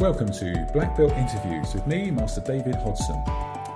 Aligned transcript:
Welcome 0.00 0.32
to 0.32 0.66
Black 0.72 0.96
Belt 0.96 1.12
Interviews 1.12 1.74
with 1.74 1.86
me, 1.86 2.10
Master 2.10 2.40
David 2.40 2.74
Hodson. 2.76 3.22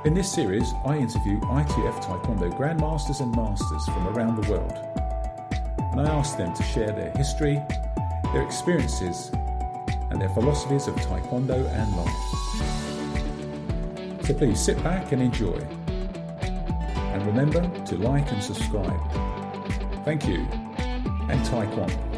In 0.07 0.15
this 0.15 0.33
series, 0.33 0.73
I 0.87 0.97
interview 0.97 1.39
ITF 1.39 2.03
Taekwondo 2.03 2.51
Grandmasters 2.57 3.21
and 3.21 3.31
Masters 3.37 3.85
from 3.85 4.09
around 4.09 4.43
the 4.43 4.51
world. 4.51 4.73
And 5.93 6.01
I 6.01 6.07
ask 6.07 6.39
them 6.39 6.55
to 6.55 6.63
share 6.63 6.93
their 6.93 7.11
history, 7.11 7.61
their 8.33 8.41
experiences, 8.41 9.33
and 10.11 10.19
their 10.19 10.31
philosophies 10.31 10.89
of 10.89 10.95
Taekwondo 10.95 11.69
and 11.69 11.95
life. 11.95 12.25
So 14.27 14.33
please 14.33 14.59
sit 14.59 14.83
back 14.83 15.13
and 15.13 15.21
enjoy. 15.21 15.59
And 16.41 17.27
remember 17.27 17.71
to 17.85 17.99
like 17.99 18.33
and 18.33 18.43
subscribe. 18.43 18.99
Thank 20.07 20.27
you, 20.27 20.47
and 21.29 21.45
Taekwondo. 21.45 22.14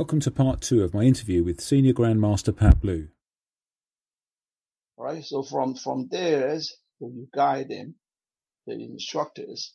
Welcome 0.00 0.20
to 0.20 0.30
part 0.30 0.62
two 0.62 0.82
of 0.82 0.94
my 0.94 1.02
interview 1.02 1.44
with 1.44 1.60
Senior 1.60 1.92
Grandmaster 1.92 2.54
Phap 2.54 2.82
Lu. 2.82 3.08
Right. 4.96 5.22
So 5.22 5.42
from 5.42 5.74
from 5.74 6.08
there, 6.10 6.58
when 7.00 7.16
you 7.16 7.28
guide 7.34 7.68
them, 7.68 7.96
the 8.66 8.82
instructors, 8.82 9.74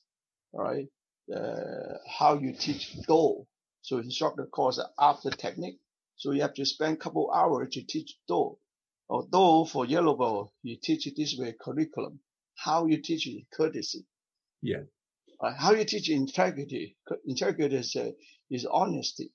right? 0.51 0.87
Uh, 1.31 1.99
how 2.09 2.39
you 2.39 2.53
teach 2.53 2.97
Do. 3.07 3.45
So 3.83 3.99
instructor 3.99 4.47
calls 4.47 4.79
it 4.79 4.87
after 4.99 5.29
technique. 5.29 5.77
So 6.15 6.31
you 6.31 6.41
have 6.41 6.55
to 6.55 6.65
spend 6.65 6.95
a 6.95 6.99
couple 6.99 7.29
hours 7.31 7.69
to 7.73 7.83
teach 7.85 8.17
Do. 8.27 8.57
Or 9.07 9.27
Do 9.31 9.65
for 9.71 9.85
yellow 9.85 10.17
belt, 10.17 10.53
you 10.63 10.77
teach 10.81 11.05
it 11.05 11.13
this 11.15 11.35
way 11.37 11.53
curriculum. 11.61 12.19
How 12.55 12.87
you 12.87 12.99
teach 12.99 13.27
it 13.27 13.45
courtesy. 13.55 14.07
Yeah. 14.63 14.85
Right? 15.39 15.55
How 15.55 15.73
you 15.73 15.85
teach 15.85 16.09
integrity. 16.09 16.97
Integrity 17.27 17.75
is, 17.75 17.95
uh, 17.95 18.09
is 18.49 18.65
honesty 18.65 19.31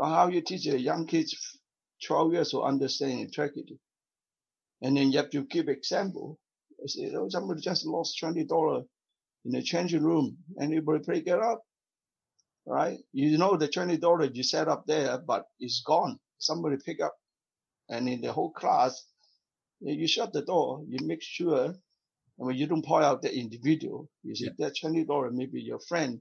how 0.00 0.28
you 0.28 0.40
teach 0.40 0.66
a 0.66 0.78
young 0.78 1.06
kids 1.06 1.34
12 2.06 2.32
years 2.32 2.50
to 2.50 2.62
understand 2.62 3.20
integrity. 3.20 3.78
And 4.82 4.96
then 4.96 5.10
you 5.10 5.18
have 5.18 5.30
to 5.30 5.44
give 5.44 5.68
example. 5.68 6.38
Say, 6.86 7.12
oh, 7.16 7.28
somebody 7.28 7.60
just 7.60 7.86
lost 7.86 8.18
$20 8.22 8.84
in 9.44 9.50
the 9.52 9.62
changing 9.62 10.02
room. 10.02 10.36
Anybody 10.60 11.02
pick 11.04 11.26
it 11.26 11.40
up? 11.40 11.62
Right? 12.66 12.98
You 13.12 13.38
know 13.38 13.56
the 13.56 13.68
$20 13.68 14.34
you 14.34 14.42
set 14.42 14.68
up 14.68 14.84
there, 14.86 15.18
but 15.18 15.44
it's 15.58 15.82
gone. 15.86 16.18
Somebody 16.38 16.76
pick 16.84 17.00
up. 17.00 17.14
And 17.88 18.08
in 18.08 18.20
the 18.20 18.32
whole 18.32 18.52
class, 18.52 19.04
you 19.80 20.06
shut 20.06 20.32
the 20.32 20.42
door. 20.42 20.82
You 20.86 20.98
make 21.06 21.22
sure 21.22 21.74
and 22.38 22.46
when 22.46 22.56
you 22.56 22.66
don't 22.66 22.84
point 22.84 23.04
out 23.04 23.22
the 23.22 23.34
individual, 23.34 24.10
you 24.22 24.34
say 24.34 24.50
yeah. 24.58 24.66
that 24.66 24.76
$20 24.82 25.32
maybe 25.32 25.60
your 25.62 25.80
friend 25.80 26.20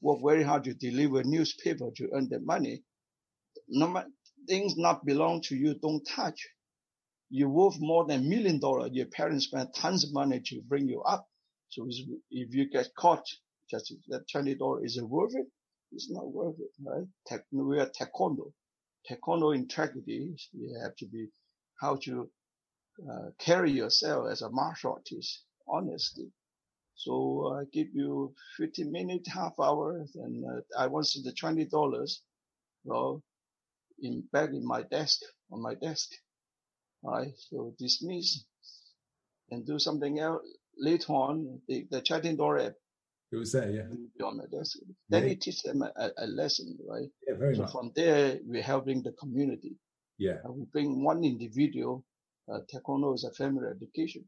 worked 0.00 0.22
very 0.24 0.44
hard 0.44 0.64
to 0.64 0.74
deliver 0.74 1.24
newspaper 1.24 1.90
to 1.96 2.08
earn 2.14 2.28
the 2.28 2.40
money 2.40 2.82
no 3.68 4.04
things 4.48 4.74
not 4.76 5.04
belong 5.04 5.42
to 5.42 5.56
you, 5.56 5.74
don't 5.74 6.04
touch. 6.06 6.48
You're 7.30 7.48
worth 7.50 7.76
more 7.80 8.06
than 8.06 8.20
a 8.20 8.28
million 8.28 8.60
dollars. 8.60 8.90
Your 8.92 9.06
parents 9.06 9.46
spent 9.46 9.74
tons 9.74 10.04
of 10.04 10.12
money 10.12 10.40
to 10.46 10.62
bring 10.68 10.88
you 10.88 11.02
up. 11.02 11.26
So 11.70 11.86
if 12.30 12.54
you 12.54 12.70
get 12.70 12.88
caught, 12.98 13.24
just 13.70 13.92
that 14.08 14.28
twenty 14.30 14.54
dollars 14.54 14.84
is 14.92 14.98
it 14.98 15.08
worth 15.08 15.34
it? 15.34 15.46
It's 15.92 16.10
not 16.10 16.32
worth 16.32 16.56
it, 16.60 16.70
right? 16.84 17.06
Tech, 17.26 17.42
we 17.52 17.78
are 17.80 17.90
taekwondo. 18.00 18.52
Taekwondo 19.10 19.54
integrity. 19.54 20.36
You 20.52 20.80
have 20.82 20.96
to 20.96 21.06
be 21.06 21.28
how 21.80 21.96
to 22.04 22.30
uh, 23.10 23.30
carry 23.38 23.72
yourself 23.72 24.28
as 24.30 24.42
a 24.42 24.50
martial 24.50 24.92
artist, 24.94 25.44
honestly. 25.68 26.28
So 26.96 27.56
I 27.60 27.64
give 27.72 27.88
you 27.94 28.34
15 28.58 28.92
minutes, 28.92 29.30
half 29.32 29.54
hour, 29.60 30.04
and 30.16 30.44
uh, 30.44 30.60
I 30.78 30.86
want 30.88 31.08
the 31.24 31.32
$20. 31.32 31.70
Well, 32.84 33.22
in 34.00 34.24
back 34.32 34.50
in 34.50 34.66
my 34.66 34.82
desk 34.82 35.20
on 35.50 35.62
my 35.62 35.74
desk. 35.74 36.10
Right, 37.02 37.32
so 37.36 37.72
dismiss 37.78 38.44
and 39.50 39.66
do 39.66 39.78
something 39.78 40.18
else. 40.18 40.42
Later 40.78 41.12
on, 41.12 41.60
the, 41.68 41.86
the 41.90 42.00
chatting 42.00 42.36
door 42.36 42.58
app. 42.58 42.72
It 43.32 43.36
was 43.36 43.52
there, 43.52 43.70
yeah. 43.70 44.26
On 44.26 44.36
my 44.38 44.44
desk. 44.50 44.78
Then 45.08 45.24
yeah. 45.24 45.28
you 45.30 45.36
teach 45.36 45.62
them 45.62 45.82
a, 45.82 46.10
a, 46.16 46.26
lesson, 46.26 46.78
right? 46.88 47.08
Yeah, 47.26 47.34
very 47.38 47.56
so 47.56 47.62
much. 47.62 47.72
from 47.72 47.92
there, 47.94 48.38
we're 48.44 48.62
helping 48.62 49.02
the 49.02 49.12
community. 49.12 49.76
Yeah. 50.18 50.38
We 50.48 50.64
bring 50.72 51.02
one 51.02 51.24
individual. 51.24 52.04
Uh, 52.52 52.60
taekwondo 52.72 53.14
is 53.14 53.24
a 53.24 53.32
family 53.32 53.68
education. 53.68 54.24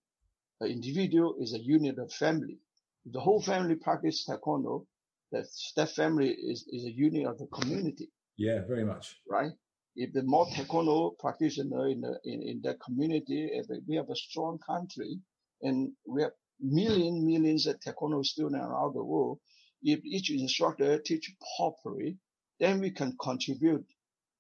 An 0.61 0.69
individual 0.69 1.37
is 1.41 1.55
a 1.55 1.61
unit 1.61 1.99
of 1.99 2.13
family. 2.13 2.59
If 3.07 3.13
the 3.13 3.21
whole 3.21 3.41
family 3.43 3.77
practice 3.77 4.27
taekwondo, 4.29 4.87
that 5.33 5.47
that 5.77 5.91
family 5.91 6.31
is, 6.31 6.67
is 6.69 6.85
a 6.85 6.93
unit 6.93 7.27
of 7.27 7.39
the 7.39 7.47
community. 7.47 8.11
Yeah, 8.39 8.61
very 8.67 8.85
much. 8.85 9.17
Right? 9.29 9.53
If 9.97 10.13
the 10.13 10.23
more 10.23 10.47
taekwondo 10.47 11.19
practitioner 11.19 11.89
in 11.89 12.01
the 12.01 12.21
in, 12.25 12.41
in 12.43 12.61
that 12.63 12.81
community, 12.81 13.51
if 13.53 13.67
we 13.87 13.97
have 13.97 14.09
a 14.11 14.17
strong 14.17 14.59
country 14.59 15.19
and 15.61 15.93
we 16.07 16.23
have 16.23 16.33
million 16.61 17.27
millions 17.27 17.67
of 17.67 17.81
taekwondo 17.81 18.25
students 18.25 18.65
around 18.65 18.95
the 18.95 19.03
world, 19.03 19.41
if 19.83 20.05
each 20.05 20.31
instructor 20.31 20.99
teach 20.99 21.35
properly, 21.57 22.17
then 22.61 22.81
we 22.81 22.93
can 22.93 23.17
contribute. 23.21 23.85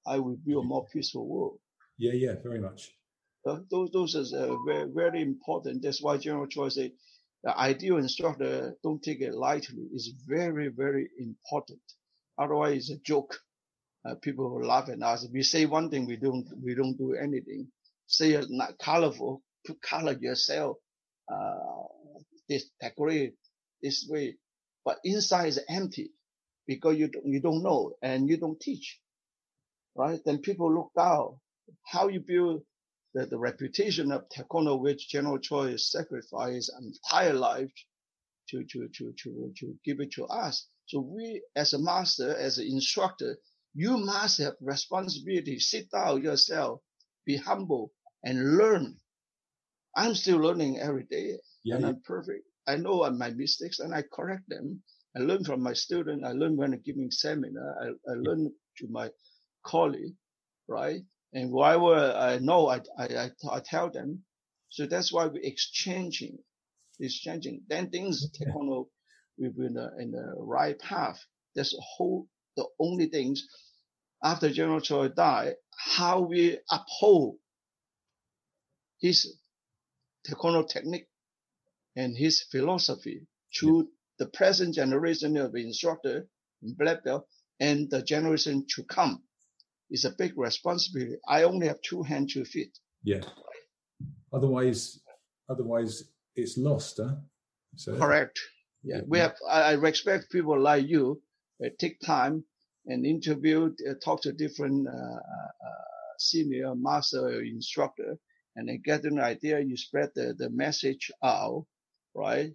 I 0.06 0.20
will 0.20 0.36
build 0.36 0.64
a 0.64 0.68
more 0.68 0.86
peaceful 0.92 1.26
world. 1.26 1.58
Yeah, 1.98 2.12
yeah, 2.12 2.34
very 2.40 2.60
much. 2.60 2.92
Uh, 3.44 3.58
those 3.68 3.90
those 3.90 4.32
are 4.32 4.52
uh, 4.52 4.56
very 4.64 4.88
very 4.90 5.22
important. 5.22 5.82
That's 5.82 6.00
why 6.00 6.18
General 6.18 6.46
Choi 6.46 6.68
say 6.68 6.92
the 7.42 7.58
ideal 7.58 7.96
instructor 7.96 8.76
don't 8.84 9.02
take 9.02 9.20
it 9.22 9.34
lightly. 9.34 9.88
It's 9.92 10.12
very 10.24 10.68
very 10.68 11.10
important. 11.18 11.80
Otherwise, 12.38 12.90
it's 12.90 13.00
a 13.00 13.02
joke 13.02 13.36
uh, 14.06 14.14
people 14.16 14.50
will 14.50 14.66
laugh 14.66 14.88
at 14.88 15.02
us. 15.02 15.26
We 15.32 15.42
say 15.42 15.66
one 15.66 15.90
thing, 15.90 16.06
we 16.06 16.16
don't, 16.16 16.46
we 16.62 16.74
don't 16.74 16.96
do 16.96 17.14
anything. 17.14 17.68
Say 18.06 18.32
it's 18.32 18.50
not 18.50 18.78
colorful, 18.78 19.42
put 19.66 19.80
color 19.82 20.16
yourself, 20.18 20.76
uh, 21.32 21.84
this 22.48 22.70
decorate 22.80 23.34
this 23.82 24.06
way, 24.08 24.36
but 24.84 24.98
inside 25.04 25.46
is 25.48 25.60
empty 25.68 26.10
because 26.66 26.96
you 26.96 27.08
don't, 27.08 27.26
you 27.26 27.40
don't 27.40 27.62
know 27.62 27.92
and 28.02 28.28
you 28.28 28.36
don't 28.38 28.60
teach, 28.60 28.98
right? 29.96 30.20
Then 30.24 30.38
people 30.38 30.72
look 30.74 30.90
down. 30.96 31.36
How 31.84 32.08
you 32.08 32.20
build 32.20 32.62
the, 33.14 33.26
the 33.26 33.38
reputation 33.38 34.12
of 34.12 34.24
taekwondo, 34.30 34.80
which 34.80 35.08
General 35.08 35.38
Choi 35.38 35.76
sacrificed 35.76 36.72
entire 36.80 37.34
life 37.34 37.70
to, 38.50 38.64
to, 38.64 38.88
to, 38.88 39.12
to, 39.22 39.52
to 39.58 39.74
give 39.84 40.00
it 40.00 40.12
to 40.12 40.24
us. 40.26 40.66
So 40.86 41.00
we, 41.00 41.42
as 41.56 41.74
a 41.74 41.78
master, 41.78 42.34
as 42.36 42.58
an 42.58 42.66
instructor, 42.66 43.36
you 43.74 43.98
must 43.98 44.38
have 44.38 44.54
responsibility. 44.60 45.58
Sit 45.58 45.90
down 45.90 46.22
yourself, 46.22 46.80
be 47.26 47.36
humble 47.36 47.92
and 48.24 48.56
learn. 48.56 48.96
I'm 49.96 50.14
still 50.14 50.38
learning 50.38 50.78
every 50.78 51.04
day 51.04 51.38
yeah, 51.64 51.76
and 51.76 51.84
yeah. 51.84 51.90
I'm 51.90 52.02
perfect. 52.04 52.44
I 52.66 52.76
know 52.76 53.08
my 53.10 53.30
mistakes 53.30 53.78
and 53.80 53.94
I 53.94 54.02
correct 54.02 54.48
them. 54.48 54.82
I 55.16 55.20
learn 55.20 55.42
from 55.44 55.62
my 55.62 55.72
student. 55.72 56.24
I 56.24 56.32
learn 56.32 56.56
when 56.56 56.74
I'm 56.74 56.82
giving 56.84 57.10
seminar. 57.10 57.76
I, 57.82 58.10
I 58.10 58.14
learn 58.14 58.52
to 58.78 58.88
my 58.88 59.10
colleague, 59.64 60.14
right? 60.68 61.00
And 61.32 61.50
whatever 61.50 62.12
I 62.14 62.38
know, 62.38 62.68
I, 62.68 62.80
I, 62.98 63.30
I, 63.50 63.60
tell 63.60 63.90
them. 63.90 64.22
So 64.68 64.86
that's 64.86 65.12
why 65.12 65.26
we're 65.26 65.42
exchanging, 65.42 66.38
exchanging. 67.00 67.62
Then 67.68 67.90
things 67.90 68.30
take 68.30 68.54
on, 68.54 68.68
a, 68.68 69.42
we've 69.42 69.56
been 69.56 69.76
in 69.98 70.10
the 70.12 70.34
right 70.38 70.78
path. 70.78 71.18
That's 71.54 71.74
a 71.74 71.80
whole, 71.80 72.28
the 72.58 72.66
only 72.80 73.06
things 73.06 73.46
after 74.22 74.50
General 74.50 74.80
Choi 74.80 75.08
died, 75.08 75.54
how 75.96 76.20
we 76.20 76.58
uphold 76.70 77.36
his 79.00 79.38
taekwondo 80.26 80.68
technique 80.68 81.06
and 81.94 82.16
his 82.16 82.42
philosophy 82.50 83.26
to 83.60 83.66
yeah. 83.66 83.82
the 84.18 84.26
present 84.26 84.74
generation 84.74 85.36
of 85.36 85.54
instructor 85.54 86.26
in 86.62 86.74
black 86.74 87.04
belt 87.04 87.26
and 87.60 87.88
the 87.90 88.02
generation 88.02 88.66
to 88.74 88.82
come 88.82 89.22
is 89.88 90.04
a 90.04 90.10
big 90.18 90.32
responsibility. 90.36 91.16
I 91.28 91.44
only 91.44 91.68
have 91.68 91.80
two 91.80 92.02
hands 92.02 92.34
to 92.34 92.44
feed. 92.44 92.72
Yeah. 93.04 93.22
Otherwise, 94.32 95.00
otherwise 95.48 96.02
it's 96.34 96.58
lost, 96.58 97.00
huh? 97.02 97.14
So. 97.76 97.96
Correct. 97.96 98.38
Yeah, 98.82 99.02
we 99.06 99.18
have. 99.18 99.36
I, 99.48 99.72
respect 99.72 100.30
people 100.32 100.60
like 100.60 100.88
you. 100.88 101.22
Take 101.78 102.00
time 102.00 102.44
and 102.88 103.06
interview, 103.06 103.70
uh, 103.88 103.94
talk 104.02 104.22
to 104.22 104.32
different 104.32 104.88
uh, 104.88 104.92
uh, 104.92 105.84
senior, 106.18 106.74
master, 106.74 107.42
instructor, 107.42 108.16
and 108.56 108.68
then 108.68 108.80
get 108.84 109.04
an 109.04 109.20
idea. 109.20 109.60
You 109.60 109.76
spread 109.76 110.10
the, 110.14 110.34
the 110.36 110.50
message 110.50 111.10
out, 111.22 111.66
right? 112.14 112.50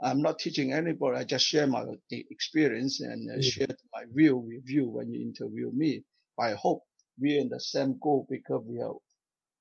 I'm 0.00 0.22
not 0.22 0.38
teaching 0.38 0.72
anybody. 0.72 1.16
I 1.16 1.24
just 1.24 1.46
share 1.46 1.66
my 1.66 1.84
experience 2.10 3.00
and 3.00 3.30
uh, 3.30 3.42
share 3.42 3.66
my 3.92 4.04
view 4.12 4.36
with 4.36 4.68
you 4.68 4.88
when 4.88 5.12
you 5.12 5.20
interview 5.22 5.72
me. 5.72 6.04
I 6.38 6.52
hope 6.52 6.82
we're 7.18 7.40
in 7.40 7.48
the 7.48 7.58
same 7.58 7.98
goal 8.00 8.26
because 8.30 8.62
we 8.64 8.80
are 8.80 8.94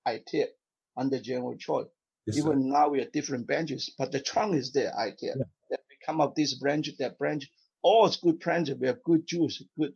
ITF 0.07 0.49
under 0.95 1.19
General 1.19 1.55
Choi. 1.57 1.85
Yes, 2.27 2.37
Even 2.37 2.63
sir. 2.63 2.69
now 2.69 2.89
we 2.89 3.01
are 3.01 3.09
different 3.11 3.47
branches, 3.47 3.91
but 3.97 4.11
the 4.11 4.19
trunk 4.19 4.55
is 4.55 4.71
there, 4.73 4.91
ITF. 4.99 5.37
Then 5.69 5.79
we 5.89 5.97
come 6.05 6.21
up 6.21 6.35
this 6.35 6.53
branch, 6.55 6.89
that 6.99 7.17
branch, 7.17 7.49
all 7.81 8.05
is 8.05 8.17
good 8.17 8.39
branches. 8.39 8.77
We 8.79 8.87
have 8.87 9.01
good 9.03 9.25
juice, 9.25 9.63
good, 9.79 9.93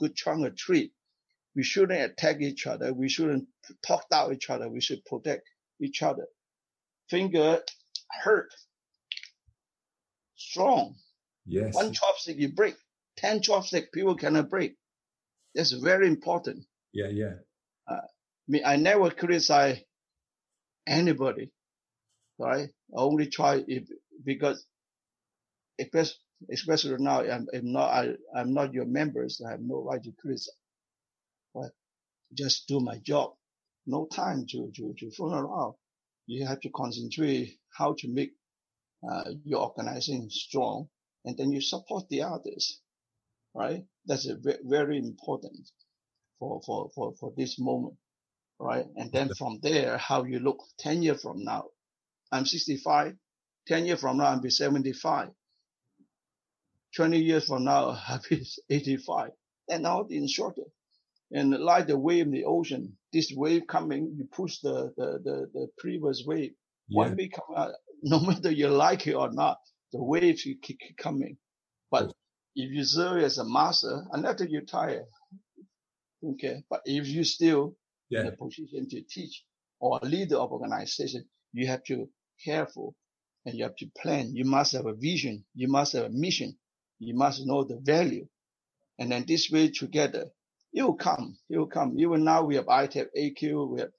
good, 0.00 0.16
good 0.16 0.46
of 0.46 0.56
tree. 0.56 0.92
We 1.54 1.62
shouldn't 1.62 2.00
attack 2.00 2.40
each 2.40 2.66
other. 2.66 2.92
We 2.92 3.08
shouldn't 3.08 3.46
talk 3.86 4.08
down 4.08 4.32
each 4.32 4.50
other. 4.50 4.68
We 4.68 4.80
should 4.80 5.04
protect 5.04 5.42
each 5.80 6.02
other. 6.02 6.26
Finger 7.08 7.60
hurt, 8.22 8.52
strong. 10.36 10.94
Yes. 11.46 11.74
One 11.74 11.92
chopstick 11.92 12.36
you 12.36 12.52
break. 12.52 12.76
Ten 13.16 13.40
chopstick 13.40 13.92
people 13.92 14.14
cannot 14.14 14.48
break. 14.48 14.76
That's 15.54 15.72
very 15.72 16.06
important. 16.06 16.64
Yeah, 16.92 17.08
yeah. 17.08 17.34
Uh, 17.88 17.94
I 17.94 18.48
mean, 18.48 18.62
I 18.64 18.76
never 18.76 19.10
criticize 19.10 19.80
anybody, 20.86 21.50
right? 22.38 22.68
I 22.96 23.00
only 23.00 23.26
try 23.26 23.62
if, 23.66 23.88
because 24.24 24.64
especially, 25.80 26.14
especially 26.52 26.96
now, 26.98 27.20
I'm, 27.20 27.46
I'm 27.54 27.72
not, 27.72 27.90
I, 27.90 28.08
I'm 28.36 28.54
not 28.54 28.72
your 28.74 28.86
members. 28.86 29.40
I 29.46 29.50
have 29.52 29.60
no 29.62 29.82
right 29.82 30.02
to 30.02 30.12
criticize, 30.20 30.54
but 31.54 31.72
just 32.34 32.68
do 32.68 32.80
my 32.80 32.98
job. 32.98 33.32
No 33.86 34.06
time 34.06 34.46
to, 34.50 34.70
to, 34.76 34.94
to 34.98 35.10
fool 35.12 35.34
around. 35.34 35.74
You 36.26 36.46
have 36.46 36.60
to 36.62 36.70
concentrate 36.70 37.58
how 37.76 37.94
to 37.98 38.08
make 38.08 38.32
uh, 39.08 39.30
your 39.44 39.62
organization 39.62 40.30
strong 40.30 40.88
and 41.24 41.36
then 41.38 41.52
you 41.52 41.60
support 41.60 42.08
the 42.10 42.22
others, 42.22 42.80
right? 43.54 43.84
That's 44.06 44.28
a 44.28 44.36
ve- 44.36 44.58
very 44.64 44.98
important 44.98 45.68
for, 46.38 46.60
for, 46.66 46.90
for, 46.94 47.14
for 47.20 47.32
this 47.36 47.58
moment, 47.60 47.96
right? 48.60 48.86
And 48.96 49.12
then 49.12 49.30
from 49.38 49.60
there, 49.62 49.98
how 49.98 50.24
you 50.24 50.40
look 50.40 50.58
10 50.80 51.02
years 51.02 51.22
from 51.22 51.44
now. 51.44 51.66
I'm 52.32 52.46
65. 52.46 53.14
10 53.68 53.86
years 53.86 54.00
from 54.00 54.18
now, 54.18 54.26
I'll 54.26 54.40
be 54.40 54.50
75. 54.50 55.30
20 56.96 57.18
years 57.18 57.46
from 57.46 57.64
now, 57.64 57.98
be 58.30 58.46
85. 58.68 59.30
And 59.68 59.82
now 59.84 60.02
the 60.02 60.26
shorter. 60.28 60.62
And 61.32 61.50
like 61.52 61.86
the 61.86 61.98
wave 61.98 62.26
in 62.26 62.32
the 62.32 62.44
ocean, 62.44 62.96
this 63.12 63.32
wave 63.36 63.62
coming, 63.68 64.14
you 64.16 64.24
push 64.32 64.58
the, 64.60 64.92
the, 64.96 65.20
the, 65.24 65.50
the 65.54 65.68
previous 65.78 66.24
wave. 66.26 66.52
Yeah. 66.88 66.98
One 67.04 67.16
wave 67.16 67.30
come 67.34 67.56
out, 67.56 67.72
no 68.02 68.20
matter 68.20 68.50
you 68.50 68.68
like 68.68 69.06
it 69.06 69.14
or 69.14 69.30
not, 69.32 69.58
the 69.92 70.02
waves 70.02 70.42
keep, 70.42 70.62
keep 70.62 70.96
coming. 70.96 71.36
But 71.90 72.12
if 72.56 72.70
you 72.72 72.84
serve 72.84 73.22
as 73.22 73.38
a 73.38 73.44
master, 73.44 74.04
unless 74.12 74.40
you 74.48 74.62
tire, 74.62 75.04
okay. 76.24 76.62
But 76.68 76.82
if 76.84 77.06
you 77.06 77.24
still 77.24 77.76
in 78.10 78.24
Yeah. 78.24 78.32
a 78.32 78.32
position 78.32 78.88
to 78.90 79.02
teach 79.02 79.44
or 79.80 80.00
lead 80.02 80.30
the 80.30 80.40
organization, 80.40 81.24
you 81.52 81.66
have 81.68 81.84
to 81.84 82.08
careful 82.44 82.94
and 83.46 83.54
you 83.56 83.64
have 83.64 83.76
to 83.76 83.86
plan. 84.02 84.34
You 84.34 84.44
must 84.44 84.72
have 84.72 84.86
a 84.86 84.94
vision. 84.94 85.44
You 85.54 85.68
must 85.68 85.92
have 85.94 86.04
a 86.06 86.10
mission. 86.10 86.56
You 87.00 87.14
must 87.14 87.46
know 87.46 87.64
the 87.64 87.80
value. 87.82 88.28
And 88.98 89.10
then 89.10 89.24
this 89.26 89.50
way 89.50 89.70
together, 89.70 90.26
it 90.72 90.82
will 90.82 90.94
come. 90.94 91.36
It 91.48 91.58
will 91.58 91.66
come. 91.66 91.98
Even 91.98 92.22
now 92.22 92.44
we 92.44 92.56
have 92.56 92.66
ITEP, 92.66 93.06
AQ, 93.18 93.68
we 93.70 93.80
have, 93.80 93.90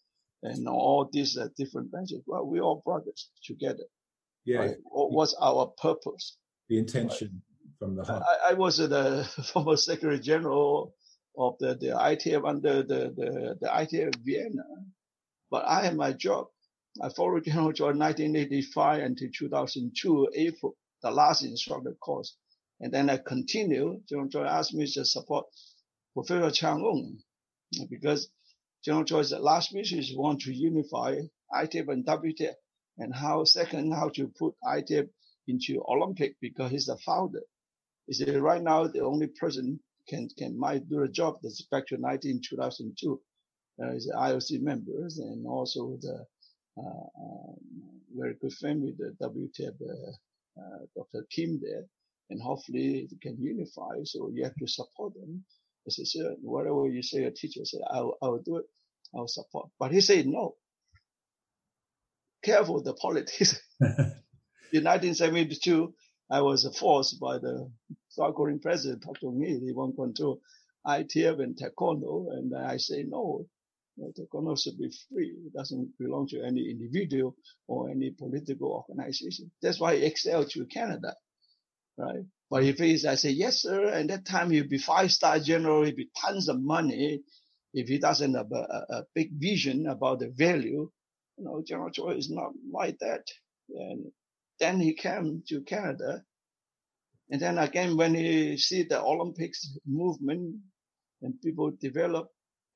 and 0.43 0.67
all 0.67 1.09
these 1.11 1.37
uh, 1.37 1.47
different 1.57 1.91
branches. 1.91 2.21
Well, 2.25 2.45
we're 2.45 2.61
all 2.61 2.81
brothers 2.85 3.29
together. 3.43 3.83
Yeah. 4.45 4.59
Right? 4.59 4.75
What 4.83 5.11
was 5.11 5.35
our 5.41 5.67
purpose? 5.81 6.37
The 6.69 6.79
intention 6.79 7.41
from 7.77 7.95
the 7.95 8.03
heart. 8.03 8.23
I, 8.23 8.51
I 8.51 8.53
was 8.53 8.77
the 8.77 9.27
former 9.53 9.75
Secretary 9.75 10.19
General 10.19 10.93
of 11.37 11.55
the, 11.59 11.75
the 11.75 11.87
ITF 11.87 12.47
under 12.47 12.83
the, 12.83 13.13
the, 13.15 13.57
the 13.59 13.67
ITF 13.67 14.15
Vienna, 14.23 14.63
but 15.49 15.65
I 15.65 15.83
had 15.83 15.95
my 15.95 16.13
job. 16.13 16.47
I 17.01 17.09
followed 17.09 17.45
General 17.45 17.73
Choi 17.73 17.93
1985 17.93 19.03
until 19.03 19.29
2002, 19.33 20.29
April, 20.35 20.75
the 21.01 21.11
last 21.11 21.43
instructor 21.43 21.93
course. 21.93 22.35
And 22.81 22.91
then 22.91 23.09
I 23.09 23.17
continued. 23.17 24.07
General 24.09 24.29
Choi 24.29 24.45
asked 24.45 24.73
me 24.73 24.87
to 24.93 25.05
support 25.05 25.45
Professor 26.13 26.49
Chang 26.49 26.83
Ung 26.83 27.19
because 27.89 28.29
General 28.83 29.05
Choi's 29.05 29.31
last 29.31 29.73
mission 29.73 29.99
is 29.99 30.15
want 30.17 30.41
to 30.41 30.53
unify 30.53 31.17
ITF 31.53 31.89
and 31.89 32.05
WTF 32.05 32.55
and 32.97 33.13
how 33.13 33.43
second, 33.43 33.93
how 33.93 34.09
to 34.09 34.27
put 34.37 34.55
ITF 34.63 35.07
into 35.47 35.83
Olympic 35.87 36.35
because 36.41 36.71
he's 36.71 36.87
the 36.87 36.97
founder. 36.97 37.43
He 38.07 38.13
said 38.13 38.35
right 38.35 38.61
now 38.61 38.87
the 38.87 39.01
only 39.01 39.27
person 39.27 39.79
can 40.07 40.27
can 40.37 40.57
might 40.57 40.89
do 40.89 41.01
the 41.01 41.07
job 41.07 41.37
that's 41.43 41.61
back 41.71 41.85
to 41.87 41.97
19 41.97 42.41
2002 42.49 43.21
uh, 43.81 43.91
the 43.91 44.13
IOC 44.17 44.61
members 44.61 45.19
and 45.19 45.45
also 45.45 45.97
the 46.01 46.25
uh, 46.77 47.07
uh, 47.23 47.53
very 48.15 48.35
good 48.41 48.53
friend 48.53 48.81
with 48.81 48.97
the 48.97 49.15
WTF 49.21 49.75
uh, 49.81 50.61
uh, 50.61 50.79
Dr. 50.95 51.25
Kim 51.29 51.59
there 51.61 51.85
and 52.29 52.41
hopefully 52.41 53.07
they 53.09 53.17
can 53.21 53.41
unify 53.41 54.03
so 54.03 54.29
you 54.33 54.43
have 54.43 54.55
to 54.55 54.67
support 54.67 55.13
them. 55.13 55.43
I 55.87 55.89
said, 55.89 56.07
sir, 56.07 56.35
whatever 56.41 56.87
you 56.87 57.01
say, 57.01 57.23
a 57.23 57.31
teacher 57.31 57.61
said, 57.63 57.81
I'll, 57.89 58.17
I'll 58.21 58.37
do 58.37 58.57
it. 58.57 58.65
I'll 59.15 59.27
support. 59.27 59.69
But 59.79 59.91
he 59.91 60.01
said, 60.01 60.27
no. 60.27 60.55
Careful 62.43 62.81
the 62.83 62.93
politics. 62.93 63.59
In 63.81 64.85
1972, 64.85 65.93
I 66.29 66.41
was 66.41 66.65
forced 66.79 67.19
by 67.19 67.39
the 67.39 67.69
South 68.09 68.35
Korean 68.35 68.59
president 68.59 69.01
to 69.01 69.07
talk 69.07 69.19
to 69.19 69.31
me. 69.31 69.59
They 69.59 69.73
want 69.73 69.97
control 69.97 70.39
ITF 70.87 71.41
and 71.41 71.57
taekwondo. 71.57 72.31
And 72.31 72.55
I 72.55 72.77
say, 72.77 73.03
no, 73.03 73.47
taekwondo 73.99 74.61
should 74.61 74.77
be 74.77 74.89
free. 75.09 75.35
It 75.45 75.53
doesn't 75.53 75.97
belong 75.99 76.27
to 76.29 76.41
any 76.41 76.69
individual 76.69 77.35
or 77.67 77.89
any 77.89 78.11
political 78.11 78.85
organization. 78.87 79.51
That's 79.61 79.79
why 79.79 79.91
I 79.91 79.95
excel 79.95 80.45
to 80.45 80.65
Canada, 80.67 81.15
right? 81.97 82.25
But 82.49 82.63
if 82.63 82.79
he's, 82.79 83.05
I 83.05 83.15
say, 83.15 83.29
yes, 83.29 83.61
sir. 83.61 83.85
And 83.85 84.09
that 84.09 84.25
time 84.25 84.51
he'll 84.51 84.67
be 84.67 84.77
five 84.77 85.11
star 85.11 85.39
general. 85.39 85.83
He'll 85.83 85.95
be 85.95 86.09
tons 86.21 86.49
of 86.49 86.61
money. 86.61 87.23
If 87.73 87.87
he 87.87 87.97
doesn't 87.97 88.35
have 88.35 88.51
a, 88.51 88.85
a, 88.89 89.03
big 89.15 89.31
vision 89.31 89.87
about 89.87 90.19
the 90.19 90.29
value, 90.29 90.91
you 91.37 91.43
know, 91.43 91.63
General 91.65 91.91
Choi 91.91 92.17
is 92.17 92.29
not 92.29 92.51
like 92.69 92.99
that. 92.99 93.23
And 93.69 94.11
then 94.59 94.81
he 94.81 94.93
came 94.93 95.43
to 95.47 95.61
Canada. 95.61 96.25
And 97.29 97.41
then 97.41 97.57
again, 97.57 97.95
when 97.95 98.13
he 98.13 98.57
see 98.57 98.83
the 98.83 99.01
Olympics 99.01 99.77
movement 99.85 100.57
and 101.21 101.41
people 101.41 101.71
develop 101.71 102.27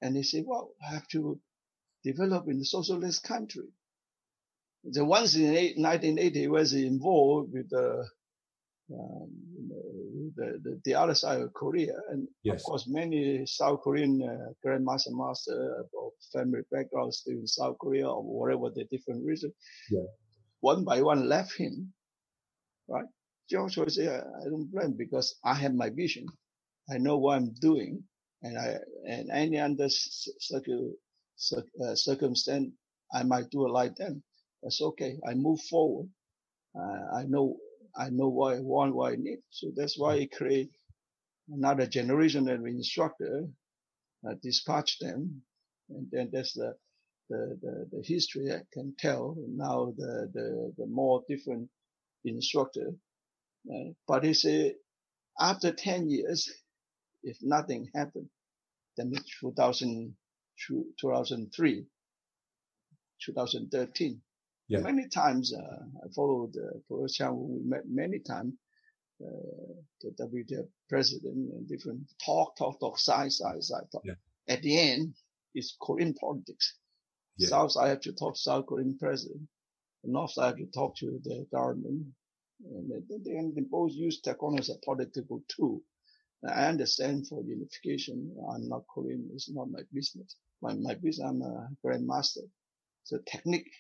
and 0.02 0.16
he 0.16 0.24
say, 0.24 0.42
well, 0.48 0.72
I 0.82 0.94
have 0.94 1.08
to 1.10 1.38
develop 2.06 2.48
in 2.48 2.60
the 2.60 2.66
socialist 2.66 3.24
country. 3.24 3.68
The 4.86 5.04
ones 5.04 5.36
in 5.36 5.52
1980 5.52 6.48
was 6.48 6.74
involved 6.74 7.52
with 7.52 7.70
the, 7.70 8.08
um, 8.94 9.30
the, 10.36 10.60
the, 10.64 10.82
the 10.86 10.96
other 10.96 11.16
side 11.16 11.42
of 11.42 11.54
Korea. 11.54 11.94
And 12.12 12.28
Yes. 12.44 12.62
of 12.62 12.64
course, 12.64 12.88
many 12.88 13.46
South 13.46 13.82
Korean 13.82 14.22
uh, 14.22 14.52
grandmaster 14.66 15.12
master 15.12 15.86
of 15.98 16.12
family 16.34 16.62
background 16.72 17.14
still 17.14 17.40
in 17.40 17.48
South 17.48 17.78
Korea 17.80 18.10
or 18.10 18.24
whatever 18.24 18.70
the 18.74 18.86
different 18.92 19.26
reason. 19.26 19.54
Yeah. 19.90 20.06
One 20.62 20.84
by 20.84 21.02
one 21.02 21.28
left 21.30 21.58
him, 21.58 21.94
right? 22.88 23.06
George 23.50 23.78
was 23.78 23.96
say, 23.96 24.08
I 24.08 24.46
don't 24.50 24.72
blame 24.72 24.94
because 24.98 25.36
I 25.44 25.54
have 25.56 25.74
my 25.76 25.90
vision. 25.90 26.26
I 26.92 26.98
know 26.98 27.18
what 27.18 27.38
I'm 27.38 27.54
doing 27.62 28.04
and 28.44 28.58
I, 28.58 28.78
and 29.08 29.30
any 29.32 29.60
under 29.60 29.88
circle, 29.90 30.94
uh, 31.84 31.96
circumstance, 31.96 32.72
I 33.14 33.24
might 33.24 33.50
do 33.50 33.66
it 33.66 33.72
like 33.72 33.96
them. 33.96 34.24
That's 34.64 34.82
okay. 34.82 35.18
I 35.30 35.34
move 35.36 35.62
forward. 35.70 36.10
Uh, 36.78 37.18
I 37.18 37.24
know, 37.28 37.58
I 37.98 38.10
know 38.10 38.30
what 38.30 38.58
I 38.58 38.60
want, 38.60 38.96
what 38.96 39.14
I 39.14 39.16
need. 39.16 39.40
So 39.50 39.72
that's 39.76 39.98
why 39.98 40.16
I 40.16 40.30
create 40.36 40.72
another 41.52 41.86
generation 41.88 42.50
of 42.50 42.66
instructor, 42.66 43.48
uh, 44.28 44.34
dispatch 44.42 45.00
them. 45.00 45.42
And 45.90 46.08
then 46.12 46.30
that's 46.34 46.54
the, 46.54 46.76
the, 47.30 47.58
the, 47.62 47.90
the 47.92 48.04
history 48.04 48.52
I 48.52 48.62
can 48.74 48.96
tell. 48.98 49.38
Now 49.48 49.94
the, 49.98 50.30
the, 50.34 50.74
the 50.78 50.88
more 50.88 51.24
different 51.30 51.70
instructor. 52.26 52.92
Uh, 53.70 53.92
but 54.08 54.24
he 54.24 54.34
said 54.34 54.76
after 55.40 55.72
10 55.72 56.10
years, 56.10 56.52
if 57.24 57.38
nothing 57.42 57.90
happened, 57.96 58.30
then 58.98 59.12
it's 59.14 59.40
2000, 59.42 60.16
2003, 61.00 61.86
2013, 63.26 64.22
Yeah. 64.68 64.80
Many 64.80 65.08
times 65.08 65.54
uh, 65.54 65.84
I 66.04 66.08
followed 66.16 66.56
uh, 66.58 66.80
Professor 66.88 67.14
Chang. 67.14 67.50
We 67.50 67.70
met 67.70 67.84
many 67.88 68.20
times. 68.20 68.54
Uh, 69.24 69.74
the 70.02 70.12
WTF 70.22 70.68
president 70.90 71.54
and 71.54 71.68
different 71.70 72.02
talk, 72.26 72.58
talk, 72.58 72.78
talk, 72.82 73.00
side, 73.00 73.32
side, 73.32 73.64
side, 73.64 73.84
talk. 73.92 74.02
Yeah. 74.04 74.16
At 74.50 74.62
the 74.62 74.78
end, 74.78 75.14
it's 75.54 75.78
Korean 75.82 76.14
politics. 76.14 76.76
Yeah. 77.38 77.48
South, 77.48 77.78
I 77.80 77.88
have 77.90 78.02
to 78.02 78.12
talk 78.12 78.36
to 78.36 78.40
South 78.42 78.66
Korean 78.66 78.98
president. 79.00 79.48
North, 80.04 80.38
I 80.38 80.48
have 80.48 80.58
to 80.58 80.66
talk 80.66 80.98
to 80.98 81.20
the 81.24 81.48
government. 81.52 82.08
And 82.70 82.90
they, 82.90 83.18
they, 83.18 83.42
they 83.56 83.62
both 83.62 83.92
use 83.94 84.22
taekwondo 84.22 84.60
as 84.60 84.70
a 84.70 84.76
political 84.84 85.42
tool. 85.48 85.82
I 86.48 86.68
understand 86.68 87.28
for 87.28 87.42
unification. 87.42 88.36
I'm 88.52 88.68
not 88.68 88.84
Korean. 88.94 89.30
It's 89.34 89.50
not 89.50 89.70
my 89.72 89.82
business. 89.94 90.36
My, 90.62 90.74
my 90.74 90.94
business, 90.94 91.28
I'm 91.28 91.42
a 91.42 91.70
grandmaster. 91.84 92.48
So 93.04 93.18
technique, 93.26 93.72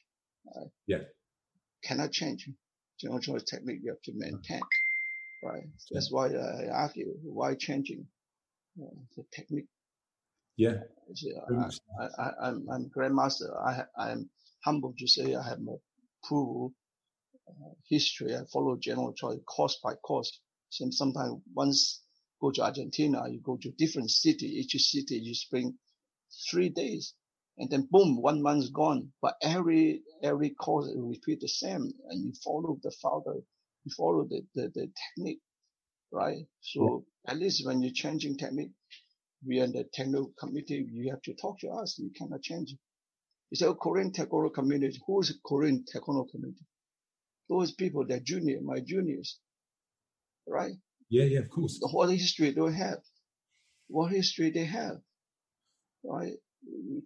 uh, 0.55 0.65
Yeah. 0.87 1.03
cannot 1.83 2.11
change. 2.11 2.49
General 2.99 3.19
Choi's 3.19 3.43
technique 3.43 3.79
you 3.83 3.89
have 3.91 4.01
to 4.03 4.13
maintain. 4.15 4.61
Right. 5.43 5.63
That's 5.91 6.11
why 6.11 6.27
I 6.29 6.67
argue 6.69 7.13
why 7.23 7.55
changing 7.55 8.07
uh, 8.81 8.95
the 9.15 9.23
technique. 9.31 9.67
Yeah. 10.57 10.83
Is, 11.09 11.27
uh, 11.49 11.69
I, 12.17 12.31
I'm, 12.47 12.67
I'm 12.71 12.89
grandmaster. 12.89 13.49
I, 13.63 13.83
I 13.97 14.11
am 14.11 14.29
humbled 14.63 14.97
to 14.97 15.07
say 15.07 15.35
I 15.35 15.43
have 15.43 15.59
a 15.59 15.77
full 16.27 16.73
uh, 17.47 17.73
history. 17.89 18.35
I 18.35 18.41
follow 18.51 18.77
General 18.77 19.13
Choi 19.13 19.37
course 19.39 19.77
by 19.83 19.93
course. 19.95 20.39
So 20.69 20.87
sometimes 20.89 21.41
once 21.53 22.01
go 22.41 22.51
to 22.51 22.63
Argentina, 22.63 23.23
you 23.29 23.39
go 23.41 23.57
to 23.61 23.71
different 23.71 24.09
city. 24.09 24.47
Each 24.47 24.71
city 24.81 25.19
you 25.19 25.35
spend 25.35 25.75
three 26.49 26.69
days, 26.69 27.13
and 27.57 27.69
then 27.69 27.87
boom, 27.89 28.21
one 28.21 28.41
month's 28.41 28.69
gone. 28.69 29.11
But 29.21 29.35
every 29.41 30.01
every 30.23 30.51
course 30.51 30.91
repeat 30.95 31.39
the 31.41 31.47
same, 31.47 31.91
and 32.09 32.25
you 32.25 32.33
follow 32.43 32.77
the 32.83 32.91
founder, 33.01 33.35
you 33.83 33.91
follow 33.95 34.25
the 34.29 34.41
the, 34.55 34.71
the 34.73 34.91
technique, 35.15 35.41
right? 36.11 36.45
So 36.61 37.05
at 37.27 37.37
least 37.37 37.65
when 37.65 37.81
you're 37.81 37.93
changing 37.93 38.37
technique, 38.37 38.71
we 39.45 39.59
are 39.61 39.67
the 39.67 39.85
technical 39.93 40.33
committee. 40.39 40.85
You 40.91 41.09
have 41.11 41.21
to 41.23 41.33
talk 41.35 41.59
to 41.59 41.69
us. 41.69 41.97
You 41.97 42.11
cannot 42.17 42.41
change 42.41 42.71
it. 42.71 42.79
It's 43.51 43.61
a 43.61 43.73
Korean 43.73 44.11
taekwondo 44.11 44.53
community. 44.53 44.99
Who 45.07 45.21
is 45.21 45.37
Korean 45.45 45.85
taekwondo 45.85 46.29
community? 46.29 46.65
Those 47.47 47.71
people, 47.73 48.05
they're 48.07 48.19
junior, 48.19 48.59
my 48.61 48.79
juniors, 48.79 49.39
right? 50.47 50.73
Yeah, 51.09 51.25
yeah, 51.25 51.39
of 51.39 51.49
course. 51.49 51.77
The 51.79 51.87
whole 51.87 52.07
history 52.07 52.51
they 52.51 52.71
have. 52.73 52.99
What 53.87 54.11
history 54.11 54.49
they 54.49 54.65
have, 54.65 54.97
right? 56.03 56.33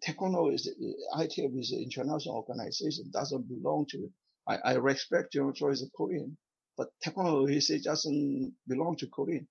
Taekwondo 0.05 0.53
is, 0.53 0.69
ITF 1.17 1.59
is 1.59 1.71
an 1.71 1.81
international 1.83 2.35
organization, 2.35 3.09
doesn't 3.11 3.47
belong 3.47 3.85
to, 3.91 4.09
I, 4.47 4.57
I 4.57 4.73
respect 4.75 5.35
your 5.35 5.51
choice 5.51 5.81
of 5.81 5.91
Korean, 5.95 6.37
but 6.77 6.89
said, 7.03 7.81
doesn't 7.83 8.53
belong 8.67 8.95
to 8.97 9.07
Korean. 9.07 9.47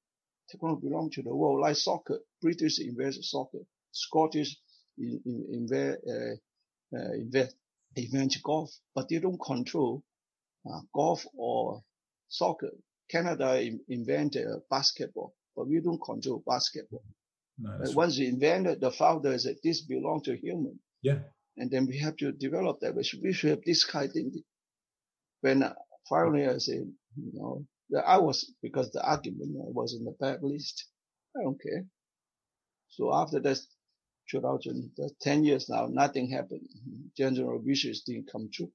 Taekwondo 0.51 0.81
belong 0.81 1.11
to 1.11 1.23
the 1.23 1.35
world, 1.35 1.61
like 1.61 1.77
soccer. 1.77 2.21
British 2.41 2.79
invest 2.81 3.25
soccer. 3.25 3.59
Scottish 3.93 4.57
in, 4.99 5.21
in, 5.27 5.47
invest, 5.53 5.99
uh, 6.09 6.97
uh, 6.97 7.13
invest, 7.13 7.57
invent 7.97 8.37
golf, 8.43 8.71
but 8.95 9.09
they 9.09 9.19
don't 9.19 9.41
control 9.41 10.03
uh, 10.71 10.81
golf 10.95 11.27
or 11.37 11.83
soccer. 12.29 12.71
Canada 13.11 13.61
in, 13.61 13.81
invented 13.89 14.47
uh, 14.47 14.59
basketball, 14.71 15.35
but 15.57 15.69
we 15.69 15.81
don't 15.81 16.03
control 16.03 16.43
basketball. 16.47 17.03
No, 17.59 17.77
right. 17.79 17.95
once 17.95 18.19
we 18.19 18.27
invented, 18.29 18.81
the 18.81 18.91
founder 18.91 19.37
said 19.39 19.57
this 19.65 19.81
belongs 19.83 20.23
to 20.25 20.37
human, 20.37 20.79
Yeah. 21.03 21.21
and 21.57 21.71
then 21.71 21.87
we 21.87 21.99
have 21.99 22.17
to 22.19 22.33
develop 22.33 22.81
that. 22.81 22.95
We 22.95 23.03
should, 23.05 23.21
we 23.23 23.33
should 23.33 23.51
have 23.51 23.65
this 23.65 23.85
kind 23.85 24.07
of 24.07 24.13
thing. 24.13 24.33
When 25.41 25.65
finally 26.09 26.47
I 26.47 26.59
said, 26.59 26.93
you 27.17 27.33
know, 27.35 27.67
I 28.07 28.19
was 28.19 28.53
because 28.63 28.91
the 28.93 29.03
argument 29.03 29.57
I 29.57 29.71
was 29.71 29.95
in 29.95 30.05
the 30.05 30.13
bad 30.21 30.43
list. 30.43 30.87
I 31.37 31.43
don't 31.43 31.61
care. 31.61 31.85
So 32.91 33.15
after 33.15 33.41
that, 33.41 33.59
2000, 34.31 34.93
that's 34.97 35.15
10 35.21 35.45
years 35.45 35.69
now, 35.69 35.87
nothing 35.91 36.31
happened. 36.31 36.69
General 37.17 37.59
wishes 37.65 38.03
didn't 38.03 38.31
come 38.31 38.51
true. 38.53 38.71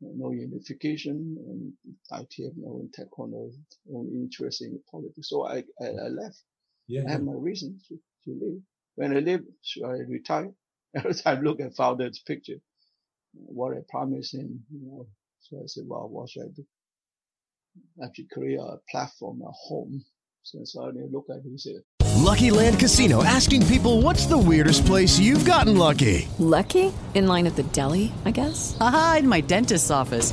No 0.00 0.32
unification, 0.32 1.36
and 1.48 1.72
ITF, 2.12 2.52
no 2.56 2.88
taekwondo, 2.98 3.50
no 3.86 4.06
interest 4.12 4.62
in 4.62 4.80
politics. 4.90 5.28
So 5.28 5.46
I, 5.46 5.58
I, 5.80 5.86
I 5.86 6.08
left. 6.08 6.42
Yeah. 6.86 7.02
I 7.08 7.12
have 7.12 7.22
my 7.22 7.32
reason 7.34 7.80
to, 7.88 7.96
to 7.96 8.30
leave. 8.30 8.62
When 8.96 9.16
I 9.16 9.20
live, 9.20 9.42
so 9.62 9.86
I 9.86 9.98
retire. 10.08 10.52
Every 10.96 11.14
time 11.14 11.38
I 11.38 11.40
look 11.40 11.60
at 11.60 11.74
founder's 11.74 12.20
picture, 12.20 12.60
what 13.32 13.76
I 13.76 13.80
promised 13.88 14.34
him, 14.34 14.64
you 14.70 14.86
know. 14.86 15.06
So 15.40 15.58
I 15.58 15.66
said, 15.66 15.84
well, 15.86 16.08
what 16.08 16.30
should 16.30 16.42
I 16.42 16.48
do? 16.54 16.64
I 18.00 18.04
have 18.04 18.12
create 18.32 18.60
a 18.60 18.76
platform, 18.88 19.42
a 19.42 19.50
home. 19.50 20.04
So, 20.42 20.60
so 20.64 20.84
I 20.84 20.90
look 21.10 21.26
at 21.30 21.38
it 21.38 21.44
and 21.44 21.60
say, 21.60 21.74
Lucky 22.24 22.50
Land 22.50 22.78
Casino 22.78 23.22
asking 23.22 23.66
people 23.66 24.00
what's 24.00 24.26
the 24.26 24.38
weirdest 24.38 24.86
place 24.86 25.18
you've 25.18 25.44
gotten 25.44 25.76
lucky? 25.76 26.28
Lucky? 26.38 26.92
In 27.14 27.26
line 27.26 27.46
at 27.46 27.56
the 27.56 27.64
deli, 27.64 28.12
I 28.24 28.30
guess? 28.30 28.76
Aha, 28.80 29.16
in 29.18 29.28
my 29.28 29.40
dentist's 29.40 29.90
office. 29.90 30.32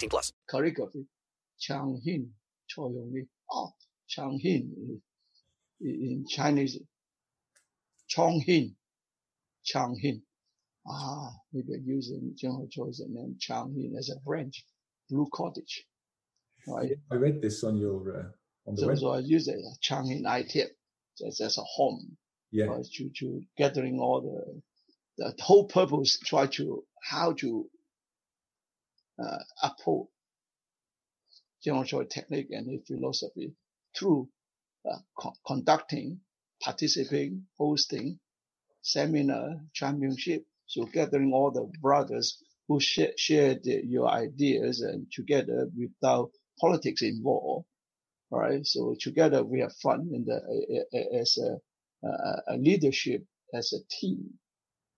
plus. 0.09 0.31
calligraphy, 0.49 1.05
Chang 1.59 2.01
Hon, 2.05 2.29
Cho 2.67 2.89
Yong 2.89 3.11
Li. 3.13 3.23
Oh, 3.51 3.69
Chang 4.07 4.39
Hon 4.43 5.01
in 5.81 6.25
Chinese, 6.27 6.79
Chong 8.07 8.41
Hin, 8.41 8.75
Chang 9.63 9.95
Hon. 10.03 10.21
Ah, 10.87 11.31
maybe 11.53 11.79
using 11.85 12.33
General 12.35 12.67
Choi's 12.75 13.01
name 13.07 13.35
Chang 13.39 13.73
Hon 13.75 13.95
as 13.97 14.09
a 14.09 14.19
branch, 14.21 14.65
Blue 15.09 15.27
Cottage. 15.33 15.85
Right. 16.67 16.91
I 17.11 17.15
read 17.15 17.41
this 17.41 17.63
on 17.63 17.77
your 17.77 18.17
uh, 18.19 18.69
on 18.69 18.75
the 18.75 18.81
So, 18.81 18.87
web. 18.87 18.97
so 18.99 19.11
I 19.11 19.19
use 19.19 19.47
it, 19.47 19.57
Chang 19.81 20.05
Hon 20.09 20.23
ITF 20.23 20.69
as, 21.27 21.39
as 21.41 21.57
a 21.57 21.61
home. 21.63 22.17
Yeah. 22.53 22.69
uh, 22.69 22.83
to, 22.95 23.09
to 23.19 23.41
gathering 23.57 23.99
all 24.01 24.19
the, 24.19 25.23
the 25.23 25.41
whole 25.41 25.67
purpose, 25.67 26.19
try 26.19 26.47
to, 26.47 26.83
how 27.01 27.31
to, 27.39 27.65
uh, 29.23 29.39
uphold 29.63 30.09
general 31.63 32.05
technique 32.05 32.47
and 32.51 32.67
the 32.67 32.79
philosophy 32.87 33.53
through 33.97 34.29
uh, 34.89 34.97
co- 35.19 35.35
conducting, 35.47 36.19
participating, 36.61 37.45
hosting, 37.57 38.19
seminar, 38.81 39.57
championship. 39.73 40.45
So 40.67 40.85
gathering 40.85 41.33
all 41.33 41.51
the 41.51 41.71
brothers 41.81 42.41
who 42.67 42.79
share, 42.79 43.13
share 43.17 43.55
the, 43.63 43.83
your 43.85 44.09
ideas 44.09 44.81
and 44.81 45.07
together 45.11 45.69
without 45.77 46.31
politics 46.59 47.01
involved. 47.01 47.65
right? 48.31 48.65
So 48.65 48.95
together 48.99 49.43
we 49.43 49.61
have 49.61 49.73
fun 49.83 50.09
in 50.13 50.25
the, 50.25 51.17
as 51.19 51.37
a, 51.37 51.57
uh, 52.07 52.41
a 52.49 52.57
leadership 52.57 53.23
as 53.53 53.73
a 53.73 53.79
team. 53.89 54.31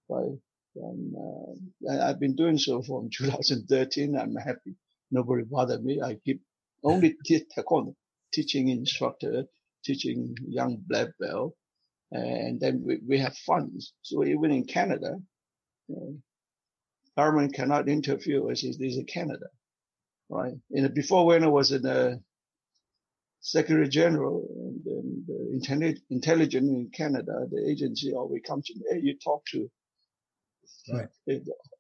Right. 0.10 0.40
And, 0.76 1.16
uh, 1.16 2.04
I've 2.10 2.20
been 2.20 2.36
doing 2.36 2.58
so 2.58 2.82
from 2.84 3.10
2013. 3.18 4.18
I'm 4.18 4.36
happy. 4.36 4.76
Nobody 5.12 5.44
bothered 5.44 5.84
me. 5.84 6.02
I 6.02 6.18
keep 6.26 6.42
only 6.84 7.16
teach 7.26 7.44
taekwondo, 7.58 7.96
teaching 8.34 8.70
instructor, 8.70 9.46
teaching 9.86 10.36
young 10.48 10.84
black 10.88 11.10
belt, 11.20 11.56
and 12.12 12.60
then 12.60 12.84
we, 12.86 13.00
we 13.08 13.20
have 13.20 13.36
funds. 13.38 13.94
So 14.02 14.26
even 14.26 14.52
in 14.52 14.66
Canada, 14.66 15.18
uh, 15.92 16.12
government 17.18 17.54
cannot 17.54 17.90
interfere 17.90 18.50
as 18.52 18.64
it 18.64 18.78
is 18.80 18.98
in 18.98 19.06
Canada, 19.06 19.48
right? 20.30 20.54
And 20.72 20.94
before 20.94 21.26
when 21.26 21.44
I 21.44 21.48
was 21.48 21.72
in 21.72 21.84
the 21.84 22.22
Secretary 23.42 23.90
General 23.90 24.48
and, 24.58 24.86
and 24.86 25.28
the 25.28 25.96
intelligence 26.12 26.70
in 26.70 26.90
Canada, 26.94 27.46
the 27.52 27.70
agency 27.70 28.14
always 28.14 28.42
comes 28.48 28.66
to 28.68 28.76
me, 28.76 28.86
hey, 28.92 29.00
you 29.04 29.18
talk 29.24 29.46
to 29.52 29.70
right. 30.92 31.08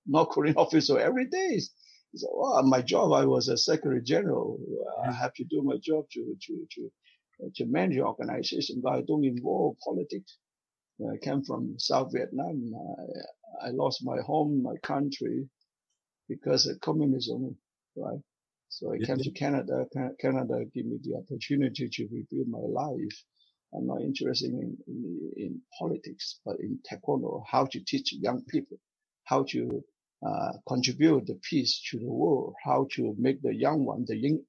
North 0.07 0.29
Korean 0.29 0.55
officer 0.57 0.99
every 0.99 1.27
day. 1.27 1.59
He 2.11 2.17
said, 2.19 2.29
well, 2.31 2.61
my 2.63 2.81
job, 2.81 3.11
I 3.11 3.25
was 3.25 3.47
a 3.47 3.57
Secretary 3.57 4.01
General. 4.01 4.59
I 5.03 5.07
mm-hmm. 5.07 5.15
have 5.15 5.33
to 5.33 5.43
do 5.45 5.61
my 5.63 5.77
job 5.81 6.05
to, 6.11 6.35
to, 6.41 6.67
to, 6.75 6.91
to 7.55 7.65
manage 7.65 7.97
the 7.97 8.03
organization, 8.03 8.81
but 8.83 8.93
I 8.93 9.01
don't 9.01 9.25
involve 9.25 9.77
politics. 9.83 10.37
I 11.01 11.17
came 11.17 11.43
from 11.43 11.75
South 11.79 12.11
Vietnam, 12.13 12.71
I, 13.61 13.67
I 13.67 13.69
lost 13.71 14.05
my 14.05 14.21
home, 14.21 14.61
my 14.63 14.77
country 14.83 15.47
because 16.29 16.67
of 16.67 16.79
communism, 16.81 17.55
right? 17.95 18.19
So 18.69 18.93
I 18.93 18.97
came 18.97 19.17
to 19.17 19.31
Canada. 19.31 19.85
Canada 20.19 20.65
gave 20.73 20.85
me 20.85 20.97
the 21.03 21.15
opportunity 21.15 21.89
to 21.89 22.07
rebuild 22.11 22.47
my 22.47 22.59
life. 22.59 23.23
I'm 23.75 23.87
not 23.87 24.01
interested 24.01 24.51
in, 24.51 24.77
in, 24.87 25.31
in 25.35 25.61
politics, 25.79 26.39
but 26.45 26.57
in 26.59 26.79
taekwondo, 26.89 27.43
how 27.49 27.65
to 27.65 27.79
teach 27.85 28.13
young 28.13 28.43
people, 28.47 28.77
how 29.25 29.43
to 29.49 29.83
uh, 30.25 30.53
contribute 30.67 31.25
the 31.27 31.39
peace 31.49 31.81
to 31.89 31.99
the 31.99 32.11
world, 32.11 32.53
how 32.63 32.87
to 32.95 33.15
make 33.17 33.41
the 33.41 33.53
young 33.53 33.85
one, 33.85 34.05
the 34.07 34.15
young, 34.15 34.39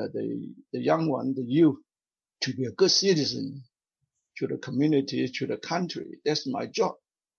uh, 0.00 0.08
the, 0.12 0.54
the 0.72 0.80
young 0.80 1.08
one, 1.08 1.34
the 1.34 1.44
youth, 1.44 1.78
to 2.42 2.54
be 2.54 2.66
a 2.66 2.72
good 2.72 2.90
citizen 2.90 3.62
to 4.36 4.46
the 4.46 4.58
community, 4.58 5.28
to 5.28 5.46
the 5.46 5.56
country. 5.56 6.18
That's 6.24 6.46
my 6.46 6.66
job. 6.66 6.94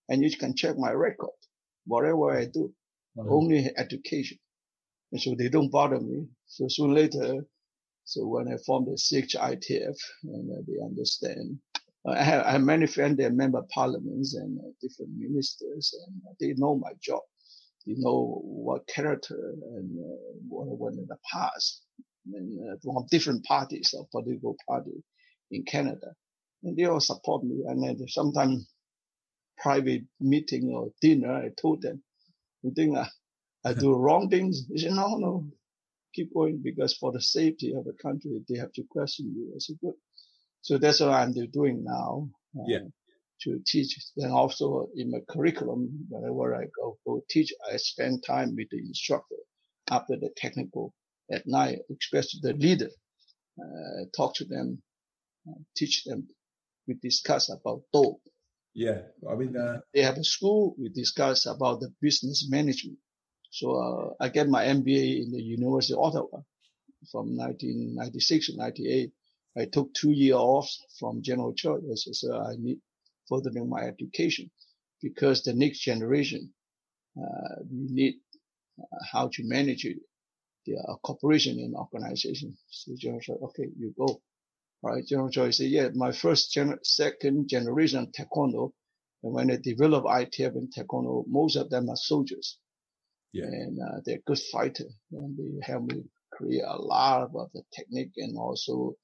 And 0.08 0.22
you 0.22 0.36
can 0.36 0.54
check 0.56 0.76
my 0.78 0.90
record, 0.90 1.30
whatever 1.86 2.36
I 2.36 2.46
do, 2.46 2.72
mm-hmm. 3.16 3.32
only 3.32 3.70
education. 3.76 4.38
And 5.12 5.20
so 5.20 5.34
they 5.38 5.48
don't 5.48 5.70
bother 5.70 6.00
me. 6.00 6.26
So 6.46 6.66
soon 6.68 6.94
later, 6.94 7.46
so 8.04 8.26
when 8.26 8.48
I 8.48 8.56
formed 8.66 8.88
the 8.88 8.92
CHITF, 8.92 9.96
and 10.24 10.50
uh, 10.50 10.62
they 10.66 10.84
understand, 10.84 11.58
uh, 12.06 12.12
I, 12.12 12.22
have, 12.22 12.46
I 12.46 12.52
have 12.52 12.62
many 12.62 12.86
friends, 12.86 13.16
they're 13.16 13.30
member 13.30 13.58
of 13.58 13.68
parliaments 13.70 14.34
and 14.34 14.58
uh, 14.60 14.68
different 14.80 15.12
ministers, 15.16 15.94
and 16.06 16.36
they 16.40 16.54
know 16.60 16.76
my 16.76 16.92
job. 17.02 17.22
They 17.86 17.94
know 17.96 18.40
what 18.44 18.86
character 18.88 19.54
and 19.76 19.98
uh, 19.98 20.16
what 20.48 20.64
I 20.64 20.74
went 20.76 20.98
in 20.98 21.06
the 21.08 21.18
past, 21.32 21.82
and 22.32 22.58
uh, 22.70 22.76
from 22.82 23.06
different 23.10 23.44
parties 23.44 23.94
or 23.96 24.06
political 24.12 24.56
party 24.68 25.02
in 25.50 25.64
Canada, 25.64 26.14
and 26.62 26.76
they 26.76 26.84
all 26.84 27.00
support 27.00 27.44
me. 27.44 27.62
And 27.66 27.82
then 27.82 28.08
sometimes 28.08 28.68
private 29.58 30.02
meeting 30.20 30.72
or 30.74 30.90
dinner, 31.00 31.32
I 31.32 31.50
told 31.60 31.82
them, 31.82 32.02
you 32.62 32.72
think 32.74 32.96
I, 32.96 33.08
I 33.64 33.72
do 33.74 33.94
wrong 33.94 34.28
things. 34.30 34.66
He 34.70 34.78
said, 34.78 34.92
no, 34.92 35.16
no, 35.16 35.46
keep 36.14 36.32
going 36.32 36.60
because 36.62 36.96
for 36.96 37.12
the 37.12 37.20
safety 37.20 37.74
of 37.74 37.84
the 37.84 37.92
country, 37.92 38.40
they 38.48 38.58
have 38.58 38.72
to 38.72 38.82
question 38.90 39.32
you. 39.34 39.52
I 39.54 39.58
said, 39.58 39.76
good. 39.80 39.94
So 40.62 40.78
that's 40.78 41.00
what 41.00 41.10
I'm 41.10 41.32
doing 41.32 41.84
now. 41.84 42.28
Uh, 42.56 42.64
yeah. 42.66 42.78
To 43.42 43.60
teach. 43.66 43.98
Then 44.16 44.30
also 44.30 44.88
in 44.94 45.10
my 45.10 45.18
curriculum, 45.28 46.06
whenever 46.08 46.54
I 46.54 46.64
go, 46.74 46.96
go 47.04 47.22
teach, 47.28 47.52
I 47.70 47.76
spend 47.76 48.24
time 48.26 48.54
with 48.56 48.68
the 48.70 48.78
instructor 48.78 49.36
after 49.90 50.16
the 50.16 50.30
technical 50.36 50.94
at 51.30 51.46
night, 51.46 51.80
especially 52.00 52.40
the 52.42 52.54
leader, 52.54 52.90
uh, 53.60 54.04
talk 54.16 54.34
to 54.36 54.44
them, 54.44 54.82
uh, 55.48 55.60
teach 55.76 56.04
them. 56.04 56.28
We 56.86 56.94
discuss 56.94 57.50
about 57.50 57.82
dope. 57.92 58.20
Yeah. 58.74 59.02
I 59.30 59.34
mean, 59.34 59.56
uh... 59.56 59.80
they 59.92 60.02
have 60.02 60.16
a 60.16 60.24
school. 60.24 60.74
We 60.78 60.88
discuss 60.88 61.46
about 61.46 61.80
the 61.80 61.92
business 62.00 62.46
management. 62.48 62.98
So 63.54 63.76
uh, 63.76 64.24
I 64.24 64.30
get 64.30 64.48
my 64.48 64.64
MBA 64.64 65.22
in 65.22 65.30
the 65.30 65.40
University 65.40 65.94
of 65.94 66.00
Ottawa 66.00 66.40
from 67.12 67.36
1996 67.36 68.46
to 68.48 68.56
98. 68.56 69.12
I 69.56 69.66
took 69.72 69.94
two 69.94 70.10
years 70.10 70.34
off 70.36 70.68
from 70.98 71.22
General 71.22 71.54
Choi. 71.54 71.76
I 71.76 71.94
said, 71.94 72.32
I 72.32 72.56
need 72.58 72.80
furthering 73.28 73.68
my 73.70 73.82
education 73.82 74.50
because 75.00 75.44
the 75.44 75.54
next 75.54 75.80
generation, 75.82 76.52
uh, 77.16 77.62
we 77.70 77.86
need 77.92 78.14
uh, 78.80 78.98
how 79.12 79.28
to 79.32 79.44
manage 79.44 79.84
it, 79.84 79.98
the 80.66 80.76
uh, 80.78 80.96
corporation 81.04 81.60
and 81.60 81.76
organization. 81.76 82.56
So 82.70 82.94
General 82.98 83.20
Choi, 83.20 83.34
okay, 83.34 83.68
you 83.78 83.94
go. 83.96 84.20
All 84.82 84.92
right. 84.94 85.06
General 85.06 85.30
Choi 85.30 85.50
said, 85.52 85.70
yeah, 85.70 85.90
my 85.94 86.10
first 86.12 86.52
gen- 86.52 86.80
second 86.82 87.48
generation 87.48 88.10
taekwondo. 88.18 88.72
And 89.22 89.32
when 89.32 89.52
I 89.52 89.58
develop 89.62 90.04
ITF 90.06 90.56
and 90.56 90.72
taekwondo, 90.74 91.24
most 91.28 91.56
of 91.56 91.70
them 91.70 91.88
are 91.88 91.96
soldiers. 91.96 92.58
Yeah. 93.34 93.46
And 93.46 93.78
uh, 93.80 94.00
they're 94.04 94.20
good 94.26 94.38
fighter 94.52 94.86
and 95.10 95.36
they 95.36 95.66
help 95.66 95.90
me 95.90 96.04
create 96.32 96.62
a 96.64 96.76
lot 96.80 97.22
of 97.22 97.50
the 97.52 97.62
technique 97.74 98.12
and 98.16 98.38
also 98.38 98.94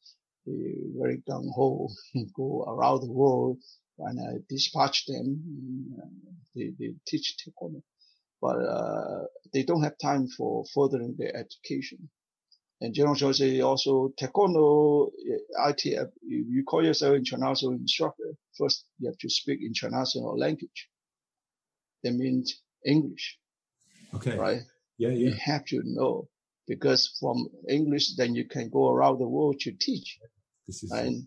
they 0.47 0.77
very 0.97 1.21
gung 1.29 1.51
ho 1.53 1.89
go 2.37 2.65
around 2.69 3.01
the 3.01 3.11
world 3.11 3.59
and 3.99 4.21
I 4.21 4.39
dispatch 4.49 5.07
them. 5.07 5.27
They, 6.55 6.71
they 6.79 6.95
teach 7.09 7.37
taekwondo, 7.41 7.83
but 8.41 8.57
uh, 8.57 9.25
they 9.53 9.65
don't 9.65 9.83
have 9.83 9.99
time 10.01 10.29
for 10.29 10.65
furthering 10.73 11.17
their 11.19 11.37
education. 11.37 12.09
And 12.81 12.95
General 12.95 13.17
Choi 13.17 13.61
also 13.63 14.13
taekwondo, 14.19 15.11
ITF, 15.67 16.11
you 16.23 16.63
call 16.65 16.85
yourself 16.85 17.17
international 17.17 17.73
instructor. 17.73 18.37
First, 18.57 18.87
you 19.01 19.09
have 19.09 19.19
to 19.19 19.29
speak 19.29 19.59
international 19.61 20.39
language. 20.39 20.89
That 22.05 22.13
means 22.15 22.63
English. 22.87 23.39
Okay. 24.15 24.37
Right? 24.37 24.63
Yeah, 24.99 25.09
yeah. 25.09 25.31
You 25.31 25.33
have 25.33 25.65
to 25.67 25.83
know 25.85 26.29
because 26.67 27.17
from 27.19 27.49
English, 27.69 28.17
then 28.17 28.35
you 28.35 28.47
can 28.47 28.69
go 28.71 28.91
around 28.91 29.19
the 29.19 29.29
world 29.29 29.59
to 29.61 29.73
teach. 29.73 30.19
This 30.67 30.83
is 30.83 30.91
and 30.93 31.27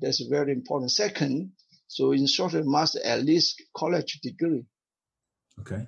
that's 0.00 0.20
very 0.28 0.52
important. 0.52 0.90
Second, 0.90 1.52
so 1.86 2.12
instructor 2.12 2.62
must 2.64 2.96
at 2.96 3.24
least 3.24 3.62
college 3.76 4.20
degree. 4.22 4.64
Okay. 5.60 5.86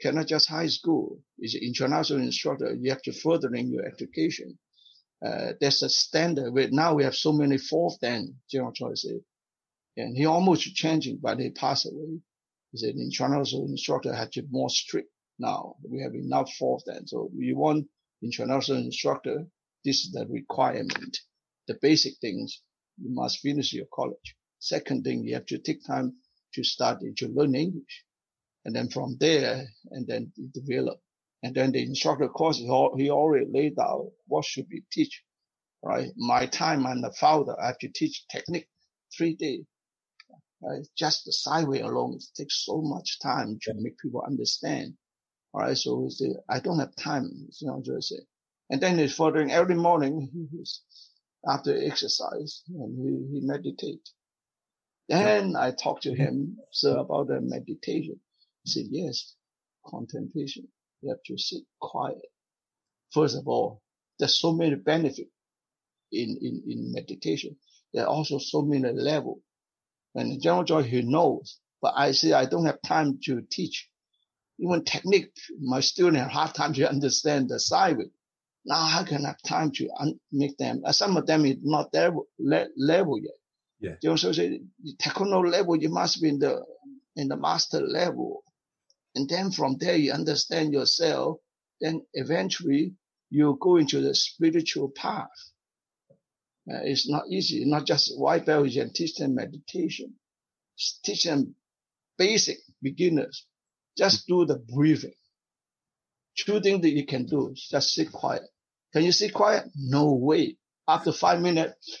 Cannot 0.00 0.26
just 0.26 0.48
high 0.48 0.66
school. 0.66 1.20
Is 1.38 1.54
international 1.54 2.20
instructor. 2.20 2.74
You 2.74 2.90
have 2.90 3.02
to 3.02 3.12
furthering 3.12 3.68
your 3.68 3.86
education. 3.86 4.58
Uh, 5.24 5.52
that's 5.60 5.82
a 5.82 5.88
standard. 5.88 6.52
We, 6.52 6.66
now 6.72 6.94
we 6.94 7.04
have 7.04 7.14
so 7.14 7.32
many 7.32 7.58
fourth 7.58 8.00
dan 8.00 8.34
General 8.50 8.72
Choi 8.72 8.94
said. 8.94 9.20
And 9.96 10.16
he 10.16 10.26
almost 10.26 10.74
changing, 10.74 11.18
but 11.22 11.38
he 11.38 11.50
passed 11.50 11.86
away. 11.86 12.18
He 12.72 12.78
said 12.78 12.94
international 12.96 13.66
instructor 13.66 14.12
had 14.12 14.32
to 14.32 14.42
be 14.42 14.48
more 14.50 14.70
strict 14.70 15.11
now. 15.38 15.76
We 15.88 16.02
have 16.02 16.14
enough 16.14 16.52
fourth 16.54 16.84
dan. 16.86 17.06
So 17.06 17.30
we 17.36 17.52
want 17.54 17.86
international 18.22 18.78
instructor. 18.78 19.46
This 19.84 20.04
is 20.04 20.12
the 20.12 20.26
requirement. 20.28 21.18
The 21.68 21.78
basic 21.82 22.14
things, 22.20 22.62
you 22.98 23.10
must 23.14 23.40
finish 23.40 23.72
your 23.72 23.86
college. 23.92 24.36
Second 24.58 25.04
thing, 25.04 25.24
you 25.24 25.34
have 25.34 25.46
to 25.46 25.58
take 25.58 25.84
time 25.84 26.14
to 26.54 26.64
study, 26.64 27.12
to 27.16 27.28
learn 27.28 27.54
English. 27.54 28.04
And 28.64 28.76
then 28.76 28.90
from 28.90 29.16
there, 29.18 29.66
and 29.90 30.06
then 30.06 30.32
develop. 30.54 31.00
And 31.42 31.54
then 31.54 31.72
the 31.72 31.82
instructor 31.82 32.28
course, 32.28 32.58
he 32.58 32.68
already 32.70 33.46
laid 33.50 33.78
out 33.78 34.12
what 34.28 34.44
should 34.44 34.68
be 34.68 34.82
teach, 34.92 35.22
right? 35.82 36.10
My 36.16 36.46
time 36.46 36.86
and 36.86 37.02
the 37.02 37.12
founder, 37.12 37.60
I 37.60 37.68
have 37.68 37.78
to 37.78 37.88
teach 37.88 38.26
technique 38.28 38.68
three 39.16 39.34
days. 39.34 39.64
Right? 40.62 40.86
Just 40.96 41.24
the 41.24 41.32
sideway 41.32 41.80
alone 41.80 42.14
it 42.14 42.24
takes 42.36 42.64
so 42.64 42.80
much 42.82 43.18
time 43.20 43.58
to 43.62 43.74
make 43.74 43.98
people 43.98 44.22
understand. 44.24 44.94
All 45.52 45.60
right. 45.60 45.76
So 45.76 46.04
he 46.04 46.10
said, 46.10 46.36
I 46.48 46.60
don't 46.60 46.78
have 46.78 46.96
time, 46.96 47.48
you 47.60 47.66
know, 47.66 47.82
just 47.84 48.08
say. 48.08 48.20
And 48.70 48.80
then 48.80 48.98
he's 48.98 49.14
furthering 49.14 49.50
every 49.50 49.74
morning 49.74 50.48
after 51.48 51.76
exercise 51.76 52.62
and 52.68 52.96
he, 52.98 53.40
he 53.40 53.46
meditate. 53.46 54.08
Then 55.08 55.56
I 55.56 55.72
talked 55.72 56.04
to 56.04 56.10
mm-hmm. 56.10 56.22
him 56.22 56.58
so 56.70 57.00
about 57.00 57.28
the 57.28 57.40
meditation. 57.40 58.20
He 58.64 58.70
said, 58.70 58.86
yes, 58.90 59.34
contemplation. 59.84 60.68
You 61.02 61.10
have 61.10 61.22
to 61.26 61.36
sit 61.36 61.64
quiet. 61.80 62.22
First 63.12 63.36
of 63.36 63.46
all, 63.46 63.82
there's 64.18 64.40
so 64.40 64.52
many 64.52 64.76
benefits 64.76 65.30
in, 66.12 66.38
in, 66.40 66.62
in 66.66 66.92
meditation. 66.92 67.56
There 67.92 68.04
are 68.04 68.08
also 68.08 68.38
so 68.38 68.62
many 68.62 68.90
levels. 68.92 69.40
And 70.14 70.40
General 70.40 70.64
Choi, 70.64 70.82
he 70.82 71.02
knows, 71.02 71.58
but 71.80 71.94
I 71.96 72.12
say 72.12 72.32
I 72.32 72.46
don't 72.46 72.66
have 72.66 72.80
time 72.82 73.18
to 73.24 73.42
teach. 73.50 73.88
Even 74.58 74.84
technique, 74.84 75.30
my 75.60 75.80
student 75.80 76.18
have 76.18 76.30
hard 76.30 76.54
time 76.54 76.72
to 76.74 76.88
understand 76.88 77.48
the 77.48 77.58
side. 77.58 77.96
Now 78.64 78.98
I 79.00 79.04
can 79.04 79.24
have 79.24 79.42
time 79.42 79.72
to 79.72 79.88
un- 79.98 80.20
make 80.30 80.56
them. 80.56 80.82
Uh, 80.84 80.92
some 80.92 81.16
of 81.16 81.26
them 81.26 81.44
is 81.44 81.56
not 81.62 81.90
there 81.92 82.12
le- 82.38 82.68
level 82.76 83.18
yet. 83.18 83.34
Yeah. 83.80 83.96
You 84.02 84.10
also 84.10 84.30
say 84.32 84.60
taekwondo 85.02 85.50
level, 85.50 85.76
you 85.76 85.88
must 85.88 86.22
be 86.22 86.28
in 86.28 86.38
the 86.38 86.64
in 87.16 87.28
the 87.28 87.36
master 87.36 87.80
level, 87.80 88.44
and 89.16 89.28
then 89.28 89.50
from 89.50 89.76
there 89.78 89.96
you 89.96 90.12
understand 90.12 90.72
yourself. 90.72 91.38
Then 91.80 92.02
eventually 92.14 92.94
you 93.30 93.58
go 93.60 93.76
into 93.76 94.00
the 94.00 94.14
spiritual 94.14 94.90
path. 94.90 95.28
Uh, 96.70 96.78
it's 96.84 97.08
not 97.08 97.24
easy. 97.28 97.64
Not 97.64 97.86
just 97.86 98.16
white 98.16 98.46
belt 98.46 98.72
and 98.76 98.94
teach 98.94 99.16
them 99.16 99.34
meditation. 99.34 100.14
Teach 101.04 101.24
them 101.24 101.56
basic 102.16 102.58
beginners. 102.80 103.46
Just 103.96 104.26
do 104.26 104.44
the 104.44 104.58
breathing. 104.58 105.14
Two 106.36 106.60
things 106.60 106.80
that 106.82 106.90
you 106.90 107.06
can 107.06 107.26
do. 107.26 107.54
Just 107.54 107.94
sit 107.94 108.10
quiet. 108.10 108.42
Can 108.92 109.04
you 109.04 109.12
sit 109.12 109.32
quiet? 109.34 109.64
No 109.76 110.12
way. 110.12 110.56
After 110.88 111.12
five 111.12 111.40
minutes, 111.40 111.98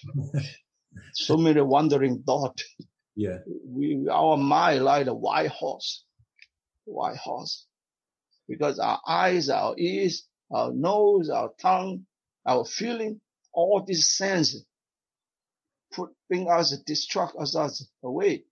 so 1.14 1.36
many 1.36 1.60
wandering 1.60 2.22
thoughts. 2.22 2.64
Yeah. 3.14 3.38
We, 3.66 4.06
our 4.10 4.36
mind 4.36 4.84
like 4.84 5.06
a 5.06 5.14
white 5.14 5.50
horse, 5.50 6.04
white 6.84 7.16
horse, 7.16 7.66
because 8.48 8.78
our 8.78 9.00
eyes, 9.06 9.48
our 9.48 9.74
ears, 9.78 10.26
our 10.50 10.72
nose, 10.72 11.30
our 11.30 11.50
tongue, 11.60 12.06
our 12.46 12.64
feeling, 12.64 13.20
all 13.52 13.84
these 13.86 14.06
senses 14.06 14.64
put, 15.92 16.10
bring 16.28 16.48
us, 16.50 16.76
distract 16.86 17.34
us, 17.38 17.86
away. 18.02 18.44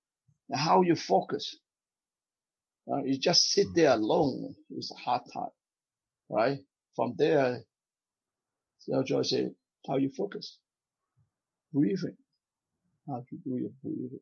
How 0.52 0.82
you 0.82 0.96
focus. 0.96 1.56
Uh, 2.90 3.02
you 3.04 3.18
just 3.18 3.50
sit 3.50 3.68
there 3.74 3.92
alone. 3.92 4.54
It's 4.70 4.90
a 4.90 4.94
hard 4.94 5.22
time, 5.32 5.50
right? 6.28 6.58
From 6.96 7.14
there, 7.16 7.60
so 8.78 9.02
Joy 9.02 9.22
say, 9.22 9.50
how 9.86 9.96
you 9.96 10.10
focus? 10.16 10.58
Breathing. 11.72 12.16
How 13.06 13.24
to 13.28 13.36
do 13.44 13.56
your 13.56 13.70
breathing. 13.82 14.20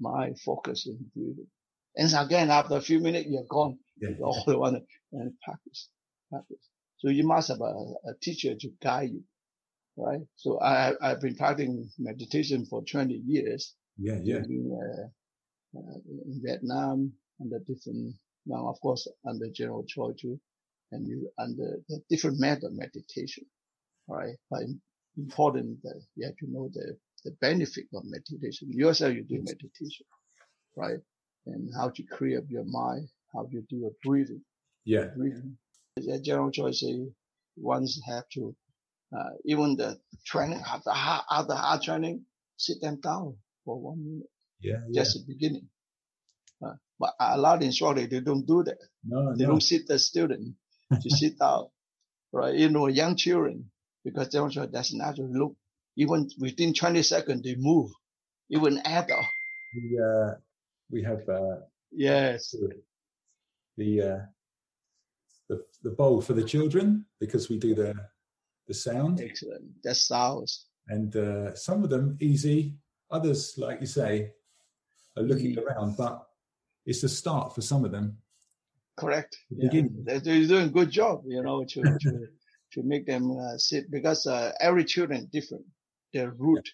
My 0.00 0.32
focus 0.44 0.86
in 0.86 0.98
breathing. 1.14 1.48
And 1.96 2.12
again, 2.16 2.50
after 2.50 2.76
a 2.76 2.80
few 2.80 3.00
minutes, 3.00 3.26
you're 3.28 3.44
gone. 3.48 3.78
Yeah. 4.00 4.10
You 4.10 4.24
all 4.24 4.44
want 4.46 4.76
to 4.76 5.18
and 5.18 5.32
practice, 5.44 5.88
practice. 6.30 6.68
So 6.98 7.08
you 7.10 7.26
must 7.26 7.48
have 7.48 7.60
a, 7.60 7.64
a 7.64 8.14
teacher 8.22 8.54
to 8.54 8.68
guide 8.80 9.10
you, 9.10 9.24
right? 9.96 10.20
So 10.36 10.60
I, 10.60 10.92
I've 11.02 11.20
been 11.20 11.36
practicing 11.36 11.88
meditation 11.98 12.66
for 12.66 12.82
20 12.84 13.14
years. 13.26 13.74
Yeah, 13.98 14.18
yeah. 14.22 14.38
Uh, 14.38 15.08
uh, 15.76 15.98
in 16.26 16.40
Vietnam 16.42 17.12
under 17.40 17.58
different, 17.60 18.14
now 18.46 18.68
of 18.68 18.80
course 18.80 19.06
under 19.26 19.48
General 19.48 19.84
Choi 19.86 20.12
too, 20.12 20.40
and 20.92 21.06
you 21.06 21.30
under 21.38 21.78
the 21.88 22.00
different 22.08 22.40
method 22.40 22.64
of 22.64 22.72
meditation, 22.72 23.44
right? 24.08 24.36
But 24.50 24.62
important 25.16 25.82
that 25.82 26.00
you 26.14 26.26
have 26.26 26.36
to 26.36 26.50
know 26.50 26.70
the, 26.72 26.96
the 27.24 27.32
benefit 27.40 27.84
of 27.94 28.04
meditation. 28.04 28.68
Yourself, 28.70 29.14
you 29.14 29.24
do 29.24 29.38
meditation, 29.38 30.06
right? 30.76 30.98
And 31.46 31.70
how 31.76 31.90
to 31.90 32.02
clear 32.04 32.38
up 32.38 32.44
your 32.48 32.64
mind, 32.64 33.08
how 33.34 33.48
you 33.50 33.64
do 33.68 33.86
a 33.86 34.06
breathing. 34.06 34.42
Yeah. 34.84 35.06
Breathing. 35.16 35.56
The 35.96 36.20
General 36.20 36.50
Choi 36.50 36.70
say 36.70 37.06
ones 37.56 38.00
have 38.06 38.28
to, 38.34 38.54
uh, 39.16 39.30
even 39.44 39.76
the 39.76 39.98
training, 40.24 40.62
after 40.66 40.90
hard, 40.90 41.24
after 41.30 41.54
hard 41.54 41.82
training, 41.82 42.24
sit 42.56 42.80
them 42.80 43.00
down 43.00 43.36
for 43.64 43.80
one 43.80 44.04
minute. 44.04 44.30
Yeah. 44.60 44.76
yeah. 44.88 45.02
Just 45.02 45.14
the 45.14 45.24
beginning. 45.26 45.68
But 46.98 47.14
a 47.20 47.38
lot 47.38 47.58
of 47.58 47.62
instructors, 47.62 48.08
they 48.08 48.20
don't 48.20 48.46
do 48.46 48.62
that. 48.64 48.78
No, 49.04 49.34
They 49.36 49.44
no. 49.44 49.50
don't 49.50 49.62
sit 49.62 49.86
the 49.86 49.98
student 49.98 50.54
to 51.02 51.10
sit 51.10 51.38
down, 51.38 51.66
right? 52.32 52.54
You 52.54 52.70
know, 52.70 52.88
young 52.88 53.16
children, 53.16 53.70
because 54.04 54.28
they 54.30 54.38
also, 54.38 54.66
that's 54.66 54.92
natural. 54.94 55.28
Look, 55.32 55.56
even 55.96 56.28
within 56.38 56.74
20 56.74 57.02
seconds, 57.02 57.42
they 57.42 57.54
move. 57.56 57.90
Even 58.50 58.78
adult. 58.78 59.26
We, 59.74 59.98
uh, 60.00 60.34
we 60.90 61.02
have, 61.02 61.28
uh, 61.28 61.56
Yes. 61.92 62.54
the, 63.76 64.02
uh, 64.02 64.18
the, 65.48 65.64
the 65.82 65.90
bowl 65.90 66.20
for 66.20 66.32
the 66.34 66.42
children 66.44 67.04
because 67.20 67.48
we 67.48 67.58
do 67.58 67.74
the, 67.74 67.94
the 68.66 68.74
sound 68.74 69.20
Excellent. 69.20 69.64
That's 69.82 70.02
sounds. 70.06 70.66
and, 70.88 71.14
uh, 71.16 71.54
some 71.54 71.84
of 71.84 71.90
them 71.90 72.16
easy. 72.20 72.74
Others, 73.10 73.54
like 73.56 73.80
you 73.80 73.86
say, 73.86 74.32
are 75.16 75.22
looking 75.22 75.56
Mm. 75.56 75.62
around, 75.64 75.96
but 75.96 76.27
it's 76.88 77.02
a 77.02 77.08
start 77.08 77.54
for 77.54 77.60
some 77.60 77.84
of 77.84 77.92
them. 77.92 78.16
Correct. 78.96 79.36
The 79.50 79.68
Yeah. 79.70 79.82
They're, 80.04 80.20
they're 80.20 80.46
doing 80.46 80.66
a 80.66 80.76
good 80.78 80.90
job, 80.90 81.22
you 81.26 81.42
know, 81.42 81.62
to, 81.72 81.82
to, 81.82 82.26
to 82.72 82.82
make 82.82 83.06
them 83.06 83.24
uh, 83.38 83.58
sit 83.58 83.90
because 83.90 84.26
uh, 84.26 84.52
every 84.58 84.84
children 84.84 85.28
different. 85.30 85.66
Their 86.14 86.30
root, 86.30 86.66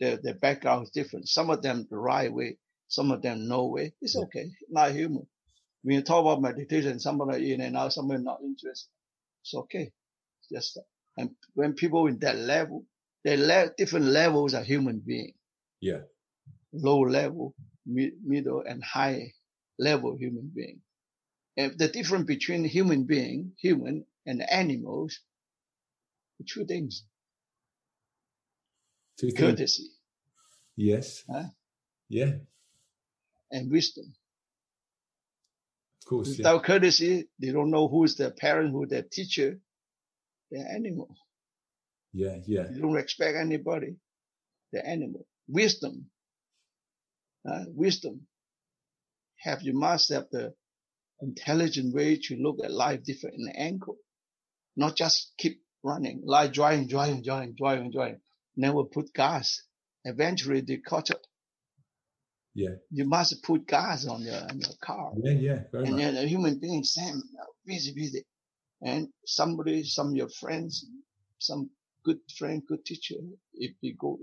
their, 0.00 0.16
their 0.16 0.34
background 0.34 0.84
is 0.84 0.90
different. 0.90 1.28
Some 1.28 1.50
of 1.50 1.60
them 1.60 1.86
the 1.90 1.98
right 1.98 2.32
way, 2.32 2.56
some 2.88 3.10
of 3.12 3.20
them 3.20 3.46
no 3.46 3.66
way. 3.66 3.92
It's 4.00 4.16
okay. 4.16 4.46
Not 4.70 4.92
human. 4.92 5.26
When 5.82 5.96
you 5.96 6.02
talk 6.02 6.22
about 6.22 6.40
meditation, 6.40 6.98
somebody 6.98 7.52
in 7.52 7.60
and 7.60 7.76
out, 7.76 7.92
somebody 7.92 8.22
not 8.22 8.40
interested. 8.42 8.88
It's 9.42 9.54
okay. 9.54 9.92
Just, 10.50 10.74
that. 10.76 10.84
and 11.18 11.30
when 11.54 11.74
people 11.74 12.06
in 12.06 12.18
that 12.20 12.36
level, 12.38 12.86
they 13.22 13.36
le- 13.36 13.70
different 13.76 14.06
levels 14.06 14.54
of 14.54 14.64
human 14.64 14.98
being, 15.04 15.34
Yeah. 15.82 16.00
low 16.72 17.00
level, 17.00 17.54
mid, 17.84 18.12
middle 18.24 18.62
and 18.66 18.82
high 18.82 19.32
level 19.78 20.16
human 20.18 20.50
being. 20.54 20.80
And 21.56 21.78
the 21.78 21.88
difference 21.88 22.26
between 22.26 22.64
human 22.64 23.04
being, 23.04 23.52
human 23.58 24.06
and 24.26 24.42
animals, 24.50 25.20
two 26.46 26.66
things. 26.66 27.04
Two 29.18 29.30
things. 29.30 29.38
Courtesy 29.40 29.88
Yes. 30.76 31.24
Huh? 31.30 31.44
Yeah. 32.08 32.32
and 33.50 33.70
wisdom. 33.70 34.14
Of 36.02 36.08
course. 36.08 36.28
Yeah. 36.30 36.36
Without 36.38 36.64
courtesy, 36.64 37.28
they 37.40 37.52
don't 37.52 37.70
know 37.70 37.88
who's 37.88 38.16
their 38.16 38.30
parent, 38.30 38.72
who 38.72 38.86
their 38.86 39.02
teacher. 39.02 39.58
They're 40.50 40.66
animal. 40.68 41.14
Yeah. 42.12 42.38
Yeah. 42.46 42.64
They 42.70 42.80
don't 42.80 42.92
respect 42.92 43.36
anybody. 43.36 43.96
They're 44.72 44.86
animal. 44.86 45.26
Wisdom. 45.48 46.06
Uh, 47.48 47.64
wisdom. 47.68 48.26
Have 49.40 49.62
you 49.62 49.72
must 49.72 50.12
have 50.12 50.26
the 50.30 50.54
intelligent 51.20 51.94
way 51.94 52.18
to 52.22 52.36
look 52.36 52.58
at 52.64 52.70
life 52.70 53.02
different 53.04 53.36
in 53.38 53.48
angle. 53.56 53.96
Not 54.76 54.96
just 54.96 55.32
keep 55.36 55.62
running, 55.82 56.22
like 56.24 56.52
driving, 56.52 56.88
driving, 56.88 57.22
driving, 57.22 57.54
driving, 57.56 57.90
driving. 57.90 58.20
Never 58.56 58.84
put 58.84 59.12
gas. 59.12 59.62
Eventually 60.04 60.60
they 60.60 60.76
caught 60.76 61.10
up. 61.10 61.22
Yeah. 62.54 62.76
You 62.90 63.04
must 63.04 63.42
put 63.42 63.66
gas 63.66 64.06
on 64.06 64.22
your, 64.22 64.40
on 64.40 64.58
your 64.58 64.76
car. 64.80 65.12
Yeah. 65.16 65.32
Yeah. 65.32 65.62
And 65.72 65.90
much. 65.90 66.00
then 66.00 66.16
a 66.16 66.26
human 66.26 66.58
being, 66.58 66.84
same, 66.84 67.22
busy, 67.66 67.92
busy. 67.94 68.24
And 68.80 69.08
somebody, 69.26 69.84
some 69.84 70.08
of 70.08 70.14
your 70.14 70.28
friends, 70.28 70.86
some 71.38 71.70
good 72.04 72.18
friend, 72.36 72.62
good 72.66 72.84
teacher, 72.84 73.16
if 73.54 73.72
they 73.82 73.94
go, 73.98 74.18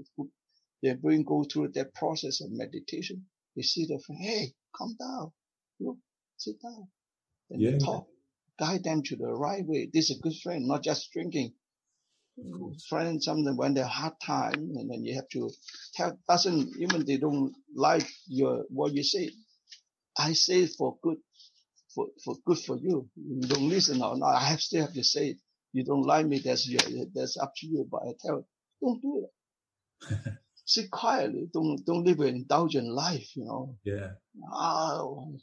they 0.81 0.93
bring 0.93 1.23
go 1.23 1.43
through 1.43 1.69
that 1.69 1.93
process 1.93 2.41
of 2.41 2.51
meditation, 2.51 3.25
they 3.55 3.61
see 3.61 3.85
the 3.85 3.99
friend, 4.05 4.21
hey, 4.21 4.53
calm 4.75 4.95
down, 4.99 5.31
look, 5.79 5.97
sit 6.37 6.55
down. 6.61 6.87
Then 7.49 7.59
Yeah, 7.61 7.71
they 7.71 7.77
talk, 7.77 8.07
guide 8.59 8.83
them 8.83 9.03
to 9.03 9.15
the 9.15 9.27
right 9.31 9.65
way. 9.65 9.89
This 9.93 10.09
is 10.09 10.17
a 10.17 10.21
good 10.21 10.35
friend, 10.43 10.67
not 10.67 10.83
just 10.83 11.11
drinking. 11.13 11.53
Friend, 12.89 13.23
something 13.23 13.55
when 13.55 13.73
they're 13.73 13.85
hard 13.85 14.13
time, 14.25 14.53
and 14.75 14.89
then 14.89 15.05
you 15.05 15.15
have 15.15 15.29
to 15.29 15.49
tell, 15.93 16.19
doesn't, 16.27 16.75
even 16.77 17.05
they 17.05 17.17
don't 17.17 17.53
like 17.75 18.07
your, 18.27 18.65
what 18.69 18.93
you 18.93 19.03
say. 19.03 19.31
I 20.17 20.33
say 20.33 20.61
it 20.61 20.71
for 20.77 20.97
good, 21.01 21.17
for, 21.93 22.07
for 22.23 22.35
good 22.45 22.59
for 22.59 22.77
you. 22.77 23.09
You 23.15 23.41
don't 23.47 23.69
listen 23.69 24.01
or 24.01 24.17
not. 24.17 24.35
I 24.35 24.45
have 24.49 24.61
still 24.61 24.81
have 24.85 24.93
to 24.93 25.03
say 25.03 25.29
it. 25.29 25.37
You 25.73 25.85
don't 25.85 26.03
like 26.03 26.25
me, 26.25 26.39
that's 26.39 26.67
your, 26.67 26.81
that's 27.13 27.37
up 27.37 27.53
to 27.57 27.67
you. 27.67 27.87
But 27.89 28.01
I 28.03 28.13
tell, 28.25 28.47
don't 28.81 29.01
do 29.01 29.27
it. 30.01 30.37
Sit 30.65 30.91
quietly. 30.91 31.49
Don't, 31.53 31.85
don't 31.85 32.05
live 32.05 32.21
an 32.21 32.35
indulgent 32.37 32.87
life, 32.89 33.35
you 33.35 33.45
know. 33.45 33.77
Yeah. 33.85 34.11
Oh, 34.53 35.35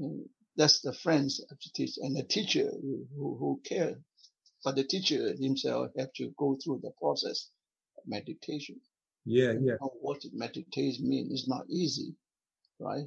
mm, 0.00 0.22
that's 0.56 0.80
the 0.82 0.94
friends 0.94 1.44
have 1.50 1.58
to 1.60 1.72
teach 1.74 1.98
and 1.98 2.16
the 2.16 2.24
teacher 2.24 2.70
who, 2.70 3.06
who, 3.16 3.36
care. 3.64 3.96
But 4.64 4.76
the 4.76 4.84
teacher 4.84 5.34
himself 5.40 5.90
have 5.98 6.12
to 6.16 6.32
go 6.38 6.58
through 6.62 6.80
the 6.82 6.92
process 7.00 7.50
of 7.98 8.04
meditation. 8.06 8.80
Yeah. 9.26 9.54
Yeah. 9.60 9.76
What 9.80 10.22
meditation 10.32 11.08
mean 11.08 11.28
It's 11.32 11.48
not 11.48 11.66
easy, 11.70 12.14
right? 12.80 13.06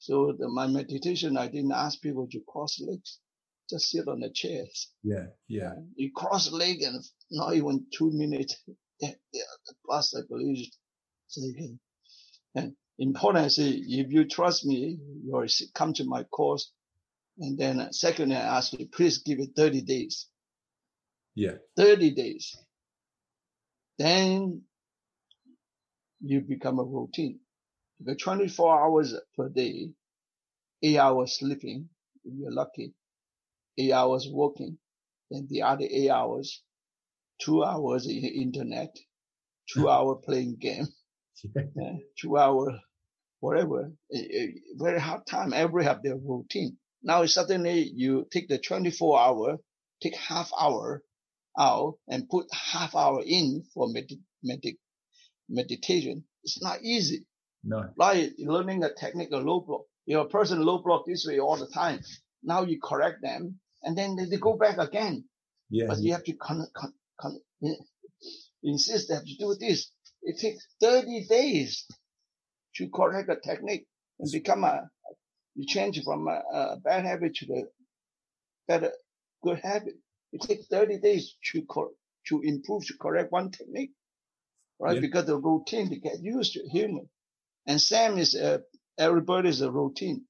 So 0.00 0.34
the, 0.38 0.48
my 0.48 0.66
meditation, 0.68 1.36
I 1.38 1.48
didn't 1.48 1.72
ask 1.72 2.00
people 2.02 2.28
to 2.32 2.40
cross 2.48 2.80
legs, 2.80 3.20
just 3.70 3.90
sit 3.90 4.08
on 4.08 4.20
the 4.20 4.30
chairs. 4.30 4.90
Yeah. 5.02 5.26
Yeah. 5.48 5.74
You 5.96 6.12
cross 6.14 6.52
leg 6.52 6.82
and 6.82 7.04
not 7.30 7.54
even 7.54 7.86
two 7.96 8.10
minutes. 8.12 8.56
Yeah, 9.00 9.12
yeah, 9.32 9.42
the 9.66 9.74
bus, 9.86 10.14
I 10.16 10.20
believe, 10.28 10.68
so 11.28 11.40
you 11.44 11.54
can. 11.54 11.80
And 12.54 12.74
important, 12.98 13.44
I 13.44 13.48
say, 13.48 13.68
if 13.68 14.10
you 14.10 14.26
trust 14.26 14.66
me, 14.66 14.98
you 15.24 15.46
come 15.74 15.92
to 15.94 16.04
my 16.04 16.24
course. 16.24 16.72
And 17.38 17.56
then 17.56 17.80
uh, 17.80 17.92
secondly, 17.92 18.36
I 18.36 18.58
ask 18.58 18.72
you, 18.72 18.86
please 18.86 19.18
give 19.18 19.38
it 19.38 19.50
30 19.56 19.82
days. 19.82 20.26
Yeah. 21.34 21.54
30 21.76 22.10
days. 22.14 22.56
Then 23.98 24.62
you 26.20 26.40
become 26.40 26.78
a 26.78 26.84
routine. 26.84 27.38
If 28.00 28.06
you're 28.06 28.16
24 28.16 28.80
hours 28.84 29.14
per 29.36 29.48
day, 29.48 29.90
eight 30.82 30.98
hours 30.98 31.38
sleeping, 31.38 31.88
if 32.24 32.32
you're 32.36 32.52
lucky, 32.52 32.92
eight 33.78 33.92
hours 33.92 34.28
working, 34.30 34.78
then 35.30 35.46
the 35.50 35.62
other 35.62 35.86
eight 35.88 36.10
hours, 36.10 36.62
two 37.40 37.64
hours 37.64 38.06
in 38.06 38.22
the 38.22 38.42
internet, 38.42 38.94
two 39.72 39.88
hour 39.94 40.16
playing 40.16 40.56
game, 40.60 40.86
yeah, 41.54 41.96
two 42.20 42.36
hour, 42.36 42.78
whatever. 43.40 43.92
Eh, 44.12 44.24
eh, 44.32 44.46
Very 44.76 45.00
hard 45.00 45.26
time. 45.26 45.52
Every 45.52 45.84
have 45.84 46.02
their 46.02 46.16
routine. 46.16 46.76
Now 47.02 47.24
suddenly 47.26 47.90
you 47.94 48.26
take 48.32 48.48
the 48.48 48.58
24 48.58 49.20
hour, 49.20 49.56
take 50.02 50.16
half 50.16 50.50
hour 50.60 51.02
out 51.58 51.94
and 52.08 52.28
put 52.28 52.46
half 52.52 52.94
hour 52.96 53.22
in 53.24 53.64
for 53.74 53.88
med- 53.88 54.10
med- 54.42 54.76
meditation. 55.48 56.24
It's 56.44 56.60
not 56.62 56.82
easy. 56.82 57.24
No. 57.64 57.90
Like 57.96 58.32
learning 58.38 58.82
a 58.84 58.92
technique, 58.94 59.30
a 59.32 59.36
low 59.38 59.60
block. 59.60 59.82
You 60.06 60.14
know, 60.16 60.22
a 60.22 60.28
person 60.28 60.60
low 60.62 60.78
block 60.78 61.04
this 61.06 61.26
way 61.28 61.38
all 61.38 61.56
the 61.56 61.66
time. 61.68 62.00
Now 62.42 62.62
you 62.62 62.78
correct 62.82 63.18
them 63.22 63.60
and 63.82 63.96
then 63.96 64.16
they, 64.16 64.24
they 64.24 64.36
go 64.38 64.56
back 64.56 64.78
again. 64.78 65.24
Yeah. 65.70 65.86
But 65.88 65.98
you 66.00 66.12
have 66.12 66.24
to 66.24 66.32
con- 66.34 66.68
con- 66.74 66.94
insist 68.62 69.12
have 69.12 69.24
to 69.24 69.36
do 69.38 69.56
this. 69.58 69.90
It 70.22 70.40
takes 70.40 70.66
30 70.80 71.26
days 71.28 71.86
to 72.76 72.88
correct 72.90 73.30
a 73.30 73.36
technique 73.36 73.86
and 74.18 74.30
become 74.32 74.64
a, 74.64 74.90
you 75.54 75.66
change 75.66 76.02
from 76.04 76.28
a, 76.28 76.42
a 76.52 76.76
bad 76.82 77.04
habit 77.04 77.34
to 77.36 77.46
the 77.46 77.68
better, 78.68 78.92
good 79.42 79.60
habit. 79.60 79.94
It 80.32 80.42
takes 80.42 80.66
30 80.66 80.98
days 81.00 81.36
to, 81.52 81.62
cor- 81.62 81.92
to 82.28 82.40
improve, 82.42 82.86
to 82.86 82.94
correct 83.00 83.32
one 83.32 83.50
technique, 83.50 83.92
right? 84.78 84.96
Yeah. 84.96 85.00
Because 85.00 85.26
the 85.26 85.38
routine, 85.38 85.90
they 85.90 85.96
get 85.96 86.20
used 86.22 86.54
to 86.54 86.68
human. 86.68 87.08
And 87.66 87.80
same 87.80 88.18
is, 88.18 88.36
everybody 88.98 89.48
is 89.48 89.60
a 89.62 89.70
routine. 89.70 90.24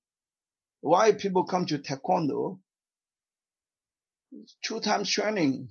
Why 0.81 1.13
people 1.13 1.45
come 1.45 1.67
to 1.67 1.79
Taekwondo? 1.79 2.61
Two 4.63 4.81
times 4.81 5.11
training. 5.11 5.71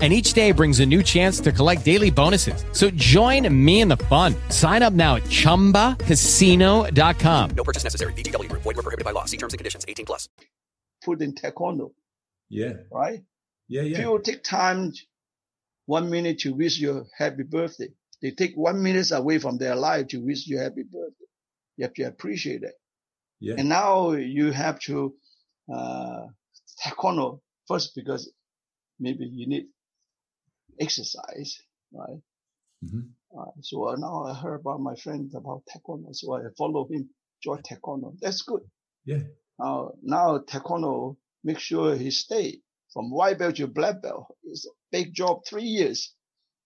and 0.00 0.12
each 0.12 0.34
day 0.34 0.52
brings 0.52 0.78
a 0.78 0.86
new 0.86 1.02
chance 1.02 1.40
to 1.40 1.50
collect 1.50 1.84
daily 1.84 2.10
bonuses. 2.10 2.64
So 2.72 2.88
join 2.90 3.52
me 3.52 3.80
in 3.80 3.88
the 3.88 3.96
fun. 3.96 4.36
Sign 4.50 4.84
up 4.84 4.92
now 4.92 5.16
at 5.16 5.24
ChumbaCasino.com. 5.24 7.50
No 7.50 7.64
purchase 7.64 7.82
necessary. 7.82 8.12
VGW 8.12 8.48
Group. 8.48 8.62
Void 8.62 8.76
were 8.76 8.82
prohibited 8.84 9.04
by 9.04 9.10
law. 9.10 9.24
See 9.24 9.36
terms 9.36 9.52
and 9.54 9.58
conditions. 9.58 9.84
18 9.88 10.06
plus. 10.06 10.28
Put 11.04 11.20
in 11.20 11.34
Taekwondo, 11.34 11.90
Yeah. 12.48 12.74
right? 12.92 13.24
Yeah. 13.68 13.82
Yeah. 13.82 13.98
People 13.98 14.20
take 14.20 14.44
time, 14.44 14.92
one 15.86 16.08
minute 16.10 16.38
to 16.40 16.52
wish 16.54 16.78
you 16.78 17.06
happy 17.16 17.42
birthday. 17.42 17.88
They 18.22 18.30
take 18.32 18.54
one 18.56 18.82
minute 18.82 19.10
away 19.12 19.38
from 19.38 19.58
their 19.58 19.74
life 19.76 20.08
to 20.08 20.18
wish 20.18 20.46
you 20.46 20.58
happy 20.58 20.82
birthday. 20.82 21.26
You 21.76 21.84
have 21.84 21.94
to 21.94 22.02
appreciate 22.04 22.62
it. 22.62 22.74
Yeah. 23.40 23.54
And 23.58 23.68
now 23.68 24.12
you 24.12 24.50
have 24.52 24.80
to, 24.80 25.14
uh, 25.72 26.26
taekwondo 26.84 27.40
first 27.68 27.94
because 27.94 28.32
maybe 28.98 29.24
you 29.26 29.46
need 29.46 29.66
exercise, 30.80 31.60
right? 31.92 32.20
Mhm. 32.84 33.10
Uh, 33.36 33.50
so 33.60 33.88
uh, 33.88 33.96
now 33.96 34.24
I 34.24 34.34
heard 34.34 34.60
about 34.60 34.80
my 34.80 34.94
friend 34.96 35.30
about 35.34 35.62
taekwondo, 35.66 36.14
so 36.14 36.34
I 36.34 36.40
follow 36.56 36.86
him, 36.88 37.10
join 37.42 37.62
taekwondo. 37.62 38.16
That's 38.20 38.42
good. 38.42 38.62
Yeah. 39.04 39.22
Now, 39.58 39.92
now 40.02 40.38
taekwondo, 40.38 41.16
make 41.44 41.58
sure 41.58 41.96
he 41.96 42.10
stay 42.10 42.60
from 42.92 43.10
white 43.10 43.38
belt 43.38 43.56
to 43.56 43.66
black 43.66 44.00
belt. 44.02 44.26
It's 44.44 44.66
a 44.66 44.70
big 44.92 45.12
job, 45.14 45.44
three 45.46 45.64
years. 45.64 46.14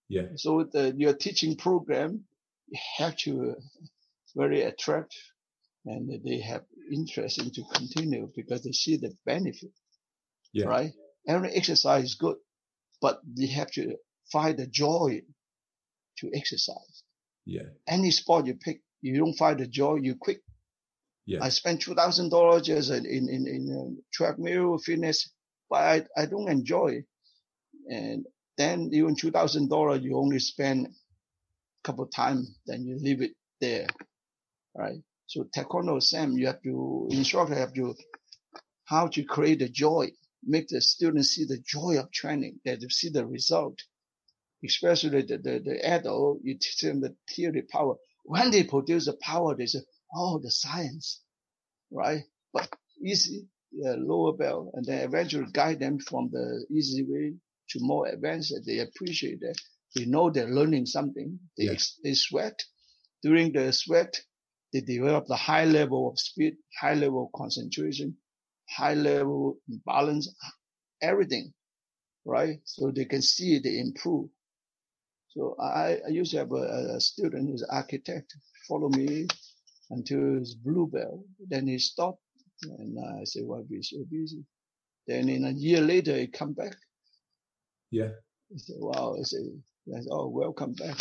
Yeah. 0.09 0.29
So 0.37 0.65
the, 0.71 0.95
your 0.97 1.15
teaching 1.15 1.57
program, 1.57 2.25
you 2.69 2.79
have 2.99 3.17
to 3.19 3.51
uh, 3.53 3.61
very 4.37 4.63
attractive 4.63 5.23
and 5.87 6.11
they 6.25 6.41
have 6.41 6.65
interest 6.93 7.39
in 7.39 7.51
to 7.51 7.63
continue 7.75 8.31
because 8.37 8.63
they 8.63 8.73
see 8.73 8.97
the 8.99 9.13
benefit, 9.25 9.73
Yeah. 10.53 10.67
right? 10.67 10.93
Every 11.27 11.53
exercise 11.53 12.05
is 12.05 12.15
good, 12.15 12.37
but 13.03 13.21
you 13.35 13.49
have 13.49 13.71
to 13.73 13.97
find 14.31 14.59
the 14.59 14.67
joy 14.67 15.21
to 16.19 16.31
exercise. 16.33 17.03
Yeah. 17.45 17.69
Any 17.87 18.13
sport 18.13 18.47
you 18.47 18.55
pick, 18.55 18.81
you 19.03 19.19
don't 19.19 19.35
find 19.35 19.59
the 19.59 19.67
joy, 19.67 19.97
you 19.97 20.15
quit. 20.15 20.41
Yeah. 21.27 21.41
I 21.43 21.51
spent 21.51 21.83
two 21.83 21.95
thousand 21.95 22.31
dollars 22.31 22.63
just 22.63 22.91
in 22.91 23.05
in 23.05 23.29
in, 23.29 23.47
in 23.47 23.79
um, 23.79 24.03
treadmill 24.13 24.79
fitness, 24.79 25.31
but 25.69 25.77
I 25.77 26.07
I 26.17 26.27
don't 26.27 26.49
enjoy. 26.49 27.05
And 27.89 28.27
then 28.57 28.91
even 28.93 29.17
two 29.17 29.31
thousand 29.31 29.69
dollars, 29.69 30.03
you 30.03 30.17
only 30.17 30.39
spend 30.39 30.87
a 30.87 31.83
couple 31.85 32.07
times, 32.07 32.59
then 32.67 32.85
you 32.87 32.97
leave 32.97 33.23
it 33.23 33.33
there, 33.61 33.87
right? 34.77 35.03
So 35.27 35.45
taekwondo, 35.57 36.01
Sam, 36.01 36.39
you 36.39 36.47
have 36.47 36.63
to 36.63 37.09
instructor 37.11 37.55
have 37.55 37.75
to 37.75 37.95
how 38.85 39.09
to 39.09 39.25
create 39.25 39.61
the 39.61 39.69
joy, 39.69 40.11
make 40.45 40.69
the 40.69 40.81
students 40.81 41.31
see 41.31 41.45
the 41.45 41.59
joy 41.67 41.99
of 41.99 42.11
training, 42.13 42.61
that 42.65 42.81
they 42.81 42.89
see 42.89 43.11
the 43.11 43.27
result. 43.27 43.79
Especially 44.65 45.23
the, 45.23 45.39
the, 45.39 45.61
the 45.65 45.87
adult, 45.87 46.41
you 46.45 46.55
teach 46.55 46.79
them 46.81 47.01
the 47.01 47.15
theory 47.31 47.63
power. 47.63 47.97
When 48.25 48.51
they 48.51 48.65
produce 48.65 49.07
the 49.07 49.15
power, 49.21 49.57
they 49.57 49.67
say, 49.67 49.81
oh, 50.15 50.39
the 50.39 50.51
science, 50.51 51.21
right? 51.93 52.23
But 52.53 52.71
easy, 53.05 53.47
uh, 53.87 53.97
lower 53.99 54.35
belt, 54.37 54.71
and 54.75 54.85
then 54.87 55.01
eventually 55.01 55.47
guide 55.53 55.81
them 55.81 55.99
from 56.01 56.31
the 56.33 56.67
easy 56.71 57.05
way 57.09 57.35
to 57.71 57.79
more 57.81 58.07
advanced. 58.09 58.55
They 58.67 58.81
appreciate 58.81 59.41
that. 59.41 59.57
They 59.97 60.07
know 60.07 60.31
they're 60.31 60.49
learning 60.49 60.87
something. 60.87 61.39
They, 61.59 61.65
Yeah. 61.65 61.77
they 62.05 62.15
sweat. 62.15 62.63
During 63.23 63.53
the 63.53 63.73
sweat, 63.73 64.21
they 64.73 64.81
develop 64.81 65.27
the 65.27 65.37
high 65.37 65.65
level 65.67 66.11
of 66.11 66.19
speed, 66.21 66.57
high 66.81 66.95
level 66.95 67.27
of 67.27 67.39
concentration, 67.39 68.17
high 68.77 68.95
level 68.95 69.59
balance, 69.87 70.35
everything, 71.01 71.53
right? 72.25 72.59
So 72.65 72.91
they 72.91 73.05
can 73.05 73.23
see 73.23 73.59
they 73.59 73.79
improve. 73.79 74.29
So 75.29 75.57
I, 75.61 75.99
I 76.07 76.11
used 76.11 76.33
to 76.33 76.39
have 76.39 76.53
a, 76.53 76.97
a 76.97 77.01
student 77.01 77.49
who's 77.49 77.63
an 77.63 77.69
architect 77.71 78.35
follow 78.69 78.89
me 78.89 79.27
until 79.91 80.39
his 80.39 80.55
blue 80.55 80.87
belt. 80.87 81.25
Then 81.49 81.67
he 81.67 81.79
stopped 81.79 82.23
and 82.63 82.99
I 82.99 83.25
said, 83.25 83.45
why 83.45 83.63
be 83.69 83.83
so 83.83 84.05
busy? 84.11 84.45
Then 85.07 85.29
in 85.29 85.45
a 85.45 85.51
year 85.51 85.81
later, 85.81 86.17
he 86.17 86.29
come 86.29 86.53
back. 86.53 86.77
Yeah. 87.91 88.11
I 88.53 88.57
said, 88.57 88.77
wow. 88.79 89.17
I 89.19 89.23
said, 89.23 89.41
I 89.95 90.01
said 90.01 90.09
oh, 90.11 90.29
welcome 90.29 90.75
back. 90.75 90.97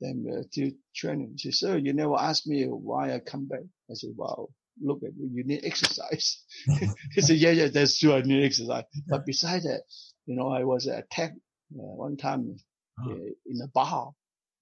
Then 0.00 0.24
uh, 0.32 0.42
to 0.54 0.72
training. 0.94 1.34
She 1.36 1.52
said, 1.52 1.68
sir, 1.68 1.76
you 1.78 1.92
never 1.92 2.16
asked 2.18 2.46
me 2.46 2.64
why 2.64 3.14
I 3.14 3.18
come 3.18 3.46
back. 3.46 3.64
I 3.90 3.94
said, 3.94 4.10
wow, 4.16 4.48
look 4.80 5.02
at 5.02 5.16
you. 5.16 5.30
You 5.32 5.44
need 5.44 5.64
exercise. 5.64 6.42
he 7.14 7.20
said, 7.20 7.36
yeah, 7.36 7.50
yeah, 7.50 7.68
that's 7.68 7.98
true. 7.98 8.14
I 8.14 8.22
need 8.22 8.44
exercise. 8.44 8.84
But 9.08 9.26
besides 9.26 9.64
that, 9.64 9.82
you 10.26 10.36
know, 10.36 10.48
I 10.48 10.64
was 10.64 10.86
attacked 10.86 11.38
uh, 11.74 11.94
one 11.96 12.16
time 12.16 12.56
uh, 13.04 13.12
in 13.12 13.60
a 13.62 13.68
bar. 13.68 14.12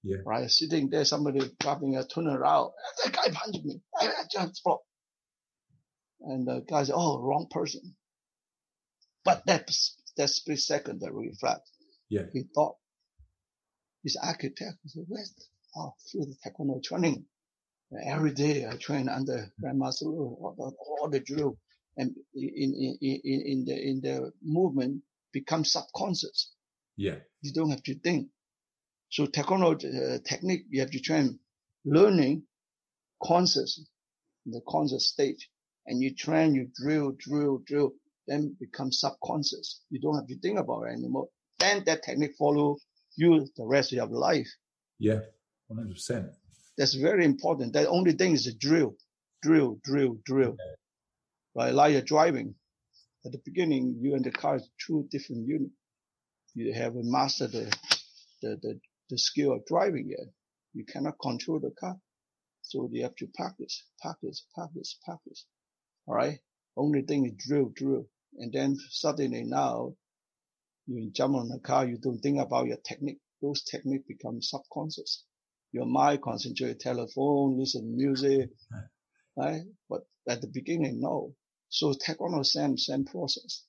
Yeah. 0.05 0.19
Right, 0.25 0.49
sitting 0.49 0.91
there, 0.91 1.05
somebody 1.05 1.41
grabbing 1.61 1.97
a 1.97 2.07
turn 2.07 2.29
around. 2.29 2.71
That 3.05 3.13
guy 3.13 3.33
punched 3.33 3.65
me. 3.65 3.81
I, 4.01 4.07
I 4.07 4.25
just. 4.31 4.63
And 6.21 6.47
the 6.47 6.65
guy 6.69 6.85
said, 6.85 6.95
"Oh, 6.97 7.21
wrong 7.21 7.49
person." 7.51 7.97
But 9.25 9.45
that 9.47 9.71
that 10.17 10.31
split 10.31 10.61
second, 10.61 11.01
that 11.01 11.13
reflect. 11.13 11.69
Yeah. 12.09 12.23
He 12.33 12.45
thought 12.55 12.77
he's 14.03 14.17
architect. 14.17 14.79
He 14.85 14.89
said, 14.89 15.05
"Where's 15.09 15.33
the, 15.33 15.43
oh 15.77 15.95
through 16.11 16.27
the 16.27 16.37
taekwondo 16.45 16.83
training? 16.83 17.27
Every 18.05 18.33
day 18.33 18.67
I 18.67 18.77
train 18.77 19.09
under 19.09 19.51
Grandmaster 19.63 20.03
Lu, 20.03 20.37
all 20.41 21.09
the, 21.11 21.19
the 21.19 21.25
drill, 21.25 21.59
and 21.97 22.15
in 22.35 22.75
in 22.75 22.99
in 23.01 23.21
in 23.25 23.65
the 23.65 23.89
in 23.89 24.01
the 24.03 24.33
movement 24.43 25.03
become 25.33 25.65
subconscious. 25.65 26.53
Yeah. 26.97 27.17
You 27.41 27.53
don't 27.53 27.71
have 27.71 27.83
to 27.85 27.95
think. 27.99 28.29
So 29.09 29.27
taekwondo 29.27 29.73
uh, 29.73 30.19
technique, 30.23 30.67
you 30.69 30.81
have 30.81 30.91
to 30.91 31.01
train 31.01 31.39
learning 31.85 32.43
conscious, 33.23 33.83
the 34.45 34.61
conscious 34.69 35.09
stage. 35.09 35.49
And 35.87 36.03
you 36.03 36.15
train, 36.15 36.55
you 36.55 36.69
drill, 36.75 37.13
drill, 37.19 37.63
drill, 37.65 37.93
then 38.27 38.55
become 38.61 38.93
subconscious. 38.93 39.81
You 39.89 40.01
don't 40.01 40.17
have 40.17 40.27
to 40.27 40.39
think 40.39 40.59
about 40.59 40.83
it 40.83 40.93
anymore. 40.93 41.29
Then 41.59 41.85
that 41.87 42.03
technique 42.03 42.35
follow 42.39 42.77
you 43.17 43.49
the 43.57 43.65
rest 43.65 43.93
of 43.93 43.97
your 43.97 44.09
life. 44.09 44.49
Yeah. 44.99 45.21
One 45.69 45.79
hundred 45.79 45.95
percent. 45.95 46.27
That's 46.79 46.95
very 46.95 47.25
important. 47.25 47.73
The 47.73 47.89
only 47.89 48.13
thing 48.13 48.35
is 48.35 48.45
the 48.45 48.55
drill, 48.55 48.95
drill, 49.43 49.81
drill, 49.83 50.17
drill. 50.25 50.57
Right? 51.57 51.75
Like 51.75 51.93
you're 51.93 52.03
driving. 52.03 52.55
At 53.27 53.33
the 53.33 53.43
beginning, 53.45 53.99
you 54.01 54.15
and 54.15 54.25
the 54.25 54.31
car 54.31 54.57
is 54.57 54.71
two 54.87 55.09
different 55.11 55.49
units. 55.49 55.75
You 56.55 56.73
haven't 56.73 57.11
mastered 57.11 57.53
the, 57.53 57.73
the, 58.43 58.59
the, 58.63 58.81
the 59.11 59.19
skill 59.19 59.53
of 59.55 59.67
driving 59.67 60.09
yet. 60.09 60.29
You 60.73 60.85
cannot 60.85 61.19
control 61.21 61.59
the 61.59 61.73
car. 61.73 61.97
So 62.63 62.89
you 62.93 63.03
have 63.03 63.17
to 63.17 63.27
practice, 63.35 63.85
practice, 64.01 64.45
practice, 64.55 64.99
practice. 65.05 65.47
All 66.07 66.15
right. 66.15 66.39
Only 66.77 67.03
thing 67.03 67.27
is 67.27 67.45
drill, 67.47 67.73
drill. 67.75 68.07
And 68.39 68.53
then 68.53 68.77
suddenly 68.91 69.43
now 69.45 69.95
you 70.87 71.11
jump 71.13 71.35
on 71.37 71.49
the 71.49 71.59
car, 71.59 71.87
you 71.87 71.99
don't 71.99 72.21
think 72.21 72.39
about 72.41 72.67
your 72.67 72.79
technique. 72.79 73.19
Those 73.43 73.63
technique 73.63 74.07
become 74.07 74.41
subconscious. 74.43 75.25
Your 75.73 75.87
mind 75.87 76.23
concentrate 76.23 76.81
telephone, 76.81 77.59
listen 77.59 77.97
music, 77.97 78.51
right? 79.37 79.63
But 79.89 80.03
at 80.29 80.41
the 80.41 80.47
beginning, 80.49 81.01
no. 81.01 81.35
So 81.69 81.93
taekwondo 81.93 82.45
same 82.45 82.79
same 82.79 83.05
process. 83.05 83.65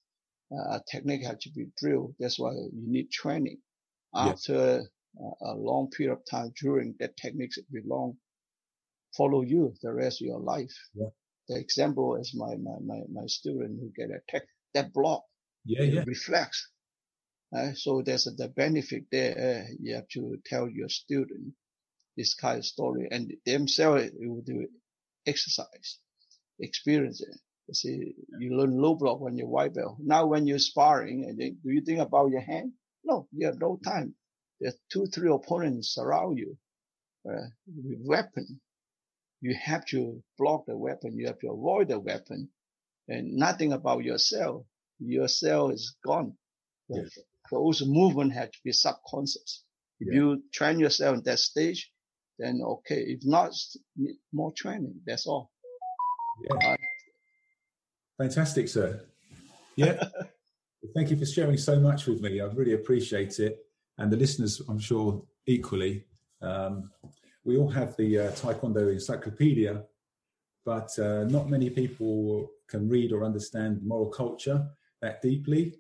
Uh, 0.52 0.80
technique 0.92 1.24
had 1.26 1.40
to 1.42 1.50
be 1.52 1.68
drilled. 1.78 2.16
That's 2.20 2.40
why 2.40 2.54
you 2.54 2.72
need 2.74 3.12
training. 3.12 3.60
After 4.16 4.82
a 5.42 5.54
long 5.56 5.90
period 5.92 6.14
of 6.14 6.26
time, 6.30 6.52
during 6.60 6.96
that 7.00 7.18
techniques 7.18 7.58
belong 7.72 8.18
follow 9.16 9.42
you 9.42 9.74
the 9.82 9.94
rest 9.94 10.22
of 10.22 10.28
your 10.28 10.40
life. 10.40 10.74
Yeah. 10.94 11.10
The 11.48 11.60
example 11.60 12.16
is 12.16 12.34
my 12.36 12.56
my 12.56 12.78
my, 12.84 13.02
my 13.12 13.26
student 13.28 13.80
who 13.80 13.92
get 13.96 14.10
attacked. 14.16 14.50
That 14.74 14.94
block 14.94 15.24
Yeah, 15.66 15.84
yeah. 15.84 16.04
reflects. 16.06 16.70
Uh, 17.56 17.74
so 17.74 18.02
there's 18.04 18.28
a, 18.28 18.32
the 18.32 18.48
benefit 18.48 19.06
there. 19.12 19.34
Uh, 19.68 19.74
you 19.82 19.96
have 19.96 20.08
to 20.10 20.38
tell 20.46 20.70
your 20.70 20.90
student 20.90 21.54
this 22.17 22.34
kind 22.34 22.60
of 22.60 22.65
story 22.65 23.08
and 23.12 23.32
themselves 23.45 24.12
will 24.19 24.41
do 24.41 24.67
exercise, 25.26 26.00
experience 26.60 27.22
it. 27.22 27.36
You 27.67 27.74
see, 27.74 28.15
you 28.39 28.58
learn 28.58 28.78
low 28.78 28.95
block 28.95 29.19
when 29.22 29.38
you're 29.38 29.48
white 29.48 29.74
belt. 29.76 29.98
Now 30.00 30.26
when 30.26 30.48
you're 30.48 30.60
sparring, 30.60 31.26
and 31.26 31.39
then, 31.39 31.58
do 31.63 31.72
you 31.72 31.82
think 31.82 32.00
about 32.00 32.32
your 32.32 32.41
hand? 32.41 32.74
No, 33.04 33.28
you 33.32 33.45
have 33.45 33.60
no 33.60 33.80
time. 33.84 34.15
There 34.60 34.72
are 34.72 34.76
two, 34.91 35.06
three 35.08 35.30
opponents 35.32 35.93
surround 35.93 36.38
you 36.38 36.58
uh, 37.30 37.48
with 37.67 38.00
weapon. 38.04 38.60
You 39.41 39.56
have 39.62 39.86
to 39.88 40.22
block 40.38 40.65
the 40.65 40.78
weapon. 40.78 41.17
You 41.17 41.28
have 41.28 41.39
to 41.39 41.52
avoid 41.52 41.89
the 41.89 42.00
weapon 42.00 42.50
and 43.08 43.36
nothing 43.36 43.72
about 43.72 44.04
yourself. 44.04 44.65
Yourself 45.00 45.74
is 45.74 45.95
gone. 46.06 46.34
The, 46.89 47.10
Those 47.52 47.84
movement 47.86 48.34
have 48.34 48.52
to 48.52 48.58
be 48.63 48.72
subconscious. 48.72 49.63
If 50.00 50.08
Yeah. 50.08 50.19
you 50.19 50.43
train 50.54 50.80
yourself 50.80 51.17
in 51.17 51.24
that 51.24 51.39
stage, 51.39 51.91
then 52.39 52.62
okay. 52.63 53.02
If 53.02 53.19
not, 53.25 53.54
more 54.32 54.54
training. 54.54 54.95
That's 55.06 55.28
all. 55.28 55.52
Yeah. 56.49 56.75
Fantastic, 58.17 58.69
sir. 58.69 59.02
Yeah. 59.75 60.02
Thank 60.95 61.12
you 61.12 61.17
for 61.17 61.25
sharing 61.25 61.58
so 61.58 61.80
much 61.80 62.08
with 62.08 62.21
me. 62.21 62.39
I 62.39 62.45
really 62.45 62.73
appreciate 62.73 63.39
it. 63.39 63.60
And 63.97 64.10
the 64.12 64.17
listeners, 64.17 64.62
I'm 64.69 64.80
sure, 64.80 65.21
equally. 65.45 66.06
Um, 66.41 66.89
we 67.43 67.58
all 67.58 67.69
have 67.69 67.97
the 67.97 68.19
uh, 68.19 68.32
Taekwondo 68.32 68.91
Encyclopedia, 68.91 69.84
but 70.65 70.97
uh, 70.97 71.25
not 71.25 71.49
many 71.49 71.69
people 71.69 72.49
can 72.69 72.88
read 72.88 73.12
or 73.12 73.25
understand 73.25 73.82
moral 73.84 74.10
culture 74.10 74.65
that 75.02 75.21
deeply. 75.21 75.75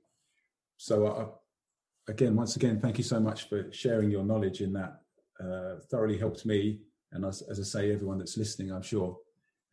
So, 0.75 1.07
I, 1.07 2.11
again, 2.11 2.35
once 2.35 2.57
again, 2.57 2.81
thank 2.81 2.97
you 2.97 3.03
so 3.03 3.21
much 3.21 3.47
for 3.47 3.71
sharing 3.71 4.11
your 4.11 4.23
knowledge 4.23 4.59
in 4.59 4.73
that. 4.73 5.01
Uh, 5.43 5.75
thoroughly 5.89 6.17
helped 6.17 6.45
me, 6.45 6.79
and 7.13 7.23
as, 7.25 7.41
as 7.43 7.59
I 7.59 7.63
say, 7.63 7.93
everyone 7.93 8.17
that's 8.17 8.37
listening, 8.37 8.71
I'm 8.71 8.81
sure. 8.81 9.17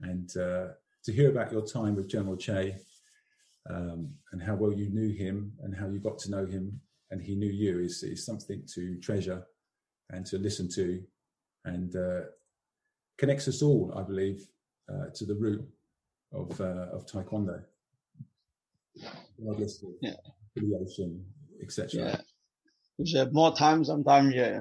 And 0.01 0.31
uh, 0.37 0.69
to 1.05 1.13
hear 1.13 1.31
about 1.31 1.51
your 1.53 1.67
time 1.67 1.97
with 1.97 2.09
General 2.09 2.37
Choi 2.37 2.77
um, 3.69 4.11
and 4.33 4.43
how 4.43 4.55
well 4.55 4.73
you 4.73 4.89
knew 4.91 5.13
him 5.13 5.53
and 5.63 5.75
how 5.75 5.89
you 5.89 5.99
got 5.99 6.19
to 6.21 6.31
know 6.31 6.47
him 6.47 6.81
and 7.11 7.21
he 7.21 7.35
knew 7.35 7.51
you 7.51 7.81
is, 7.81 8.03
is 8.03 8.25
something 8.25 8.63
to 8.75 8.97
treasure 9.01 9.45
and 10.11 10.25
to 10.27 10.39
listen 10.39 10.69
to 10.75 11.03
and 11.65 11.97
uh, 11.97 12.21
connects 13.19 13.49
us 13.49 13.63
all, 13.63 13.93
I 13.97 14.03
believe, 14.03 14.47
uh, 14.89 15.07
to 15.15 15.25
the 15.25 15.35
root 15.35 15.67
of, 16.33 16.61
uh, 16.61 16.87
of 16.93 17.07
Taekwondo, 17.07 17.61
regardless 19.39 19.83
of 19.83 19.91
Yeah. 20.01 20.15
affiliation, 20.57 21.25
etc. 21.63 21.89
Yeah. 21.93 22.21
We 22.99 23.07
should 23.07 23.19
have 23.19 23.33
more 23.33 23.55
time 23.55 23.85
sometime. 23.85 24.31
Yeah. 24.31 24.61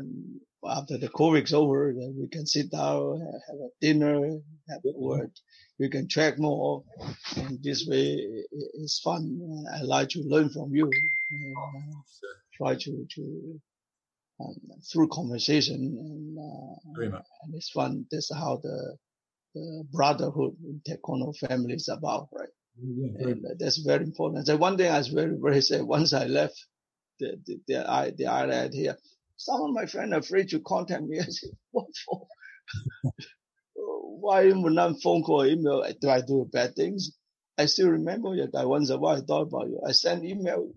And 0.66 0.78
After 0.78 0.98
the 0.98 1.10
COVID's 1.10 1.54
over, 1.54 1.94
then 1.98 2.16
we 2.20 2.28
can 2.28 2.46
sit 2.46 2.72
down, 2.72 3.20
have 3.48 3.58
a 3.58 3.70
dinner, 3.82 4.40
have 4.70 4.82
a 4.86 4.98
word. 4.98 5.32
We 5.80 5.90
can 5.90 6.08
track 6.08 6.40
more. 6.40 6.84
And 7.38 7.62
this 7.64 7.86
way 7.88 8.18
it's 8.76 9.00
fun. 9.00 9.66
I 9.74 9.82
like 9.84 10.10
to 10.10 10.22
learn 10.22 10.50
from 10.50 10.74
you. 10.74 10.90
Uh, 10.90 12.02
try 12.58 12.76
to, 12.76 13.08
to, 13.16 13.62
um, 14.40 14.56
through 14.92 15.10
conversation 15.10 15.76
and, 15.76 16.38
uh, 16.38 16.76
and 17.44 17.56
it's 17.56 17.70
fun. 17.70 18.06
That's 18.12 18.34
how 18.34 18.60
the, 18.64 18.98
the 19.54 19.84
brotherhood 19.92 20.56
in 20.64 20.82
Taekwondo 20.88 21.36
family 21.38 21.74
is 21.76 21.90
about, 21.90 22.30
right? 22.32 22.50
Yeah, 22.82 23.28
And 23.30 23.46
that's 23.60 23.78
very 23.80 24.04
important. 24.04 24.48
So 24.48 24.58
one 24.58 24.78
thing 24.78 24.92
I 24.92 24.98
was 24.98 25.08
very, 25.10 25.36
very 25.42 25.62
sad. 25.62 25.84
Once 25.84 26.14
I 26.14 26.26
left 26.26 26.56
the, 27.20 27.40
the, 27.46 27.60
the, 27.68 27.90
I, 27.92 28.12
the 28.12 28.28
island 28.28 28.74
here, 28.74 28.98
some 29.38 29.62
of 29.62 29.72
my 29.72 29.86
friends 29.86 30.14
are 30.14 30.20
afraid 30.20 30.50
to 30.50 30.60
contact 30.62 31.04
me. 31.04 31.20
I 31.22 31.24
said, 31.24 31.52
what 31.72 31.88
for? 32.06 32.28
Why 33.76 34.52
would 34.52 34.74
not 34.74 35.02
phone 35.02 35.24
call, 35.24 35.46
email? 35.46 35.86
Do 36.02 36.10
I 36.10 36.22
do 36.22 36.50
bad 36.52 36.76
things? 36.76 37.12
I 37.58 37.68
still 37.68 37.90
remember 37.90 38.36
you 38.36 38.48
guy 38.52 38.66
once 38.66 38.90
a 38.90 38.98
while 38.98 39.18
I 39.18 39.22
thought 39.22 39.44
about 39.44 39.68
you. 39.70 39.80
I 39.88 39.92
send 39.92 40.26
email, 40.26 40.70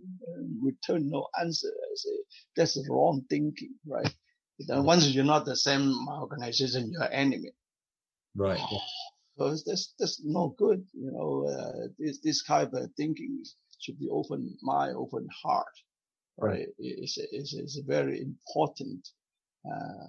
return 0.62 1.10
no 1.10 1.26
answer. 1.40 1.68
I 1.68 1.92
say, 1.94 2.10
that's 2.56 2.74
the 2.74 2.86
wrong 2.90 3.24
thinking, 3.28 3.74
right? 3.86 4.12
Then 4.60 4.84
once 4.84 5.06
you're 5.08 5.24
not 5.24 5.44
the 5.44 5.56
same 5.56 5.92
organization, 6.08 6.90
you're 6.92 7.10
enemy. 7.12 7.52
Right. 8.36 8.60
So 9.38 9.46
it's- 9.46 9.64
that's 9.64 9.94
that's 9.98 10.20
no 10.24 10.54
good. 10.58 10.84
You 10.92 11.12
know, 11.12 11.46
uh, 11.48 11.88
this 11.98 12.18
this 12.20 12.42
kind 12.42 12.72
of 12.74 12.90
thinking 12.96 13.42
should 13.80 13.98
be 13.98 14.08
open 14.10 14.56
mind, 14.62 14.96
open 14.96 15.28
heart, 15.42 15.74
right? 16.38 16.66
It's 16.78 17.18
it's, 17.18 17.54
it's 17.54 17.78
very 17.86 18.20
important, 18.20 19.08
uh, 19.66 20.06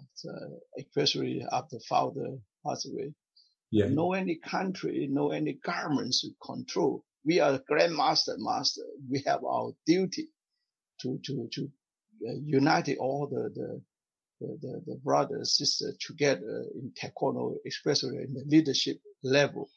especially 0.77 1.45
after 1.51 1.79
founder 1.87 2.37
passed 2.65 2.87
away. 2.87 3.13
Yeah. 3.71 3.87
No 3.89 4.13
any 4.13 4.35
country, 4.35 5.07
no 5.09 5.31
any 5.31 5.53
governments 5.53 6.27
control. 6.43 7.03
We 7.25 7.39
are 7.39 7.59
grandmaster, 7.69 8.35
master. 8.37 8.81
We 9.09 9.23
have 9.27 9.43
our 9.43 9.73
duty 9.85 10.29
to 11.01 11.19
to 11.25 11.49
to 11.53 11.71
uh, 12.27 12.33
unite 12.45 12.97
all 12.99 13.27
the 13.27 13.49
the 13.53 13.81
the, 14.41 14.57
the, 14.61 14.81
the 14.87 14.95
brothers, 15.03 15.57
sisters 15.57 15.97
together 15.99 16.65
in 16.73 16.93
taekwondo, 16.99 17.57
especially 17.67 18.19
in 18.23 18.33
the 18.33 18.43
leadership 18.47 18.97
level, 19.21 19.69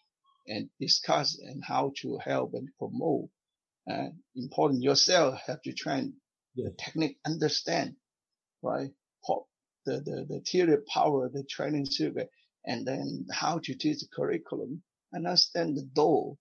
and 0.47 0.71
discuss 0.79 1.39
and 1.41 1.63
how 1.65 1.93
to 2.01 2.19
help 2.25 2.55
and 2.55 2.69
promote. 2.79 3.29
Uh, 3.91 4.11
important 4.37 4.81
yourself 4.81 5.41
have 5.47 5.61
to 5.63 5.73
train 5.73 6.15
Yeah. 6.55 6.69
the 6.69 6.75
technique, 6.77 7.19
understand, 7.27 7.97
right? 8.63 8.91
The, 9.85 10.01
the, 10.01 10.27
the 10.29 10.41
theory 10.41 10.79
power, 10.95 11.29
the 11.29 11.43
training 11.43 11.87
circuit, 11.87 12.31
and 12.67 12.87
then 12.87 13.27
how 13.33 13.59
to 13.59 13.75
teach 13.75 13.99
the 14.01 14.07
curriculum, 14.15 14.81
understand 15.13 15.77
the 15.77 15.83
door, 15.83 16.37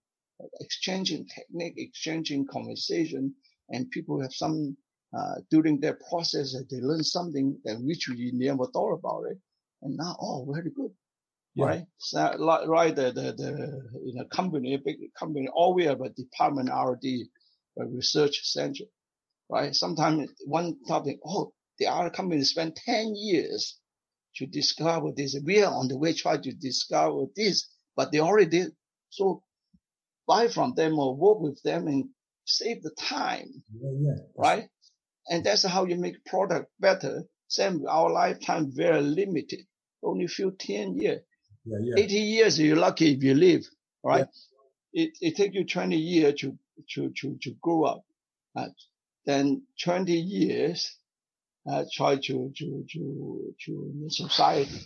exchanging 0.60 1.26
technique, 1.28 1.74
exchanging 1.78 2.46
conversation, 2.46 3.34
and 3.70 3.90
people 3.90 4.22
have 4.22 4.34
some 4.34 4.78
uh, 5.18 5.36
during 5.50 5.80
their 5.80 5.98
process 6.10 6.54
that 6.54 6.70
they 6.70 6.82
learn 6.82 7.04
something 7.04 7.60
that 7.66 7.82
which 7.82 8.08
we 8.10 8.32
never 8.34 8.68
thought 8.68 8.94
about 8.94 9.24
it, 9.32 9.40
and 9.82 9.98
now 9.98 10.16
oh 10.22 10.46
very 10.54 10.70
good, 10.70 10.92
Yeah. 11.56 11.66
right? 11.66 11.86
So 11.98 12.36
like 12.38 12.68
right 12.68 12.96
the 12.96 13.12
the 13.12 13.34
the 13.34 14.10
in 14.10 14.20
a 14.20 14.26
company, 14.26 14.76
a 14.76 14.80
big 14.80 14.98
company, 15.20 15.48
all 15.52 15.74
we 15.74 15.86
have 15.86 16.02
a 16.02 16.10
department 16.10 16.70
R&D, 16.70 17.26
a 17.80 17.86
research 17.88 18.42
center, 18.44 18.86
right? 19.52 19.76
Sometimes 19.76 20.32
one 20.46 20.78
topic, 20.88 21.20
oh 21.26 21.54
the 21.80 21.88
other 21.88 22.12
company 22.12 22.44
spent 22.44 22.78
ten 22.78 23.16
years 23.16 23.80
to 24.38 24.48
discover 24.48 25.10
this. 25.16 25.38
We 25.46 25.64
are 25.64 25.74
on 25.74 25.90
the 25.90 25.98
way 25.98 26.14
try 26.14 26.38
to 26.38 26.54
discover 26.54 27.26
this, 27.36 27.70
but 27.98 28.12
they 28.14 28.20
already 28.22 28.50
did. 28.50 28.72
So 29.12 29.44
buy 30.28 30.48
from 30.50 30.74
them 30.76 31.00
or 31.00 31.16
work 31.16 31.40
with 31.40 31.62
them 31.64 31.88
and 31.88 32.10
save 32.46 32.84
the 32.84 32.92
time, 33.00 33.50
Yeah, 33.82 33.92
yeah. 34.02 34.24
right? 34.38 34.70
And 35.30 35.44
that's 35.44 35.66
how 35.66 35.86
you 35.86 35.98
make 35.98 36.26
product 36.26 36.72
better. 36.80 37.24
Same, 37.48 37.84
our 37.90 38.12
lifetime 38.12 38.72
very 38.74 39.02
limited, 39.02 39.62
only 40.04 40.28
few 40.28 40.52
10 40.60 40.98
years. 41.00 41.22
Yeah, 41.66 41.78
yeah. 41.82 42.04
80 42.04 42.14
years, 42.16 42.60
you're 42.60 42.78
lucky 42.78 43.14
if 43.14 43.24
you 43.24 43.36
live, 43.36 43.64
right? 44.04 44.26
It, 44.94 45.12
it 45.22 45.36
take 45.36 45.54
you 45.54 45.66
20 45.66 45.96
years 45.98 46.36
to, 46.42 46.58
to, 46.96 47.12
to, 47.22 47.38
to 47.42 47.52
grow 47.62 47.84
up. 47.84 48.04
Uh, 48.56 48.68
then 49.26 49.64
20 49.84 50.12
years, 50.14 50.96
uh, 51.70 51.84
try 51.94 52.16
to, 52.16 52.52
to, 52.58 52.86
to, 52.92 53.56
to 53.66 53.94
the 54.04 54.10
society. 54.10 54.80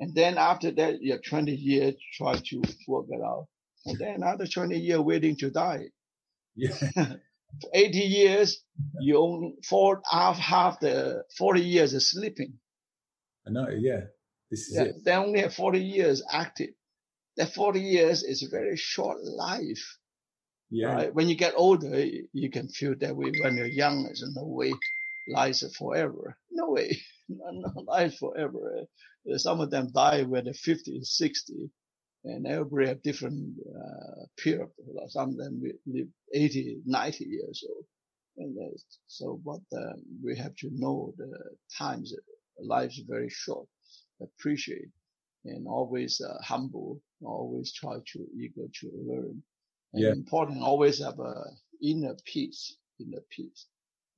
And 0.00 0.14
then 0.14 0.38
after 0.38 0.70
that, 0.72 1.00
you 1.00 1.12
have 1.12 1.22
20 1.22 1.52
years, 1.52 1.94
try 2.14 2.34
to 2.34 2.62
work 2.88 3.06
it 3.10 3.20
out. 3.22 3.46
And 3.86 3.98
then 3.98 4.14
another 4.16 4.46
20 4.46 4.76
years 4.78 5.00
waiting 5.00 5.36
to 5.36 5.50
die. 5.50 5.84
Yeah. 6.56 6.76
80 7.72 7.98
years, 7.98 8.62
you 9.00 9.18
own 9.18 9.54
four, 9.68 10.02
half, 10.10 10.38
half 10.38 10.80
the 10.80 11.22
40 11.38 11.60
years 11.60 11.94
is 11.94 12.10
sleeping. 12.10 12.54
I 13.46 13.50
know. 13.50 13.68
Yeah. 13.68 14.00
This 14.50 14.68
is 14.68 14.76
Yeah, 14.76 14.82
it. 14.84 15.04
they 15.04 15.12
only 15.12 15.40
have 15.40 15.54
40 15.54 15.78
years 15.78 16.22
active. 16.32 16.70
That 17.36 17.52
40 17.54 17.80
years 17.80 18.22
is 18.22 18.42
a 18.42 18.48
very 18.48 18.76
short 18.76 19.18
life. 19.22 19.98
Yeah. 20.70 20.94
Right? 20.94 21.14
When 21.14 21.28
you 21.28 21.36
get 21.36 21.54
older, 21.56 22.04
you 22.32 22.50
can 22.50 22.68
feel 22.68 22.94
that 23.00 23.16
way. 23.16 23.32
When 23.42 23.56
you're 23.56 23.66
young, 23.66 24.04
there's 24.04 24.24
no 24.34 24.44
way 24.44 24.72
life 25.28 25.62
is 25.62 25.76
forever. 25.76 26.36
No 26.50 26.70
way. 26.70 26.98
No, 27.30 27.50
no 27.52 27.80
life 27.86 28.18
forever. 28.18 28.82
Uh, 29.32 29.38
Some 29.38 29.60
of 29.60 29.70
them 29.70 29.88
die 29.94 30.24
when 30.24 30.44
they're 30.44 30.52
50, 30.54 31.00
60. 31.04 31.70
and 32.24 32.46
everybody 32.46 32.88
have 32.88 33.02
different 33.02 33.54
uh, 33.74 34.26
period. 34.38 34.68
Some 35.08 35.30
of 35.30 35.36
them 35.38 35.62
live 35.86 36.08
80, 36.34 36.82
90 36.84 37.24
years 37.24 37.64
old. 37.70 37.84
And 38.36 38.56
uh, 38.58 38.76
so 39.06 39.40
what 39.42 39.60
uh, 39.74 39.94
we 40.22 40.36
have 40.36 40.54
to 40.56 40.70
know 40.74 41.14
the 41.16 41.32
times, 41.78 42.14
life's 42.60 43.00
very 43.08 43.30
short, 43.30 43.66
appreciate 44.20 44.90
and 45.44 45.66
always 45.66 46.20
uh, 46.20 46.38
humble, 46.42 47.00
always 47.22 47.72
try 47.72 47.96
to 48.12 48.26
eager 48.36 48.66
to 48.80 48.90
learn. 49.06 49.42
And 49.94 50.04
important, 50.12 50.62
always 50.62 51.00
have 51.02 51.20
a 51.20 51.34
inner 51.82 52.16
peace, 52.26 52.76
inner 53.00 53.22
peace. 53.30 53.66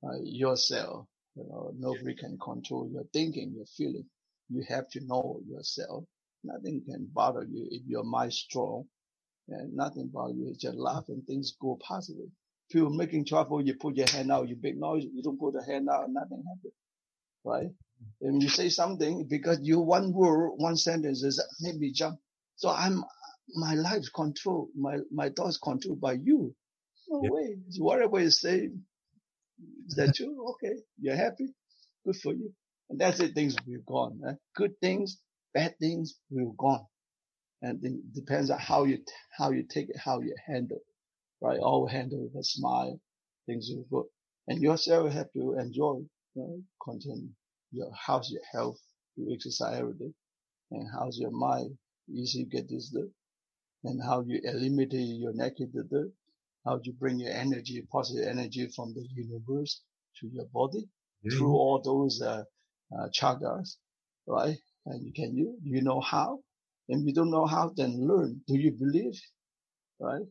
Uh, 0.03 0.19
yourself, 0.23 1.07
you 1.35 1.45
know, 1.49 1.73
nobody 1.77 2.15
can 2.15 2.37
control 2.39 2.89
your 2.91 3.05
thinking, 3.13 3.53
your 3.55 3.67
feeling. 3.77 4.05
You 4.49 4.63
have 4.69 4.89
to 4.91 5.01
know 5.05 5.41
yourself. 5.47 6.05
Nothing 6.43 6.83
can 6.89 7.09
bother 7.13 7.43
you 7.43 7.67
if 7.71 7.83
your 7.87 8.05
mind 8.05 8.33
strong. 8.33 8.85
And 9.49 9.75
nothing 9.75 10.09
bother 10.13 10.33
you. 10.33 10.55
Just 10.59 10.77
laugh 10.77 11.05
and 11.09 11.25
things 11.27 11.55
go 11.61 11.79
positive. 11.81 12.29
People 12.71 12.91
making 12.91 13.25
trouble, 13.25 13.61
you 13.65 13.75
put 13.75 13.95
your 13.97 14.09
hand 14.09 14.31
out, 14.31 14.49
you 14.49 14.57
make 14.61 14.77
noise, 14.77 15.05
you 15.13 15.23
don't 15.23 15.39
put 15.39 15.53
the 15.53 15.63
hand 15.65 15.89
out, 15.89 16.09
nothing 16.09 16.43
happens. 16.47 16.73
Right? 17.45 17.69
And 18.21 18.43
you 18.43 18.49
say 18.49 18.69
something 18.69 19.27
because 19.29 19.59
you 19.61 19.79
one 19.79 20.13
word, 20.13 20.51
one 20.57 20.77
sentence 20.77 21.23
is 21.23 21.43
made 21.61 21.79
me 21.79 21.91
jump. 21.93 22.19
So 22.57 22.69
I'm 22.69 23.03
my 23.55 23.75
life's 23.75 24.09
controlled, 24.09 24.69
my 24.75 24.97
my 25.11 25.29
thoughts 25.29 25.57
controlled 25.57 26.01
by 26.01 26.13
you. 26.13 26.55
No 27.09 27.21
Yeah. 27.23 27.29
way. 27.31 27.57
Whatever 27.79 28.21
you 28.21 28.31
say, 28.31 28.69
is 29.87 29.95
that 29.95 30.15
true? 30.15 30.49
Okay. 30.51 30.75
You're 30.99 31.15
happy? 31.15 31.53
Good 32.05 32.17
for 32.17 32.33
you. 32.33 32.53
And 32.89 32.99
that's 32.99 33.19
it. 33.21 33.35
Things 33.35 33.55
will 33.67 33.81
gone. 33.87 34.21
eh? 34.27 34.33
Good 34.55 34.79
things, 34.81 35.19
bad 35.53 35.77
things 35.79 36.15
will 36.29 36.53
gone. 36.53 36.85
And 37.61 37.83
it 37.85 38.13
depends 38.13 38.51
on 38.51 38.59
how 38.59 38.85
you, 38.85 38.99
how 39.37 39.51
you 39.51 39.63
take 39.69 39.89
it, 39.89 39.97
how 39.97 40.21
you 40.21 40.35
handle, 40.47 40.77
it, 40.77 41.45
right? 41.45 41.59
All 41.59 41.87
handle 41.87 42.23
with 42.23 42.35
a 42.39 42.43
smile. 42.43 42.99
Things 43.47 43.69
will 43.73 43.85
good. 43.91 44.09
And 44.47 44.61
yourself 44.61 45.11
have 45.13 45.31
to 45.33 45.55
enjoy, 45.59 45.97
you 46.35 46.43
know, 46.43 46.61
content 46.83 47.31
your, 47.71 47.91
how's 47.93 48.31
your 48.31 48.43
health? 48.53 48.79
You 49.17 49.33
exercise 49.33 49.79
every 49.79 49.93
day. 49.93 50.13
And 50.71 50.87
how's 50.93 51.19
your 51.19 51.31
mind? 51.31 51.77
Easy 52.13 52.45
to 52.45 52.49
get 52.49 52.69
this 52.69 52.89
done. 52.89 53.11
And 53.83 54.01
how 54.03 54.21
you 54.25 54.39
eliminate 54.43 55.19
your 55.19 55.33
negative 55.33 55.89
dirt. 55.89 56.11
How 56.65 56.79
you 56.83 56.93
bring 56.93 57.19
your 57.19 57.31
energy, 57.31 57.81
positive 57.89 58.27
energy 58.27 58.67
from 58.75 58.93
the 58.93 59.07
universe 59.15 59.81
to 60.19 60.27
your 60.27 60.45
body 60.53 60.89
through 61.31 61.53
all 61.53 61.81
those 61.81 62.21
uh, 62.21 62.43
uh, 62.93 63.07
chakras, 63.09 63.77
right? 64.27 64.57
And 64.85 65.05
you 65.05 65.13
can 65.13 65.35
you 65.35 65.57
you 65.63 65.81
know 65.81 66.01
how, 66.01 66.39
and 66.89 67.05
you 67.05 67.13
don't 67.13 67.31
know 67.31 67.45
how, 67.45 67.71
then 67.75 68.07
learn. 68.07 68.41
Do 68.47 68.55
you 68.55 68.71
believe, 68.71 69.19
right? 69.99 70.25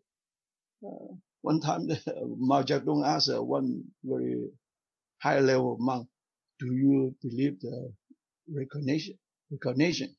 Uh, 0.85 1.15
one 1.43 1.61
time, 1.61 1.87
the, 1.87 2.01
Mao 2.39 2.63
Zedong 2.63 3.07
asked 3.07 3.31
uh, 3.31 3.43
one 3.43 3.85
very 4.05 4.49
high 5.23 5.41
level 5.41 5.77
monk, 5.79 6.09
"Do 6.59 6.73
you 6.73 7.15
believe 7.23 7.61
the 7.61 7.93
recognition? 8.53 9.19
Recognition?" 9.51 10.15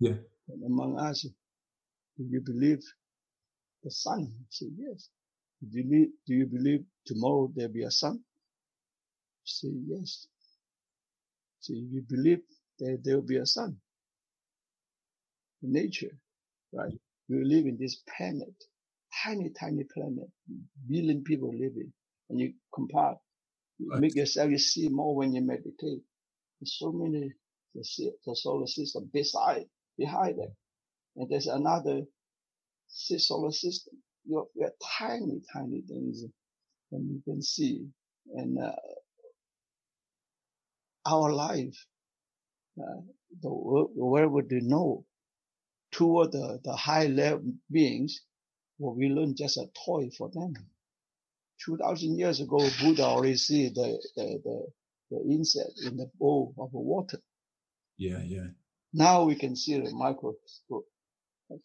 Yeah. 0.00 0.16
And 0.48 0.62
the 0.62 0.68
monk 0.68 0.98
asked, 1.00 1.28
"Do 2.18 2.24
you 2.24 2.40
believe 2.42 2.82
the 3.84 3.90
sun?" 3.90 4.26
He 4.38 4.46
said, 4.50 4.70
"Yes." 4.76 5.08
Do 5.62 5.78
you, 5.78 5.84
believe- 5.84 6.12
do 6.26 6.34
you 6.34 6.46
believe 6.46 6.86
tomorrow 7.06 7.52
there'll 7.54 7.72
be 7.72 7.84
a 7.84 7.90
sun? 7.92 8.24
Say 9.44 9.68
yes. 9.86 10.26
So 11.60 11.74
you 11.74 12.02
believe 12.08 12.42
that 12.80 13.00
there 13.04 13.16
will 13.16 13.26
be 13.26 13.38
a 13.38 13.46
sun. 13.46 13.80
Nature, 15.62 16.18
right? 16.72 16.92
We 17.28 17.44
live 17.44 17.66
in 17.66 17.78
this 17.78 18.02
planet, 18.16 18.54
tiny, 19.24 19.50
tiny 19.60 19.84
planet, 19.84 20.30
billion 20.88 21.24
people 21.24 21.50
living, 21.52 21.92
and 22.30 22.40
you 22.40 22.54
compare, 22.74 23.16
you 23.78 23.90
Right. 23.90 24.00
make 24.00 24.16
yourself 24.16 24.50
you 24.50 24.58
see 24.58 24.88
more 24.88 25.16
when 25.16 25.34
you 25.34 25.42
meditate. 25.42 26.02
There's 26.60 26.78
so 26.78 26.92
many 26.92 27.32
the, 27.74 27.84
the 28.26 28.36
solar 28.36 28.66
system 28.68 29.10
beside, 29.12 29.66
behind 29.98 30.38
it, 30.40 30.54
and 31.16 31.30
there's 31.30 31.46
another 31.46 32.02
solar 32.88 33.52
system. 33.52 33.94
You're, 34.26 34.46
you're 34.54 34.72
tiny, 34.98 35.42
tiny 35.52 35.82
things, 35.82 36.24
and 36.92 37.10
you 37.10 37.22
can 37.24 37.42
see, 37.42 37.86
and 38.34 38.58
uh, 38.58 38.72
our 41.06 41.32
life, 41.32 41.76
uh, 42.80 43.00
the, 43.42 43.48
where 43.48 44.28
would 44.28 44.48
they 44.48 44.60
know 44.60 45.04
toward 45.92 46.32
the, 46.32 46.60
the 46.64 46.74
high 46.74 47.06
level 47.06 47.52
beings, 47.70 48.22
what 48.78 48.96
we 48.96 49.08
learn 49.08 49.36
just 49.36 49.56
a 49.56 49.66
toy 49.84 50.10
for 50.16 50.30
them. 50.30 50.54
2000 51.64 52.18
years 52.18 52.40
ago, 52.40 52.58
Buddha 52.80 53.04
already 53.04 53.36
see 53.36 53.68
the, 53.68 54.02
the, 54.16 54.40
the, 54.44 54.66
the 55.10 55.32
insect 55.32 55.70
in 55.86 55.96
the 55.96 56.10
bowl 56.18 56.54
of 56.58 56.72
water. 56.72 57.20
Yeah, 57.96 58.22
yeah. 58.24 58.48
Now 58.92 59.24
we 59.24 59.36
can 59.36 59.54
see 59.56 59.78
the 59.78 59.92
microscope. 59.92 60.86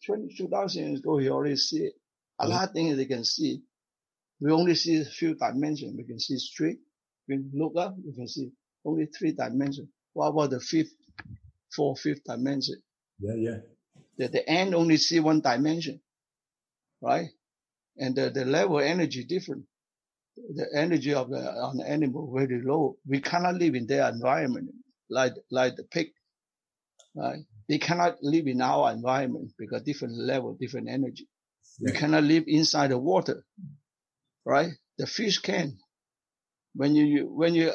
20, 0.06 0.34
2000 0.36 0.82
years 0.82 0.98
ago, 1.00 1.18
he 1.18 1.28
already 1.28 1.56
see 1.56 1.84
it. 1.84 1.94
A 2.38 2.48
lot 2.48 2.68
of 2.68 2.74
things 2.74 2.96
they 2.96 3.06
can 3.06 3.24
see. 3.24 3.62
We 4.40 4.50
only 4.50 4.74
see 4.74 5.00
a 5.00 5.04
few 5.04 5.34
dimensions. 5.34 5.94
We 5.96 6.04
can 6.04 6.18
see 6.18 6.38
straight. 6.38 6.78
We 7.28 7.38
look 7.52 7.74
up, 7.76 7.94
we 8.04 8.14
can 8.14 8.26
see 8.26 8.50
only 8.84 9.06
three 9.06 9.32
dimensions. 9.32 9.88
What 10.14 10.28
about 10.28 10.50
the 10.50 10.60
fifth, 10.60 10.94
fourth, 11.74 12.00
fifth 12.00 12.24
dimension? 12.24 12.76
Yeah, 13.20 13.34
yeah. 13.34 13.58
The, 14.16 14.28
the 14.28 14.48
end 14.48 14.74
only 14.74 14.96
see 14.96 15.20
one 15.20 15.40
dimension, 15.40 16.00
right? 17.00 17.28
And 17.98 18.16
the, 18.16 18.30
the 18.30 18.44
level 18.44 18.78
of 18.78 18.84
energy 18.84 19.24
different. 19.24 19.64
The 20.36 20.66
energy 20.74 21.12
of 21.12 21.28
the, 21.30 21.38
on 21.38 21.76
the 21.76 21.88
animal 21.88 22.32
very 22.34 22.62
low. 22.62 22.96
We 23.06 23.20
cannot 23.20 23.56
live 23.56 23.74
in 23.74 23.86
their 23.86 24.08
environment 24.08 24.70
like, 25.10 25.34
like 25.50 25.76
the 25.76 25.84
pig, 25.84 26.08
right? 27.14 27.40
They 27.70 27.78
cannot 27.78 28.16
live 28.20 28.48
in 28.48 28.60
our 28.60 28.90
environment 28.92 29.52
because 29.56 29.82
different 29.84 30.18
level, 30.18 30.56
different 30.60 30.88
energy. 30.90 31.28
Yeah. 31.78 31.92
cannot 31.98 32.24
live 32.24 32.44
inside 32.48 32.90
the 32.90 32.98
water, 32.98 33.44
right? 34.44 34.72
The 34.98 35.06
fish 35.06 35.38
can. 35.38 35.78
When 36.74 36.96
you, 36.96 37.04
you 37.04 37.26
when 37.32 37.54
you 37.54 37.70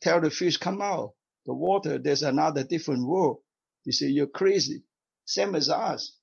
tell 0.00 0.20
the 0.20 0.30
fish 0.30 0.56
come 0.56 0.80
out, 0.80 1.14
the 1.46 1.52
water, 1.52 1.98
there's 1.98 2.22
another 2.22 2.62
different 2.62 3.04
world. 3.04 3.38
You 3.84 3.92
say 3.92 4.06
you're 4.06 4.28
crazy. 4.28 4.84
Same 5.24 5.56
as 5.56 5.68
us. 5.68 6.16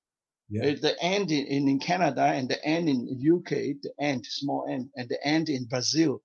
Yeah. 0.49 0.75
The 0.81 0.95
ant 1.03 1.29
in, 1.29 1.45
in 1.47 1.67
in 1.67 1.79
Canada 1.79 2.23
and 2.23 2.47
the 2.47 2.65
ant 2.65 2.87
in 2.87 2.99
UK, 3.35 3.49
the 3.83 3.91
ant, 3.99 4.25
small 4.25 4.65
ant, 4.69 4.87
and 4.95 5.09
the 5.09 5.19
ant 5.27 5.49
in 5.49 5.65
Brazil, 5.65 6.23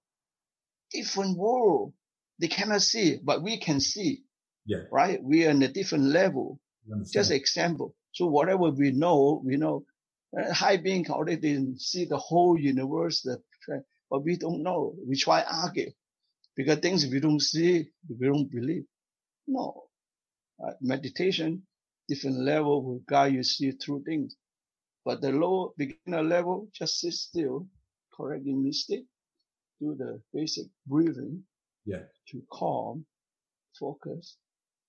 different 0.93 1.37
world. 1.37 1.95
They 2.41 2.47
cannot 2.49 2.83
see, 2.83 3.19
but 3.23 3.43
we 3.43 3.59
can 3.59 3.81
see, 3.81 4.23
Yeah. 4.67 4.85
right? 4.93 5.19
We 5.21 5.47
are 5.47 5.51
in 5.51 5.63
a 5.65 5.69
different 5.69 6.05
level. 6.05 6.61
Just 7.13 7.31
example. 7.31 7.95
So 8.13 8.27
whatever 8.27 8.71
we 8.71 8.91
know, 8.93 9.43
we 9.45 9.57
know. 9.57 9.85
Uh, 10.37 10.53
high 10.53 10.79
being 10.79 11.09
already 11.11 11.77
see 11.77 12.07
the 12.07 12.17
whole 12.17 12.59
universe, 12.59 13.23
the, 13.23 13.39
but 14.11 14.25
we 14.25 14.37
don't 14.37 14.63
know. 14.63 14.95
We 15.07 15.17
try 15.17 15.43
argue 15.43 15.91
because 16.57 16.79
things 16.81 17.07
we 17.07 17.21
don't 17.21 17.41
see, 17.41 17.89
we 18.09 18.27
don't 18.27 18.51
believe. 18.51 18.85
No. 19.47 19.85
Uh, 20.65 20.73
meditation, 20.81 21.63
different 22.09 22.39
level 22.39 22.83
will 22.85 23.03
guide 23.09 23.35
you 23.35 23.43
see 23.43 23.73
through 23.73 24.03
things. 24.05 24.37
But 25.05 25.21
the 25.21 25.33
low 25.33 25.75
beginner 25.77 26.23
level, 26.23 26.69
just 26.73 27.01
sit 27.01 27.13
still, 27.15 27.69
correcting 28.17 28.63
mistake, 28.65 29.07
do 29.81 29.95
the 29.97 30.21
basic 30.33 30.67
breathing 30.87 31.45
Yeah. 31.85 32.05
to 32.29 32.43
calm, 32.51 33.05
focus, 33.79 34.37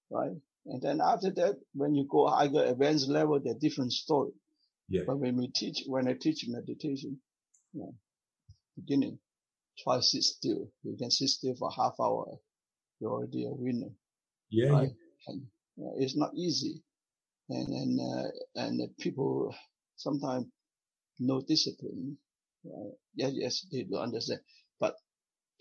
right? 0.10 0.38
And 0.66 0.82
then 0.82 1.02
after 1.02 1.32
that, 1.32 1.56
when 1.74 1.94
you 1.96 2.08
go 2.10 2.28
higher 2.28 2.66
advanced 2.66 3.10
level, 3.10 3.40
they're 3.44 3.54
different 3.60 3.92
story. 3.92 4.32
Yeah. 4.90 5.04
But 5.06 5.18
when 5.20 5.38
we 5.38 5.48
teach, 5.50 5.84
when 5.88 6.08
I 6.08 6.14
teach 6.14 6.46
meditation, 6.48 7.20
you 7.74 7.82
know, 7.82 7.96
beginning, 8.76 9.20
try 9.84 9.98
to 9.98 10.04
sit 10.04 10.24
still. 10.24 10.70
You 10.84 10.96
can 10.98 11.12
sit 11.12 11.30
still 11.30 11.56
for 11.56 11.70
half 11.72 11.96
hour. 12.02 12.38
You're 13.00 13.12
already 13.12 13.46
a 13.46 13.50
winner, 13.52 13.92
Yeah. 14.50 14.70
right? 14.72 14.92
And 15.28 15.44
uh, 15.80 15.92
it's 15.98 16.16
not 16.16 16.32
easy. 16.36 16.82
And, 17.50 17.68
and, 17.68 18.00
uh, 18.00 18.30
and 18.56 18.80
the 18.80 18.88
people 19.00 19.54
sometimes 19.98 20.46
no 21.20 21.42
discipline, 21.42 22.18
right? 22.64 22.92
Yes, 23.16 23.32
yes, 23.36 23.68
they 23.72 23.84
don't 23.84 24.02
understand. 24.04 24.42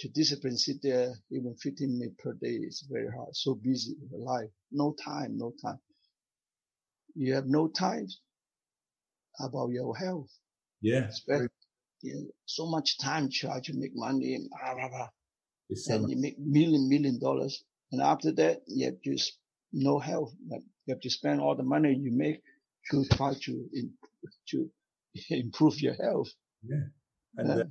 To 0.03 0.09
discipline, 0.09 0.57
sit 0.59 0.83
there 0.83 1.15
even 1.31 1.55
15 1.55 1.97
minutes 1.97 2.17
per 2.21 2.33
day 2.33 2.55
is 2.55 2.85
very 2.91 3.07
hard. 3.17 3.37
So 3.37 3.55
busy 3.55 3.95
with 4.01 4.21
life. 4.21 4.51
No 4.73 4.95
time, 4.95 5.39
no 5.39 5.53
time. 5.63 5.79
You 7.15 7.35
have 7.35 7.47
no 7.47 7.69
time 7.69 8.09
about 9.39 9.71
your 9.71 9.97
health. 9.97 10.29
Yeah. 10.81 11.09
Spend 11.11 11.49
yeah, 12.03 12.15
so 12.47 12.67
much 12.67 12.99
time 12.99 13.29
try 13.33 13.61
to 13.61 13.73
make 13.75 13.93
money 13.95 14.35
and 14.35 14.51
blah, 14.51 14.75
blah, 14.75 14.89
blah. 14.89 15.09
And 15.95 16.11
you 16.11 16.17
make 16.21 16.37
million, 16.37 16.89
million 16.89 17.21
dollars. 17.21 17.63
And 17.93 18.03
after 18.03 18.33
that, 18.33 18.63
you 18.67 18.87
have 18.87 19.01
just 19.05 19.39
no 19.73 20.01
health. 20.01 20.35
Like, 20.51 20.63
You 20.87 20.95
have 20.95 21.01
to 21.03 21.11
spend 21.11 21.41
all 21.41 21.55
the 21.55 21.63
money 21.63 21.95
you 21.95 22.11
make 22.11 22.43
to 22.91 23.05
try 23.05 23.35
to 23.41 23.69
in, 23.73 23.93
to 24.49 24.69
improve 25.31 25.81
your 25.81 25.95
health. 25.95 26.31
Yeah. 26.65 26.87
And 27.37 27.49
the- 27.49 27.61
uh, 27.63 27.65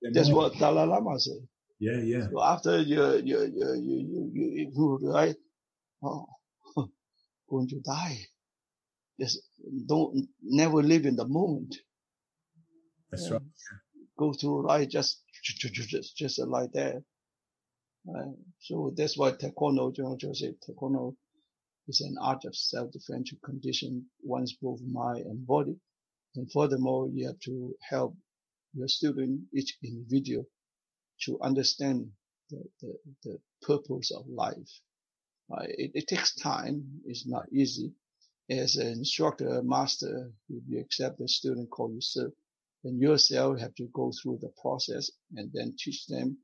the 0.00 0.10
That's 0.12 0.30
what 0.30 0.54
Dalai 0.54 0.86
Lama 0.86 1.20
said. 1.20 1.46
Yeah, 1.80 1.98
yeah. 2.00 2.28
So 2.30 2.42
after 2.42 2.80
you 2.80 3.16
you 3.16 3.40
you 3.56 3.74
you 3.74 4.30
you, 4.34 4.70
you 4.74 5.12
right? 5.12 5.36
Oh, 6.02 6.26
going 7.50 7.68
to 7.68 7.80
die. 7.80 8.18
Just 9.20 9.40
don't 9.88 10.28
never 10.42 10.82
live 10.82 11.06
in 11.06 11.16
the 11.16 11.26
moment. 11.26 11.76
That's 13.10 13.30
Yeah. 13.30 13.38
right. 13.38 13.42
Go 14.18 14.32
through 14.34 14.66
life 14.68 14.88
just 14.90 15.22
just 15.44 16.16
just 16.16 16.38
like 16.40 16.72
that. 16.72 17.02
Right? 18.06 18.34
So 18.60 18.92
that's 18.96 19.16
why 19.18 19.32
Taekwondo, 19.32 19.94
General 19.94 20.18
said, 20.34 20.56
Taekwondo 20.68 21.16
is 21.88 22.00
an 22.02 22.16
art 22.20 22.44
of 22.46 22.56
self-defense 22.56 23.30
to 23.30 23.36
condition 23.44 24.06
one's 24.22 24.54
both 24.54 24.80
mind 24.82 25.26
and 25.26 25.46
body. 25.46 25.76
And 26.36 26.50
furthermore, 26.52 27.08
you 27.12 27.26
have 27.28 27.40
to 27.40 27.74
help 27.88 28.16
your 28.74 28.88
student, 28.88 29.42
each 29.54 29.76
individual, 29.84 30.46
to 31.26 31.38
understand 31.40 32.10
the, 32.50 32.62
the, 32.80 32.94
the 33.24 33.38
purpose 33.62 34.10
of 34.10 34.26
life. 34.28 34.80
Right? 35.48 35.70
It, 35.70 35.92
it 35.94 36.06
takes 36.08 36.34
time. 36.34 36.84
It's 37.06 37.26
not 37.26 37.44
easy. 37.52 37.92
As 38.50 38.76
an 38.76 38.88
instructor, 38.88 39.62
master, 39.62 40.30
if 40.50 40.62
you 40.68 40.80
accept 40.80 41.18
the 41.18 41.28
student 41.28 41.70
call 41.70 41.92
yourself, 41.92 42.32
then 42.82 42.98
yourself 42.98 43.58
have 43.60 43.74
to 43.76 43.88
go 43.94 44.12
through 44.12 44.38
the 44.42 44.52
process 44.60 45.10
and 45.36 45.50
then 45.54 45.74
teach 45.78 46.06
them, 46.06 46.36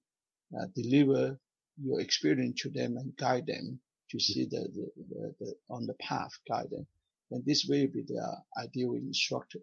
uh, 0.58 0.66
deliver 0.74 1.38
your 1.82 2.00
experience 2.00 2.62
to 2.62 2.70
them 2.70 2.96
and 2.96 3.16
guide 3.16 3.46
them 3.46 3.78
to 4.10 4.18
see 4.18 4.46
the, 4.46 4.68
the, 4.74 4.90
the, 5.10 5.34
the 5.40 5.54
on 5.68 5.86
the 5.86 5.94
path, 5.94 6.32
guide 6.48 6.70
them. 6.70 6.86
And 7.30 7.44
this 7.44 7.66
way 7.68 7.86
be 7.86 8.02
the 8.02 8.36
ideal 8.58 8.94
instructor, 8.94 9.60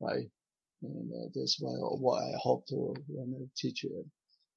right? 0.00 0.28
And 0.82 1.12
uh, 1.12 1.28
that's 1.34 1.58
why 1.60 1.72
what 1.72 2.22
I 2.22 2.32
hope 2.38 2.66
to 2.68 2.94
when 3.08 3.34
I 3.40 3.48
teach 3.56 3.84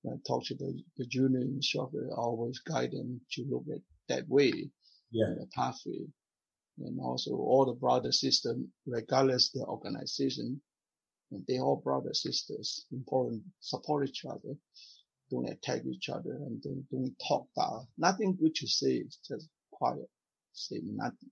I 0.08 0.16
talk 0.28 0.46
to 0.46 0.56
the, 0.56 0.82
the 0.98 1.06
junior 1.06 1.42
instructor, 1.42 2.10
I 2.12 2.16
always 2.16 2.60
guide 2.60 2.92
them 2.92 3.22
to 3.34 3.46
look 3.50 3.66
at 3.74 3.82
that 4.10 4.28
way, 4.28 4.70
Yeah. 5.12 5.34
the 5.38 5.48
pathway. 5.56 6.06
And 6.80 7.00
also 7.00 7.32
all 7.32 7.66
the 7.66 7.74
brother 7.80 8.12
sisters, 8.12 8.58
regardless 8.86 9.50
the 9.50 9.62
organization, 9.66 10.62
and 11.32 11.44
they 11.48 11.60
all 11.60 11.78
brother 11.78 12.14
sisters, 12.14 12.86
important, 12.92 13.44
support 13.62 14.08
each 14.10 14.26
other, 14.26 14.56
don't 15.32 15.50
attack 15.50 15.82
each 15.86 16.10
other, 16.10 16.32
and 16.34 16.62
don't, 16.62 16.86
don't 16.92 17.16
talk 17.28 17.48
down. 17.58 17.88
Nothing 17.98 18.36
good 18.40 18.54
to 18.56 18.68
say, 18.68 18.96
it's 18.96 19.18
just 19.28 19.48
quiet, 19.72 20.10
say 20.54 20.82
nothing. 20.84 21.32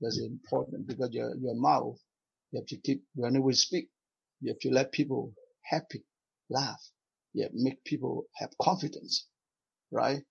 That's 0.00 0.20
important 0.20 0.86
because 0.86 1.10
your, 1.12 1.34
your 1.36 1.56
mouth, 1.56 1.98
you 2.52 2.60
have 2.60 2.66
to 2.68 2.76
keep, 2.76 3.02
when 3.14 3.42
we 3.42 3.52
speak, 3.54 3.88
you 4.40 4.52
have 4.52 4.60
to 4.60 4.70
let 4.70 4.92
people 4.92 5.32
happy, 5.64 6.04
laugh. 6.48 6.80
To 7.46 7.50
make 7.54 7.82
people 7.84 8.26
have 8.36 8.50
confidence, 8.60 9.26
right? 9.90 10.22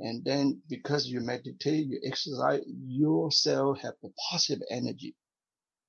And 0.00 0.24
then 0.24 0.62
because 0.68 1.06
you 1.06 1.20
meditate, 1.20 1.86
you 1.86 2.00
exercise, 2.04 2.62
yourself 2.66 3.78
have 3.82 3.94
the 4.02 4.10
positive 4.30 4.62
energy, 4.70 5.14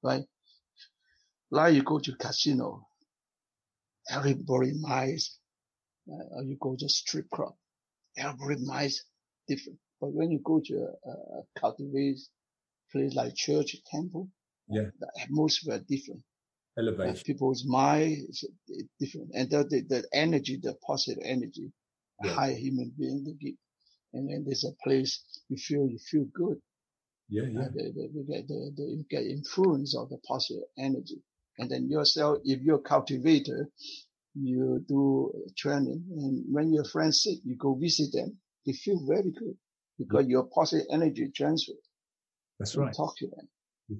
right? 0.03 0.23
Like 1.51 1.75
you 1.75 1.83
go 1.83 1.99
to 1.99 2.15
casino, 2.15 2.87
everybody 4.09 4.73
nice, 4.75 5.39
uh, 6.11 6.35
or 6.35 6.43
you 6.43 6.57
go 6.59 6.75
to 6.77 6.89
strip 6.89 7.29
club, 7.31 7.55
everybody 8.17 8.61
nice, 8.65 9.03
different. 9.47 9.79
But 9.99 10.13
when 10.13 10.31
you 10.31 10.39
go 10.43 10.61
to 10.65 10.73
a, 10.75 11.09
a 11.09 11.43
cultivated 11.59 12.19
place 12.91 13.15
like 13.15 13.35
church, 13.35 13.75
temple, 13.91 14.29
Yeah. 14.69 14.89
the 14.99 15.09
atmosphere 15.21 15.79
different. 15.87 16.23
Elevation. 16.77 17.23
people's 17.25 17.65
mind 17.65 18.27
is 18.29 18.43
uh, 18.43 18.81
different, 18.99 19.31
and 19.33 19.49
the, 19.49 19.63
the, 19.63 19.81
the 19.89 20.03
energy, 20.13 20.59
the 20.61 20.75
positive 20.85 21.21
energy, 21.25 21.71
Yeah. 22.23 22.33
high 22.33 22.53
human 22.53 22.93
being 22.97 23.23
they 23.23 23.33
give. 23.33 23.55
And 24.13 24.29
then 24.29 24.43
there's 24.45 24.63
a 24.63 24.71
place 24.83 25.21
you 25.49 25.57
feel 25.57 25.87
you 25.87 25.99
feel 25.99 26.25
good. 26.33 26.57
Yeah, 27.29 27.43
yeah. 27.51 27.61
Uh, 27.61 27.69
the, 27.73 27.83
the, 27.95 28.09
you 28.13 28.25
get 28.27 28.47
the, 28.47 28.71
the 28.75 28.83
you 28.83 29.05
get 29.09 29.23
influence 29.23 29.95
of 29.97 30.09
the 30.09 30.17
positive 30.27 30.63
energy, 30.77 31.21
and 31.57 31.69
then 31.69 31.89
yourself, 31.89 32.39
if 32.45 32.61
you're 32.61 32.77
a 32.77 32.89
cultivator, 32.89 33.69
you 34.35 34.83
do 34.87 35.31
training, 35.57 36.03
and 36.21 36.45
when 36.51 36.71
your 36.73 36.85
friends 36.85 37.23
sick, 37.23 37.39
you 37.43 37.55
go 37.57 37.75
visit 37.75 38.11
them. 38.13 38.37
They 38.65 38.73
feel 38.73 38.99
very 39.07 39.31
good 39.31 39.57
because 39.97 40.27
your 40.27 40.43
positive 40.43 40.87
energy 40.91 41.31
transfer. 41.35 41.73
That's 42.59 42.75
right. 42.75 42.93
Talk 42.95 43.17
to 43.17 43.27
them. 43.27 43.47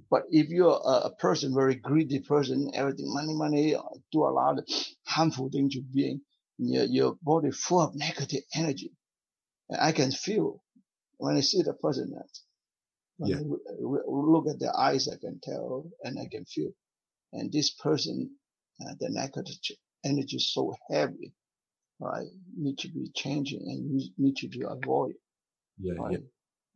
But 0.10 0.24
if 0.32 0.50
you're 0.50 0.82
a, 0.86 1.12
person, 1.20 1.54
very 1.56 1.76
greedy 1.76 2.20
person, 2.22 2.72
everything, 2.76 3.14
money, 3.14 3.34
money, 3.34 3.76
do 4.12 4.24
a 4.26 4.32
lot 4.32 4.60
of 4.60 4.68
harmful 5.06 5.50
things 5.50 5.76
to 5.76 5.82
being, 5.82 6.22
your, 6.60 6.86
your 6.86 7.18
body 7.22 7.52
full 7.52 7.82
of 7.82 7.96
negative 7.96 8.44
energy. 8.56 8.94
And 9.70 9.82
I 9.82 9.92
can 9.94 10.12
feel 10.12 10.64
when 11.18 11.38
I 11.38 11.42
see 11.42 11.62
the 11.64 11.74
person 11.74 12.12
that, 12.12 12.30
when 13.18 13.32
Yeah. 13.32 13.36
I 13.36 13.40
w- 13.40 13.64
w- 13.82 14.32
look 14.32 14.48
at 14.50 14.60
their 14.60 14.76
eyes, 14.78 15.08
I 15.10 15.18
can 15.18 15.40
tell 15.42 15.90
and 16.04 16.20
I 16.20 16.28
can 16.28 16.46
feel. 16.46 16.72
And 17.34 17.52
this 17.52 17.72
person, 17.72 18.32
uh, 18.82 18.94
the 19.00 19.10
negative 19.10 19.78
energy 20.06 20.38
is 20.38 20.54
so 20.54 20.76
heavy, 20.90 21.34
right? 22.00 22.28
Need 22.58 22.80
to 22.80 22.90
be 22.90 23.12
changing 23.16 23.62
and 23.62 24.02
need 24.18 24.38
to 24.38 24.50
be 24.50 24.64
avoid 24.68 25.16
Yeah, 25.80 25.96
right? 25.98 26.12
yeah. 26.12 26.18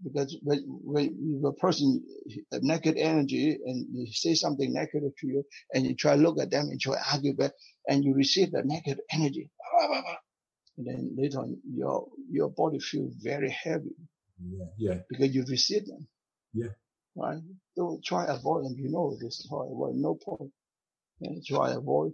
Because 0.04 0.38
when, 0.44 0.60
when 0.84 1.42
a 1.46 1.52
person 1.54 2.04
have 2.52 2.64
negative 2.64 2.98
energy 2.98 3.58
and 3.66 3.86
you 3.92 4.08
say 4.12 4.34
something 4.34 4.74
negative 4.74 5.12
to 5.20 5.28
you 5.28 5.44
and 5.74 5.86
you 5.86 5.96
try 5.96 6.16
to 6.16 6.22
look 6.22 6.40
at 6.40 6.52
them 6.52 6.68
and 6.70 6.80
try 6.82 6.96
to 6.96 7.14
argue 7.14 7.36
back 7.36 7.52
and 7.88 8.04
you 8.04 8.14
receive 8.16 8.52
the 8.52 8.64
negative 8.66 9.04
energy. 9.12 9.50
And 10.78 10.88
then 10.88 11.16
later 11.18 11.40
on 11.40 11.58
your, 11.72 12.08
your 12.32 12.50
body 12.50 12.80
feels 12.80 13.14
very 13.22 13.50
heavy 13.52 13.96
Yeah, 14.42 14.66
yeah. 14.78 15.00
because 15.10 15.36
you 15.36 15.44
receive 15.48 15.86
them, 15.86 16.08
Yeah. 16.54 16.70
right? 17.16 17.40
Don't 17.78 18.04
try 18.04 18.26
to 18.26 18.36
avoid 18.36 18.66
them. 18.66 18.76
You 18.78 18.90
know 18.90 19.18
this, 19.22 19.46
try 19.48 19.66
avoid, 19.66 19.96
no 19.96 20.16
point. 20.16 20.52
And 21.22 21.46
try 21.46 21.72
avoid. 21.74 22.14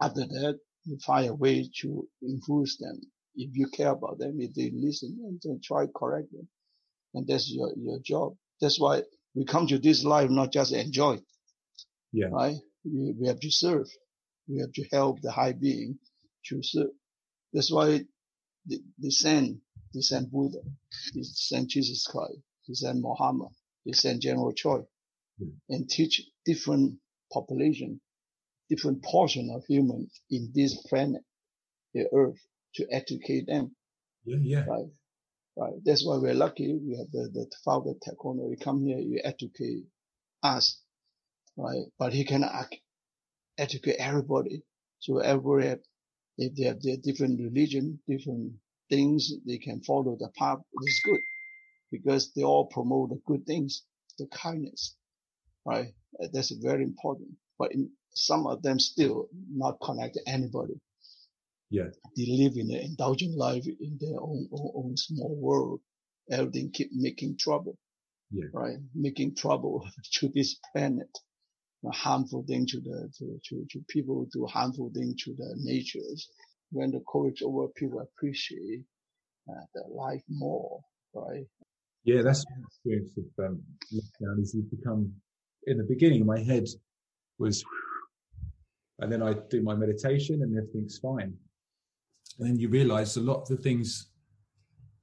After 0.00 0.20
that, 0.26 0.58
you 0.84 0.98
find 1.06 1.28
a 1.30 1.34
way 1.34 1.70
to 1.82 2.08
influence 2.22 2.76
them. 2.78 3.00
If 3.36 3.56
you 3.56 3.68
care 3.68 3.90
about 3.90 4.18
them, 4.18 4.38
if 4.40 4.52
they 4.54 4.70
listen, 4.74 5.18
and 5.24 5.40
then 5.42 5.60
try 5.64 5.86
correct 5.96 6.30
them. 6.32 6.48
And 7.14 7.26
that's 7.26 7.50
your, 7.50 7.72
your 7.76 7.98
job. 8.04 8.34
That's 8.60 8.80
why 8.80 9.02
we 9.34 9.44
come 9.44 9.66
to 9.68 9.78
this 9.78 10.04
life, 10.04 10.30
not 10.30 10.52
just 10.52 10.72
enjoy, 10.72 11.18
Yeah. 12.12 12.28
right? 12.32 12.56
We, 12.84 13.14
we 13.18 13.28
have 13.28 13.40
to 13.40 13.50
serve. 13.50 13.88
We 14.48 14.60
have 14.60 14.72
to 14.72 14.84
help 14.92 15.20
the 15.20 15.32
high 15.32 15.52
being 15.52 15.98
to 16.46 16.62
serve. 16.62 16.90
That's 17.52 17.70
why 17.72 18.00
they, 18.66 18.78
they 19.02 19.10
send, 19.10 19.60
they 19.94 20.00
send 20.00 20.30
Buddha, 20.30 20.60
they 21.14 21.22
send 21.22 21.68
Jesus 21.68 22.06
Christ, 22.06 22.38
they 22.68 22.74
send 22.74 23.02
Muhammad, 23.02 23.50
they 23.84 23.92
send 23.92 24.20
General 24.22 24.52
Choi 24.52 24.80
hmm. 25.38 25.50
and 25.68 25.88
teach 25.88 26.22
different 26.44 26.98
population, 27.32 28.00
different 28.68 29.02
portion 29.02 29.50
of 29.54 29.64
human 29.66 30.08
in 30.30 30.50
this 30.54 30.76
planet, 30.88 31.22
the 31.94 32.06
earth, 32.14 32.38
to 32.76 32.86
educate 32.90 33.46
them. 33.46 33.74
Yeah, 34.24 34.38
yeah. 34.42 34.64
Right. 34.64 34.86
Right. 35.56 35.74
That's 35.84 36.06
why 36.06 36.16
we're 36.16 36.34
lucky. 36.34 36.74
We 36.74 36.96
have 36.96 37.10
the, 37.12 37.28
the 37.32 37.46
founder 37.64 37.92
taekwondo. 38.06 38.50
You 38.50 38.56
come 38.56 38.86
here, 38.86 38.98
you 38.98 39.20
educate 39.22 39.84
us. 40.42 40.80
Right. 41.56 41.84
But 41.98 42.14
he 42.14 42.24
cannot 42.24 42.68
educate 43.58 43.96
everybody. 43.98 44.62
So 45.00 45.18
everybody, 45.18 45.68
have, 45.68 45.80
if 46.38 46.54
they 46.56 46.64
have 46.64 46.80
their 46.82 46.96
different 47.02 47.40
religion, 47.40 48.00
different 48.08 48.52
things, 48.90 49.30
they 49.46 49.58
can 49.58 49.82
follow 49.82 50.16
the 50.18 50.30
path. 50.38 50.58
It's 50.82 51.02
good 51.04 51.20
because 51.90 52.32
they 52.34 52.42
all 52.42 52.66
promote 52.66 53.10
the 53.10 53.20
good 53.26 53.46
things, 53.46 53.82
the 54.18 54.26
kindness. 54.28 54.96
Right. 55.66 55.88
That's 56.32 56.50
very 56.52 56.82
important. 56.84 57.30
But 57.58 57.72
in, 57.72 57.90
some 58.14 58.46
of 58.46 58.62
them 58.62 58.78
still 58.78 59.28
not 59.50 59.78
connect 59.82 60.14
to 60.14 60.20
anybody 60.26 60.74
Yeah. 61.72 61.88
they 62.16 62.26
live 62.42 62.52
in 62.56 62.70
an 62.70 62.82
indulgent 62.90 63.34
life 63.34 63.66
in 63.66 63.96
their 63.98 64.20
own, 64.20 64.46
own, 64.52 64.70
own 64.76 64.96
small 64.96 65.34
world. 65.34 65.80
Everything 66.30 66.70
keep 66.70 66.90
making 66.92 67.38
trouble, 67.38 67.78
Yeah. 68.30 68.48
right? 68.52 68.76
Making 68.94 69.34
trouble 69.34 69.88
to 70.16 70.28
this 70.34 70.56
planet. 70.70 71.08
A 71.84 71.90
harmful 71.90 72.44
thing 72.46 72.66
to 72.66 72.78
the, 72.80 73.10
to, 73.18 73.40
to, 73.48 73.66
to 73.70 73.84
people, 73.88 74.26
do 74.32 74.46
harmful 74.46 74.90
thing 74.94 75.16
to 75.24 75.34
the 75.34 75.54
natures. 75.56 76.28
When 76.70 76.90
the 76.92 77.00
COVID 77.12 77.42
over, 77.42 77.68
people 77.74 78.00
appreciate 78.00 78.82
uh, 79.48 79.64
the 79.74 79.82
life 79.92 80.22
more, 80.28 80.80
right? 81.14 81.46
Yeah, 82.04 82.20
that's 82.22 82.44
my 82.50 82.62
experience 82.68 83.10
of 83.16 83.44
um, 83.46 83.62
lockdown. 83.92 84.42
Is 84.42 84.54
you 84.54 84.62
become 84.76 85.12
in 85.66 85.78
the 85.78 85.84
beginning, 85.84 86.24
my 86.26 86.38
head 86.38 86.66
was, 87.38 87.64
and 89.00 89.10
then 89.10 89.22
I 89.22 89.32
do 89.50 89.62
my 89.62 89.74
meditation, 89.74 90.42
and 90.42 90.56
everything's 90.56 90.98
fine. 90.98 91.34
And 92.38 92.48
then 92.48 92.58
you 92.58 92.68
realise 92.68 93.16
a 93.16 93.20
lot 93.20 93.42
of 93.42 93.48
the 93.48 93.56
things 93.56 94.06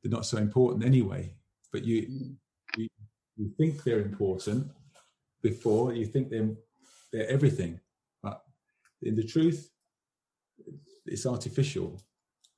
they're 0.02 0.12
not 0.12 0.26
so 0.26 0.38
important 0.38 0.86
anyway, 0.86 1.34
but 1.72 1.84
you 1.84 2.36
you, 2.78 2.88
you 3.38 3.52
think 3.58 3.84
they're 3.84 4.02
important, 4.02 4.72
before, 5.42 5.94
you 5.94 6.06
think 6.06 6.30
they're 6.30 6.50
they're 7.12 7.30
everything, 7.30 7.80
but 8.22 8.44
in 9.02 9.16
the 9.16 9.24
truth, 9.24 9.72
it's 11.06 11.26
artificial. 11.26 12.02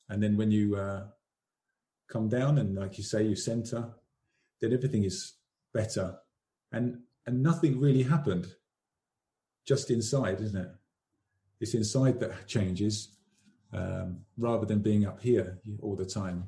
And 0.10 0.22
then 0.22 0.36
when 0.36 0.52
you 0.52 0.76
uh, 0.76 1.06
come 2.10 2.28
down 2.28 2.58
and, 2.58 2.76
like 2.76 2.98
you 2.98 3.04
say, 3.04 3.24
you 3.24 3.36
center, 3.36 3.94
then 4.60 4.74
everything 4.74 5.04
is 5.04 5.36
better, 5.74 6.18
and 6.72 7.00
and 7.26 7.42
nothing 7.44 7.80
really 7.80 8.04
happened. 8.04 8.48
Just 9.66 9.92
inside, 9.92 10.42
isn't 10.42 10.60
it? 10.60 10.72
It's 11.60 11.76
inside 11.76 12.20
that 12.20 12.48
changes, 12.48 13.16
um, 13.74 14.20
rather 14.38 14.66
than 14.66 14.80
being 14.80 15.06
up 15.06 15.22
here 15.22 15.60
all 15.82 15.96
the 15.96 16.06
time. 16.06 16.48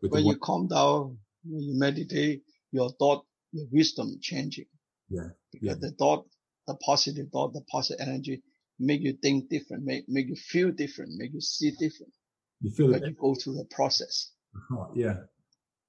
when 0.00 0.24
you 0.24 0.36
calm 0.36 0.68
down, 0.68 1.18
when 1.44 1.62
you 1.62 1.78
meditate, 1.78 2.42
your 2.72 2.90
thought, 2.98 3.24
your 3.52 3.66
wisdom 3.70 4.18
changing. 4.20 4.66
Yeah. 5.08 5.28
Because 5.52 5.78
yeah. 5.80 5.88
the 5.88 5.92
thought, 5.92 6.26
the 6.66 6.74
positive 6.76 7.28
thought, 7.32 7.52
the 7.52 7.62
positive 7.70 8.06
energy 8.06 8.42
make 8.78 9.00
you 9.00 9.14
think 9.22 9.48
different, 9.48 9.84
make, 9.84 10.04
make 10.08 10.28
you 10.28 10.36
feel 10.36 10.70
different, 10.70 11.12
make 11.16 11.32
you 11.32 11.40
see 11.40 11.70
different. 11.70 12.12
You 12.60 12.70
feel 12.70 12.88
that 12.92 13.06
you 13.06 13.14
go 13.14 13.34
through 13.34 13.54
the 13.54 13.66
process. 13.70 14.30
Uh-huh. 14.54 14.86
Yeah. 14.94 15.16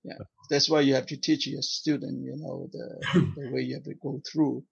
Yeah. 0.04 0.18
That's 0.50 0.70
why 0.70 0.82
you 0.82 0.96
have 0.96 1.08
to 1.08 1.18
teach 1.18 1.48
your 1.48 1.62
student, 1.62 2.24
you 2.24 2.38
know, 2.38 2.70
the, 2.72 3.32
the 3.36 3.52
way 3.52 3.62
you 3.62 3.76
have 3.76 3.84
to 3.84 3.96
go 4.02 4.22
through 4.32 4.64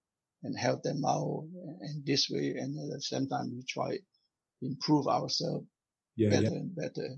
and 0.42 0.58
help 0.58 0.82
them 0.82 1.04
out 1.04 1.46
and 1.80 2.04
this 2.06 2.28
way. 2.30 2.54
And 2.56 2.78
at 2.78 2.94
the 2.94 3.02
same 3.02 3.28
time, 3.28 3.52
we 3.54 3.64
try 3.68 3.98
improve 4.62 5.06
ourselves 5.06 5.66
yeah, 6.16 6.30
better 6.30 6.42
yeah. 6.44 6.60
and 6.60 6.74
better. 6.76 7.08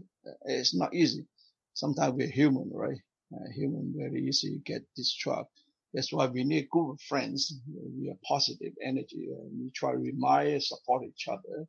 It's 0.44 0.74
not 0.74 0.94
easy. 0.94 1.26
Sometimes 1.74 2.14
we're 2.14 2.28
human, 2.30 2.70
right? 2.72 3.00
Uh, 3.34 3.50
human 3.54 3.94
very 3.96 4.26
easy 4.26 4.60
get 4.64 4.82
distracted. 4.96 5.64
That's 5.94 6.12
why 6.12 6.26
we 6.26 6.44
need 6.44 6.68
group 6.68 6.90
of 6.94 7.00
friends. 7.02 7.60
We 7.98 8.10
are 8.10 8.18
positive 8.26 8.74
energy. 8.84 9.28
And 9.30 9.50
we 9.58 9.70
try 9.70 9.92
to 9.92 9.98
remind, 9.98 10.62
support 10.62 11.04
each 11.04 11.28
other. 11.28 11.66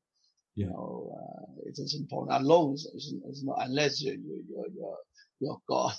Yeah. 0.56 0.66
You 0.66 0.72
know, 0.72 1.16
uh, 1.16 1.62
it 1.66 1.80
is 1.80 1.96
important. 1.96 2.42
Alone 2.42 2.74
is, 2.74 2.86
is 3.30 3.44
not 3.44 3.58
unless 3.62 4.02
you're, 4.02 4.16
you're, 4.16 4.68
you're, 4.76 4.98
you're 5.40 5.62
God, 5.68 5.94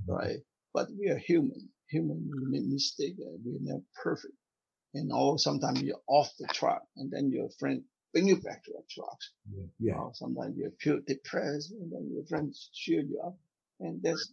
Mm-hmm. 0.00 0.12
right? 0.12 0.36
But 0.72 0.88
we 0.98 1.08
are 1.10 1.18
human. 1.18 1.68
Human, 1.90 2.30
we 2.32 2.50
make 2.50 2.68
mistakes. 2.68 3.18
We're 3.18 3.58
never 3.60 3.82
perfect. 4.00 4.34
And 4.94 5.12
all 5.12 5.38
sometimes 5.38 5.82
you're 5.82 6.00
off 6.08 6.30
the 6.38 6.46
track, 6.48 6.82
and 6.96 7.10
then 7.10 7.30
your 7.30 7.48
friend 7.58 7.82
bring 8.12 8.28
you 8.28 8.36
back 8.36 8.64
to 8.64 8.72
the 8.72 8.82
track. 8.90 9.18
Yeah. 9.50 9.64
yeah. 9.78 9.92
You 9.92 9.98
know, 9.98 10.10
sometimes 10.14 10.56
you 10.56 10.72
feel 10.80 11.00
depressed, 11.06 11.72
and 11.72 11.92
then 11.92 12.10
your 12.12 12.24
friends 12.26 12.70
cheer 12.72 13.00
you 13.00 13.20
up, 13.24 13.36
and 13.80 14.02
that's 14.02 14.32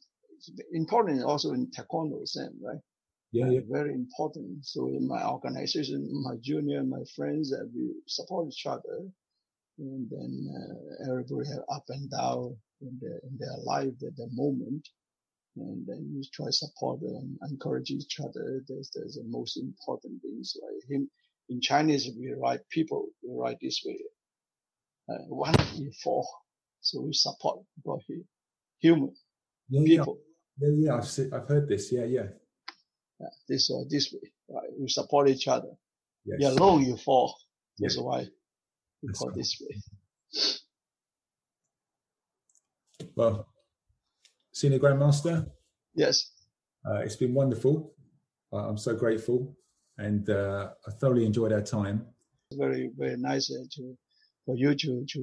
important. 0.74 1.24
Also 1.24 1.54
in 1.54 1.68
taekwondo, 1.68 2.28
same 2.28 2.58
right? 2.62 2.80
Yeah, 3.32 3.50
yeah. 3.50 3.60
Very 3.70 3.94
important. 3.94 4.66
So 4.66 4.88
in 4.88 5.08
my 5.08 5.26
organization, 5.26 6.10
my 6.24 6.36
junior, 6.42 6.84
my 6.84 7.04
friends, 7.16 7.54
uh, 7.54 7.66
we 7.76 7.94
support 8.08 8.48
each 8.48 8.66
other, 8.66 9.00
and 9.80 10.10
then 10.10 10.48
uh, 10.60 11.12
everybody 11.12 11.50
have 11.50 11.66
up 11.72 11.86
and 11.90 12.10
down 12.10 12.58
in 12.82 12.98
their 13.02 13.20
in 13.24 13.38
their 13.38 13.58
life 13.66 13.96
at 14.06 14.16
the 14.16 14.30
moment 14.32 14.88
and 15.60 15.86
then 15.88 16.12
you 16.14 16.24
try 16.34 16.46
to 16.48 16.52
support 16.52 17.02
and 17.02 17.38
encourage 17.50 17.90
each 17.90 18.20
other. 18.20 18.64
There's, 18.68 18.92
there's 18.94 19.16
the 19.16 19.24
most 19.28 19.58
important 19.58 20.22
things. 20.22 20.56
Like 20.62 20.90
him 20.90 21.10
in 21.50 21.62
Chinese, 21.62 22.10
we 22.18 22.34
write 22.34 22.62
people, 22.70 23.08
we 23.24 23.36
write 23.36 23.58
this 23.62 23.82
way, 23.86 24.00
uh, 25.10 25.24
one 25.28 25.56
in 25.78 25.91
four. 26.04 26.26
So 26.82 27.02
we 27.02 27.14
support 27.14 27.60
people 27.76 28.02
here, 28.08 28.22
human 28.80 29.14
yeah, 29.70 29.82
people. 29.86 30.20
Yeah, 30.60 30.70
yeah, 30.78 30.95
I've 30.95 31.08
seen, 31.08 31.34
I've 31.34 31.48
heard 31.48 31.68
this. 31.68 31.91
Yeah, 31.91 32.06
yeah. 32.06 32.28
yeah 33.20 33.28
this 33.48 33.70
or 33.70 33.86
this 33.89 34.14
way, 34.14 34.32
right? 34.50 34.70
We 34.80 34.88
support 34.89 35.30
each 35.30 35.48
other. 35.48 35.70
Yes. 36.26 36.38
You're 36.41 36.52
alone, 36.52 36.84
you 36.84 36.98
fall. 36.98 37.36
That's 37.80 37.95
Yeah. 37.98 38.04
why 38.04 38.20
we 38.20 39.08
That's 39.08 39.20
call 39.20 39.30
right. 39.30 39.38
this 39.38 39.62
way. 39.62 39.82
Well, 43.16 43.48
Senior 44.54 44.80
Grandmaster, 44.80 45.50
Yes. 45.95 46.32
uh, 46.86 47.00
it's 47.00 47.16
been 47.16 47.34
wonderful. 47.34 47.93
Uh, 48.54 48.68
I'm 48.70 48.78
so 48.78 48.95
grateful, 48.95 49.57
and 49.98 50.30
uh, 50.30 50.70
I 50.88 50.91
thoroughly 50.91 51.26
enjoyed 51.26 51.52
our 51.54 51.62
time. 51.62 52.06
very 52.54 52.91
very 52.98 53.18
nice 53.18 53.52
uh, 53.52 53.66
to 53.76 53.98
for 54.45 54.56
you 54.56 54.74
to 54.76 55.06
to 55.14 55.22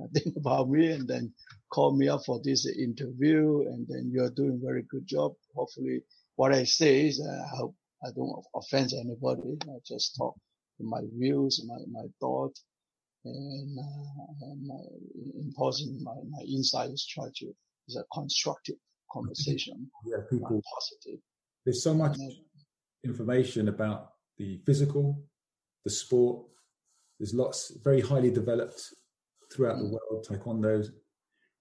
uh, 0.00 0.06
think 0.14 0.36
about 0.36 0.68
me 0.70 0.92
and 0.92 1.06
then 1.06 1.32
call 1.72 1.90
me 1.96 2.08
up 2.08 2.22
for 2.24 2.40
this 2.42 2.66
interview 2.66 3.62
and 3.70 3.86
then 3.88 4.10
you're 4.12 4.30
doing 4.30 4.60
very 4.62 4.82
good 4.92 5.06
job 5.06 5.32
hopefully 5.54 6.00
what 6.36 6.52
i 6.54 6.64
say 6.64 7.08
is 7.08 7.20
uh, 7.20 7.42
i 7.52 7.56
hope 7.58 7.74
i 8.06 8.08
don't 8.16 8.42
offend 8.54 8.92
anybody 9.04 9.52
i 9.68 9.76
just 9.86 10.16
talk 10.16 10.34
my 10.80 11.02
views 11.18 11.62
my 11.66 11.80
my 11.90 12.06
thoughts 12.20 12.64
and, 13.24 13.78
uh, 13.78 14.46
and 14.48 14.66
my 14.66 14.82
important 15.46 16.00
my, 16.02 16.16
my 16.30 16.42
insight 16.56 16.90
is 16.90 17.04
try 17.06 17.26
to 17.34 17.46
is 17.88 17.96
a 17.96 18.04
constructive 18.18 18.76
conversation 19.12 19.90
Yeah, 20.06 20.22
people. 20.30 20.62
positive 20.74 21.20
There's 21.64 21.82
so 21.82 21.92
much 21.94 22.16
information 23.06 23.68
about 23.68 24.12
the 24.38 24.58
physical, 24.66 25.22
the 25.84 25.90
sport. 25.90 26.44
There's 27.18 27.34
lots 27.34 27.72
very 27.82 28.00
highly 28.00 28.30
developed 28.30 28.80
throughout 29.52 29.78
the 29.78 29.88
world, 29.94 30.26
taekwondo, 30.28 30.88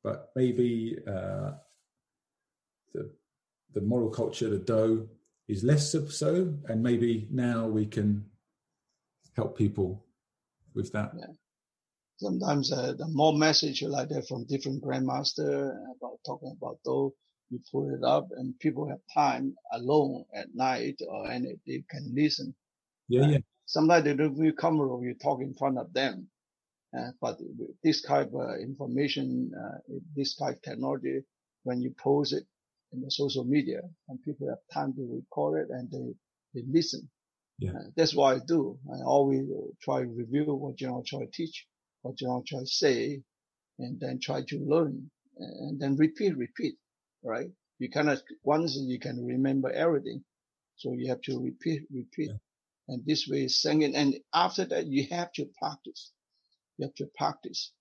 but 0.04 0.32
maybe 0.36 0.98
uh, 1.08 1.52
the 2.94 3.10
the 3.74 3.82
moral 3.82 4.10
culture, 4.10 4.50
the 4.50 4.60
do, 4.60 5.10
is 5.48 5.64
less 5.64 5.92
so- 5.92 6.08
so, 6.08 6.54
and 6.70 6.82
maybe 6.82 7.28
now 7.32 7.68
we 7.68 7.86
can 7.86 8.26
help 9.36 9.58
people 9.58 10.06
with 10.74 10.92
that. 10.94 11.12
sometimes 12.18 12.72
uh, 12.72 12.94
the 12.98 13.08
more 13.10 13.34
message 13.38 13.82
like 13.84 14.08
that 14.10 14.26
from 14.28 14.46
different 14.46 14.82
grandmaster 14.82 15.52
about 15.96 16.18
talking 16.26 16.56
about 16.58 16.78
though 16.86 17.14
you 17.50 17.60
put 17.72 17.94
it 17.94 18.04
up 18.04 18.28
and 18.38 18.58
people 18.60 18.88
have 18.90 19.00
time 19.14 19.56
alone 19.74 20.26
at 20.34 20.48
night 20.54 21.00
or 21.08 21.30
and 21.30 21.46
they 21.68 21.84
can 21.90 22.12
listen. 22.14 22.54
Yeah, 23.08 23.28
yeah, 23.28 23.38
Sometimes 23.66 24.04
they 24.04 24.16
don't 24.16 24.36
feel 24.36 24.54
comfortable 24.54 25.04
you 25.04 25.14
talk 25.16 25.42
in 25.42 25.54
front 25.54 25.78
of 25.78 25.94
them. 25.94 26.28
Uh, 26.98 27.12
but 27.22 27.38
this 27.84 28.02
type 28.02 28.32
of 28.34 28.60
information, 28.62 29.52
uh, 29.54 29.78
this 30.16 30.36
type 30.36 30.56
of 30.56 30.62
technology, 30.62 31.22
when 31.64 31.82
you 31.82 31.94
post 32.02 32.34
it 32.34 32.44
in 32.94 33.02
the 33.02 33.12
social 33.12 33.44
media 33.44 33.82
and 34.08 34.22
people 34.24 34.48
have 34.48 34.60
time 34.74 34.94
to 34.94 35.08
record 35.14 35.62
it 35.62 35.74
and 35.74 35.92
they, 35.92 36.14
they 36.54 36.66
listen. 36.72 37.08
Yeah. 37.60 37.72
Uh, 37.72 37.90
that's 37.96 38.16
what 38.16 38.36
I 38.36 38.40
do. 38.48 38.78
I 38.92 39.04
always 39.04 39.44
uh, 39.50 39.68
try 39.82 40.02
to 40.02 40.08
review 40.08 40.54
what 40.54 40.78
General 40.78 41.04
Choi 41.04 41.28
teach, 41.34 41.66
what 42.02 42.18
General 42.18 42.44
Choi 42.44 42.64
say, 42.66 43.22
and 43.80 44.00
then 44.00 44.20
try 44.22 44.42
to 44.48 44.60
learn 44.60 45.10
and 45.38 45.80
then 45.80 45.96
repeat, 45.98 46.38
repeat, 46.38 46.76
right? 47.26 47.50
You 47.80 47.90
cannot, 47.90 48.20
once 48.44 48.78
you 48.80 49.00
can 49.00 49.26
remember 49.26 49.70
everything. 49.72 50.24
So 50.78 50.94
you 50.94 51.10
have 51.10 51.22
to 51.22 51.40
repeat, 51.40 51.84
repeat. 51.92 52.32
And 52.88 53.04
this 53.06 53.28
way 53.30 53.48
singing. 53.48 53.96
And 53.96 54.16
after 54.34 54.66
that, 54.66 54.88
you 54.88 55.08
have 55.10 55.32
to 55.34 55.46
practice. 55.60 56.12
You 56.78 56.86
have 56.88 56.96
to 56.96 57.08
practice, 57.18 57.72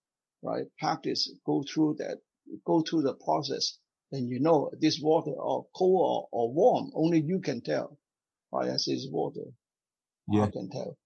right? 0.43 0.67
Practice, 0.79 1.31
go 1.45 1.63
through 1.63 1.97
that, 1.99 2.19
go 2.65 2.83
through 2.83 3.03
the 3.03 3.15
process. 3.15 3.79
Then 4.11 4.29
you 4.29 4.41
know 4.41 4.71
this 4.81 5.01
water 5.03 5.33
or 5.33 5.67
cold 5.77 6.01
or, 6.01 6.29
or 6.33 6.53
warm, 6.53 6.91
only 6.95 7.21
you 7.21 7.41
can 7.41 7.61
tell. 7.61 7.99
Right? 8.53 8.71
I 8.71 8.77
say 8.77 8.93
it's 8.93 9.09
water. 9.11 9.53
Yeah. 10.29 10.45
I 10.45 10.51
can 10.51 10.71
tell. 10.71 10.97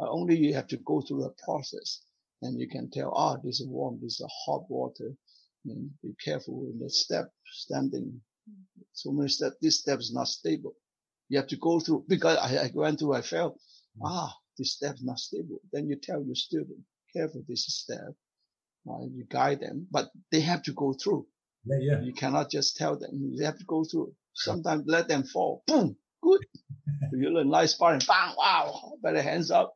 Uh, 0.00 0.10
only 0.10 0.36
you 0.36 0.54
have 0.54 0.68
to 0.68 0.76
go 0.76 1.00
through 1.00 1.22
the 1.22 1.34
process 1.44 2.02
and 2.42 2.60
you 2.60 2.68
can 2.68 2.90
tell, 2.90 3.12
ah, 3.14 3.36
this 3.42 3.60
is 3.60 3.66
warm, 3.66 3.98
this 4.00 4.20
is 4.20 4.26
hot 4.46 4.64
water. 4.70 5.14
And 5.64 5.90
be 6.02 6.14
careful 6.24 6.66
in 6.72 6.78
the 6.78 6.90
step, 6.90 7.30
standing. 7.46 8.20
So 8.92 9.12
many 9.12 9.28
steps, 9.28 9.56
this 9.60 9.80
step 9.80 9.98
is 9.98 10.12
not 10.12 10.28
stable. 10.28 10.74
You 11.28 11.38
have 11.38 11.48
to 11.48 11.56
go 11.56 11.80
through, 11.80 12.04
because 12.08 12.38
I, 12.38 12.64
I 12.64 12.70
went 12.72 12.98
through, 12.98 13.14
I 13.14 13.22
felt, 13.22 13.58
ah, 14.02 14.34
this 14.56 14.72
step 14.74 14.94
is 14.94 15.04
not 15.04 15.18
stable. 15.18 15.60
Then 15.72 15.88
you 15.88 15.96
tell 16.02 16.22
your 16.22 16.34
student, 16.34 16.80
careful 17.14 17.42
this 17.46 17.66
step. 17.66 18.14
Right? 18.86 19.08
You 19.12 19.24
guide 19.28 19.60
them, 19.60 19.86
but 19.90 20.10
they 20.32 20.40
have 20.40 20.62
to 20.64 20.72
go 20.72 20.94
through. 20.94 21.26
yeah, 21.66 21.76
yeah. 21.80 22.00
You 22.00 22.14
cannot 22.14 22.50
just 22.50 22.76
tell 22.76 22.98
them. 22.98 23.36
They 23.36 23.44
have 23.44 23.58
to 23.58 23.64
go 23.64 23.84
through. 23.84 24.14
Sometimes 24.34 24.84
let 24.86 25.08
them 25.08 25.24
fall. 25.24 25.62
Boom. 25.66 25.96
Good. 26.22 26.46
you 27.12 27.30
learn 27.30 27.50
nice 27.50 27.72
sparring. 27.72 28.00
Bang. 28.06 28.34
Wow. 28.38 28.92
Better 29.02 29.20
hands 29.20 29.50
up. 29.50 29.74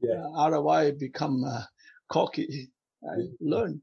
Yeah. 0.00 0.24
Uh, 0.24 0.32
otherwise 0.46 0.94
become 0.98 1.44
uh, 1.44 1.62
cocky. 2.10 2.70
I 3.04 3.28
learn. 3.40 3.82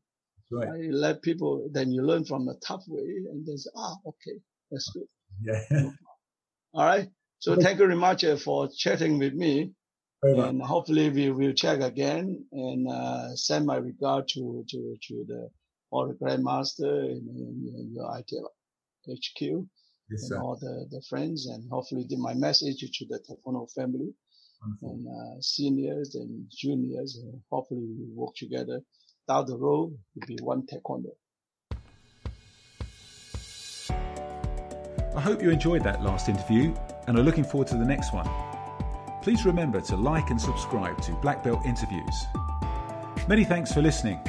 Right. 0.52 0.68
I 0.68 0.78
let 0.92 1.22
people, 1.22 1.70
then 1.72 1.92
you 1.92 2.04
learn 2.04 2.26
from 2.26 2.48
a 2.48 2.56
tough 2.66 2.84
way 2.88 3.02
and 3.30 3.46
then 3.46 3.58
say, 3.58 3.70
ah, 3.76 3.96
okay, 4.06 4.40
that's 4.72 4.90
good. 4.92 5.08
Yeah. 5.42 5.90
All 6.74 6.86
right. 6.86 7.10
So 7.40 7.56
thank 7.56 7.80
you 7.80 7.86
very 7.86 7.96
much 7.98 8.24
uh, 8.24 8.38
for 8.38 8.70
chatting 8.76 9.20
with 9.20 9.34
me. 9.34 9.74
Very 10.24 10.36
much. 10.36 10.50
And 10.50 10.62
hopefully 10.62 11.10
we 11.10 11.30
will 11.32 11.54
check 11.54 11.82
again 11.82 12.46
and 12.52 12.90
uh, 12.90 13.36
send 13.36 13.66
my 13.66 13.76
regard 13.76 14.28
to, 14.30 14.66
to, 14.70 14.96
to 15.08 15.26
the 15.28 15.50
all 15.90 16.08
the 16.08 16.14
grandmaster 16.16 17.06
in, 17.06 17.24
in, 17.30 17.74
in 17.78 17.94
your 17.94 18.06
ITF 18.06 18.48
HQ. 19.10 19.68
Yes, 20.10 20.32
and 20.32 20.42
all 20.42 20.58
the, 20.60 20.88
the 20.90 21.02
friends, 21.10 21.48
and 21.48 21.70
hopefully 21.70 22.06
the, 22.08 22.18
my 22.18 22.34
message 22.34 22.80
to 22.80 23.06
the 23.10 23.20
Taekwondo 23.20 23.70
family 23.74 24.14
Wonderful. 24.62 24.90
and 24.90 25.08
uh, 25.08 25.42
seniors 25.42 26.16
and 26.16 26.46
juniors. 26.50 27.22
Uh, 27.22 27.38
hopefully 27.52 27.82
we 28.00 28.06
work 28.14 28.34
together 28.36 28.82
down 29.28 29.46
the 29.46 29.58
road 29.58 29.98
to 30.20 30.28
be 30.28 30.38
one 30.42 30.64
Taekwondo. 30.64 31.12
I 35.16 35.22
hope 35.22 35.42
you 35.42 35.50
enjoyed 35.50 35.84
that 35.84 36.04
last 36.04 36.30
interview 36.30 36.76
and 37.08 37.18
are 37.18 37.24
looking 37.24 37.44
forward 37.44 37.68
to 37.70 37.76
the 37.76 37.86
next 37.86 38.14
one. 38.14 38.30
Please 39.24 39.46
remember 39.46 39.82
to 39.82 39.96
like 39.96 40.30
and 40.30 40.40
subscribe 40.40 41.02
to 41.02 41.12
Black 41.22 41.44
Belt 41.44 41.66
Interviews. 41.66 42.26
Many 43.28 43.44
thanks 43.44 43.74
for 43.74 43.82
listening 43.82 44.22